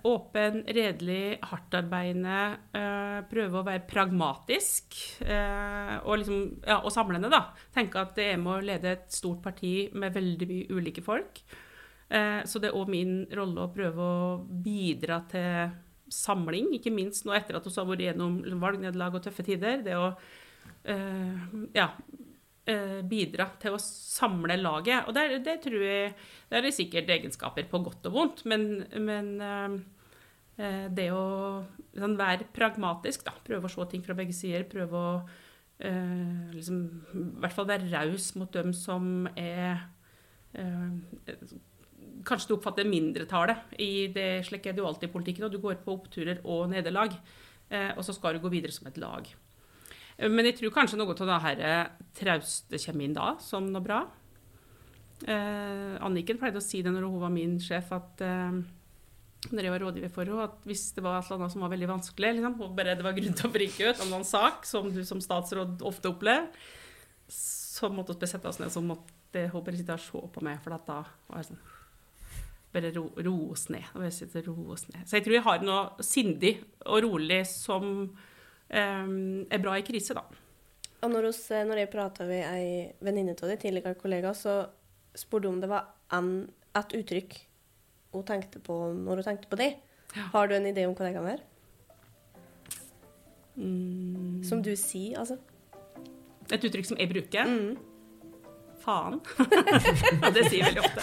åpen, 0.07 0.61
redelig, 0.77 1.39
hardtarbeidende. 1.51 2.41
Eh, 2.79 3.19
prøve 3.31 3.61
å 3.61 3.67
være 3.67 3.87
pragmatisk 3.89 4.97
eh, 5.25 5.95
og, 6.03 6.13
liksom, 6.21 6.43
ja, 6.67 6.79
og 6.79 6.95
samlende, 6.95 7.31
da. 7.33 7.43
Tenke 7.75 8.05
at 8.05 8.19
jeg 8.21 8.39
må 8.43 8.61
lede 8.63 8.93
et 8.95 9.09
stort 9.13 9.43
parti 9.45 9.89
med 9.99 10.15
veldig 10.15 10.51
mye 10.51 10.79
ulike 10.79 11.05
folk. 11.05 11.43
Eh, 12.09 12.43
så 12.47 12.63
det 12.63 12.71
er 12.71 12.79
òg 12.79 12.91
min 12.93 13.19
rolle 13.35 13.65
å 13.65 13.73
prøve 13.75 14.07
å 14.07 14.37
bidra 14.47 15.21
til 15.31 15.75
samling, 16.13 16.71
ikke 16.77 16.93
minst 16.95 17.27
nå 17.27 17.35
etter 17.35 17.59
at 17.59 17.67
vi 17.67 17.75
har 17.75 17.89
vært 17.89 18.05
gjennom 18.05 18.39
valgnederlag 18.63 19.19
og 19.19 19.25
tøffe 19.25 19.47
tider. 19.47 19.83
Det 19.87 19.97
å 19.99 20.13
eh, 20.87 21.47
ja, 21.75 21.91
eh, 21.91 22.26
bidra 23.07 23.47
til 23.63 23.77
å 23.77 23.83
samle 23.83 24.57
laget. 24.59 25.07
Og 25.07 25.15
det, 25.15 25.43
det 25.47 25.61
tror 25.65 25.83
jeg 25.87 26.15
Det 26.51 26.59
er 26.59 26.65
det 26.67 26.75
sikkert 26.75 27.11
egenskaper 27.15 27.69
på 27.71 27.83
godt 27.85 28.09
og 28.11 28.17
vondt, 28.17 28.45
men, 28.51 28.85
men 29.03 29.33
eh, 29.43 29.77
eh, 30.63 30.87
det 30.95 31.09
å 31.15 31.27
sånn, 31.97 32.17
være 32.19 32.49
pragmatisk, 32.55 33.25
da, 33.27 33.35
prøve 33.47 33.67
å 33.67 33.73
se 33.73 33.87
ting 33.91 34.05
fra 34.07 34.17
begge 34.19 34.35
sider, 34.37 34.67
prøve 34.71 34.99
å 34.99 35.15
eh, 35.79 36.53
liksom, 36.55 36.83
i 37.15 37.25
hvert 37.43 37.57
fall 37.57 37.71
være 37.71 37.91
raus 37.93 38.33
mot 38.39 38.53
dem 38.55 38.75
som 38.77 39.29
er 39.35 39.87
eh, 40.55 41.57
Kanskje 42.27 42.49
du 42.49 42.55
oppfatter 42.57 42.87
mindretallet 42.89 43.75
i 43.83 44.07
det, 44.11 44.47
slik 44.47 44.65
er 44.67 44.75
det 44.75 44.81
jo 44.81 44.87
alltid 44.89 45.11
i 45.11 45.13
politikken, 45.13 45.45
og 45.47 45.53
du 45.53 45.61
går 45.63 45.77
på 45.85 45.95
oppturer 45.95 46.41
og 46.49 46.71
nederlag, 46.73 47.13
eh, 47.71 47.93
og 47.95 48.03
så 48.07 48.15
skal 48.17 48.35
du 48.35 48.43
gå 48.43 48.51
videre 48.51 48.75
som 48.75 48.89
et 48.89 48.99
lag. 48.99 49.29
Men 50.17 50.49
jeg 50.49 50.57
tror 50.61 50.73
kanskje 50.73 50.97
noe 50.97 51.13
av 51.13 51.29
det 51.29 51.43
her 51.45 51.91
trauste 52.17 52.81
kommer 52.87 53.05
inn 53.05 53.17
da, 53.17 53.35
som 53.43 53.67
noe 53.69 53.85
bra. 53.85 53.99
Eh, 55.25 55.97
Anniken 56.05 56.41
pleide 56.41 56.61
å 56.61 56.65
si 56.65 56.83
det 56.85 56.93
når 56.93 57.07
hun 57.09 57.21
var 57.23 57.33
min 57.33 57.57
sjef, 57.63 57.93
at 57.97 58.25
eh, 58.25 58.57
når 59.53 59.69
jeg 59.69 59.75
var 59.75 59.85
rådgiver 59.85 60.13
for 60.13 60.29
henne, 60.29 60.49
at 60.49 60.67
hvis 60.69 60.89
det 60.97 61.05
var 61.05 61.21
noe 61.21 61.51
som 61.53 61.65
var 61.65 61.73
veldig 61.73 61.91
vanskelig, 61.93 62.35
liksom, 62.39 62.59
og 62.65 62.75
bare 62.77 62.97
det 62.99 63.07
var 63.07 63.17
grunn 63.17 63.37
til 63.37 63.49
å 63.49 63.55
frike 63.55 63.93
ut 63.93 64.03
om 64.07 64.17
en 64.19 64.27
sak 64.29 64.69
som 64.69 64.89
du 64.93 65.03
som 65.09 65.23
statsråd 65.25 65.85
ofte 65.87 66.13
opplever, 66.13 66.49
så 67.33 67.91
måtte 67.93 68.17
vi 68.21 68.29
sette 68.31 68.49
oss 68.49 68.61
ned, 68.63 68.73
så 68.73 68.83
måtte 68.85 69.49
hun 69.53 69.65
bare 69.65 69.77
sitte 69.77 69.97
og 69.97 70.05
se 70.05 70.29
på 70.33 70.45
meg, 70.45 70.61
for 70.65 70.73
da 70.73 71.03
var 71.29 71.43
jeg 71.43 71.51
sånn 71.51 71.65
bare 72.77 72.93
ro, 72.93 73.07
roe 73.25 73.53
oss 73.55 73.69
ned. 73.73 73.85
og 73.95 74.03
bare 74.03 74.13
sitte 74.13 74.43
og 74.43 74.49
roe 74.51 74.75
oss 74.77 74.85
ned. 74.91 75.05
Så 75.09 75.17
jeg 75.17 75.25
tror 75.25 75.37
jeg 75.39 75.47
har 75.47 75.63
noe 75.65 76.05
sindig 76.05 76.53
og 76.85 77.05
rolig 77.07 77.41
som 77.49 77.87
er 78.71 79.63
bra 79.63 79.77
i 79.79 79.85
krise, 79.87 80.17
da. 80.17 80.25
Og 81.05 81.13
når, 81.13 81.29
hos, 81.29 81.43
når 81.51 81.83
jeg 81.83 81.91
prata 81.93 82.25
med 82.27 82.43
ei 82.49 82.69
venninne 83.05 83.37
av 83.37 83.51
deg, 83.51 83.61
tidligere 83.63 83.99
kollega, 84.01 84.33
så 84.35 84.65
spurte 85.17 85.49
hun 85.49 85.59
om 85.59 85.61
det 85.63 85.71
var 85.71 85.91
en, 86.17 86.31
et 86.77 86.95
uttrykk 86.99 87.37
hun 88.17 88.25
tenkte 88.27 88.63
på 88.65 88.79
når 88.97 89.21
hun 89.21 89.27
tenkte 89.29 89.51
på 89.51 89.59
det. 89.61 89.75
Ja. 90.17 90.31
Har 90.33 90.49
du 90.49 90.57
en 90.57 90.67
idé 90.69 90.87
om 90.89 90.95
hva 90.97 91.07
det 91.07 91.17
kan 91.17 91.27
være? 91.27 91.45
Mm. 93.57 94.41
Som 94.45 94.63
du 94.65 94.73
sier, 94.77 95.19
altså? 95.21 95.39
Et 96.53 96.63
uttrykk 96.63 96.89
som 96.89 97.01
jeg 97.01 97.11
bruker. 97.11 97.51
Mm. 97.51 97.77
Faen. 98.85 99.19
Og 99.19 100.31
det 100.37 100.47
sier 100.47 100.63
jeg 100.63 100.69
veldig 100.69 100.85
ofte. 100.85 101.01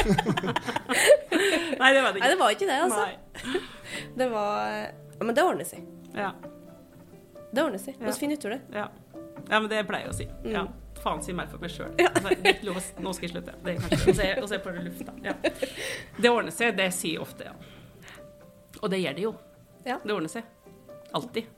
Nei, 1.82 1.90
det 1.94 2.04
var 2.06 2.16
det 2.16 2.22
Nei, 2.22 2.28
ikke. 2.28 2.30
det 2.30 2.40
var 2.40 2.58
ikke 2.58 2.70
det, 2.70 2.80
altså. 2.88 3.06
Nei. 3.06 3.62
Det 4.18 4.28
var 4.32 5.24
Men 5.24 5.36
det 5.38 5.46
ordner 5.46 5.68
seg. 5.68 5.86
Ja, 6.14 6.32
Det 7.54 7.62
ordner 7.64 7.82
seg. 7.82 7.96
Vi 8.00 8.06
Ja. 8.10 8.16
finner 8.18 8.40
ut 8.40 8.46
av 8.46 8.52
det. 8.52 8.62
ja. 8.74 8.88
ja, 9.50 9.60
men 9.60 9.70
det 9.70 9.84
pleier 9.88 10.08
jeg 10.08 10.14
å 10.14 10.18
si. 10.18 10.26
Mm. 10.44 10.52
Ja. 10.56 10.64
faen 11.04 11.22
si 11.24 11.34
mer 11.36 11.48
for 11.52 11.60
meg 11.62 11.70
sjøl. 11.74 11.92
Nå 13.04 13.14
skal 13.14 13.28
jeg 13.28 13.34
slutte. 13.34 13.56
Det 13.64 13.74
er 13.76 13.82
kanskje 13.84 14.14
å 14.14 14.16
se, 14.16 14.28
å 14.42 14.48
se 14.48 14.60
lufta. 14.88 15.14
Ja. 15.24 15.34
Det 16.18 16.30
ordner 16.30 16.52
seg, 16.56 16.78
det 16.78 16.90
sier 16.96 17.18
jeg 17.20 17.22
ofte, 17.22 17.50
ja. 17.50 17.54
Og 18.82 18.90
det 18.90 19.00
gjør 19.04 19.16
det 19.18 19.26
jo. 19.28 19.34
Ja. 19.86 20.00
Det 20.04 20.14
ordner 20.16 20.32
seg. 20.32 20.44
Alltid. 21.14 21.50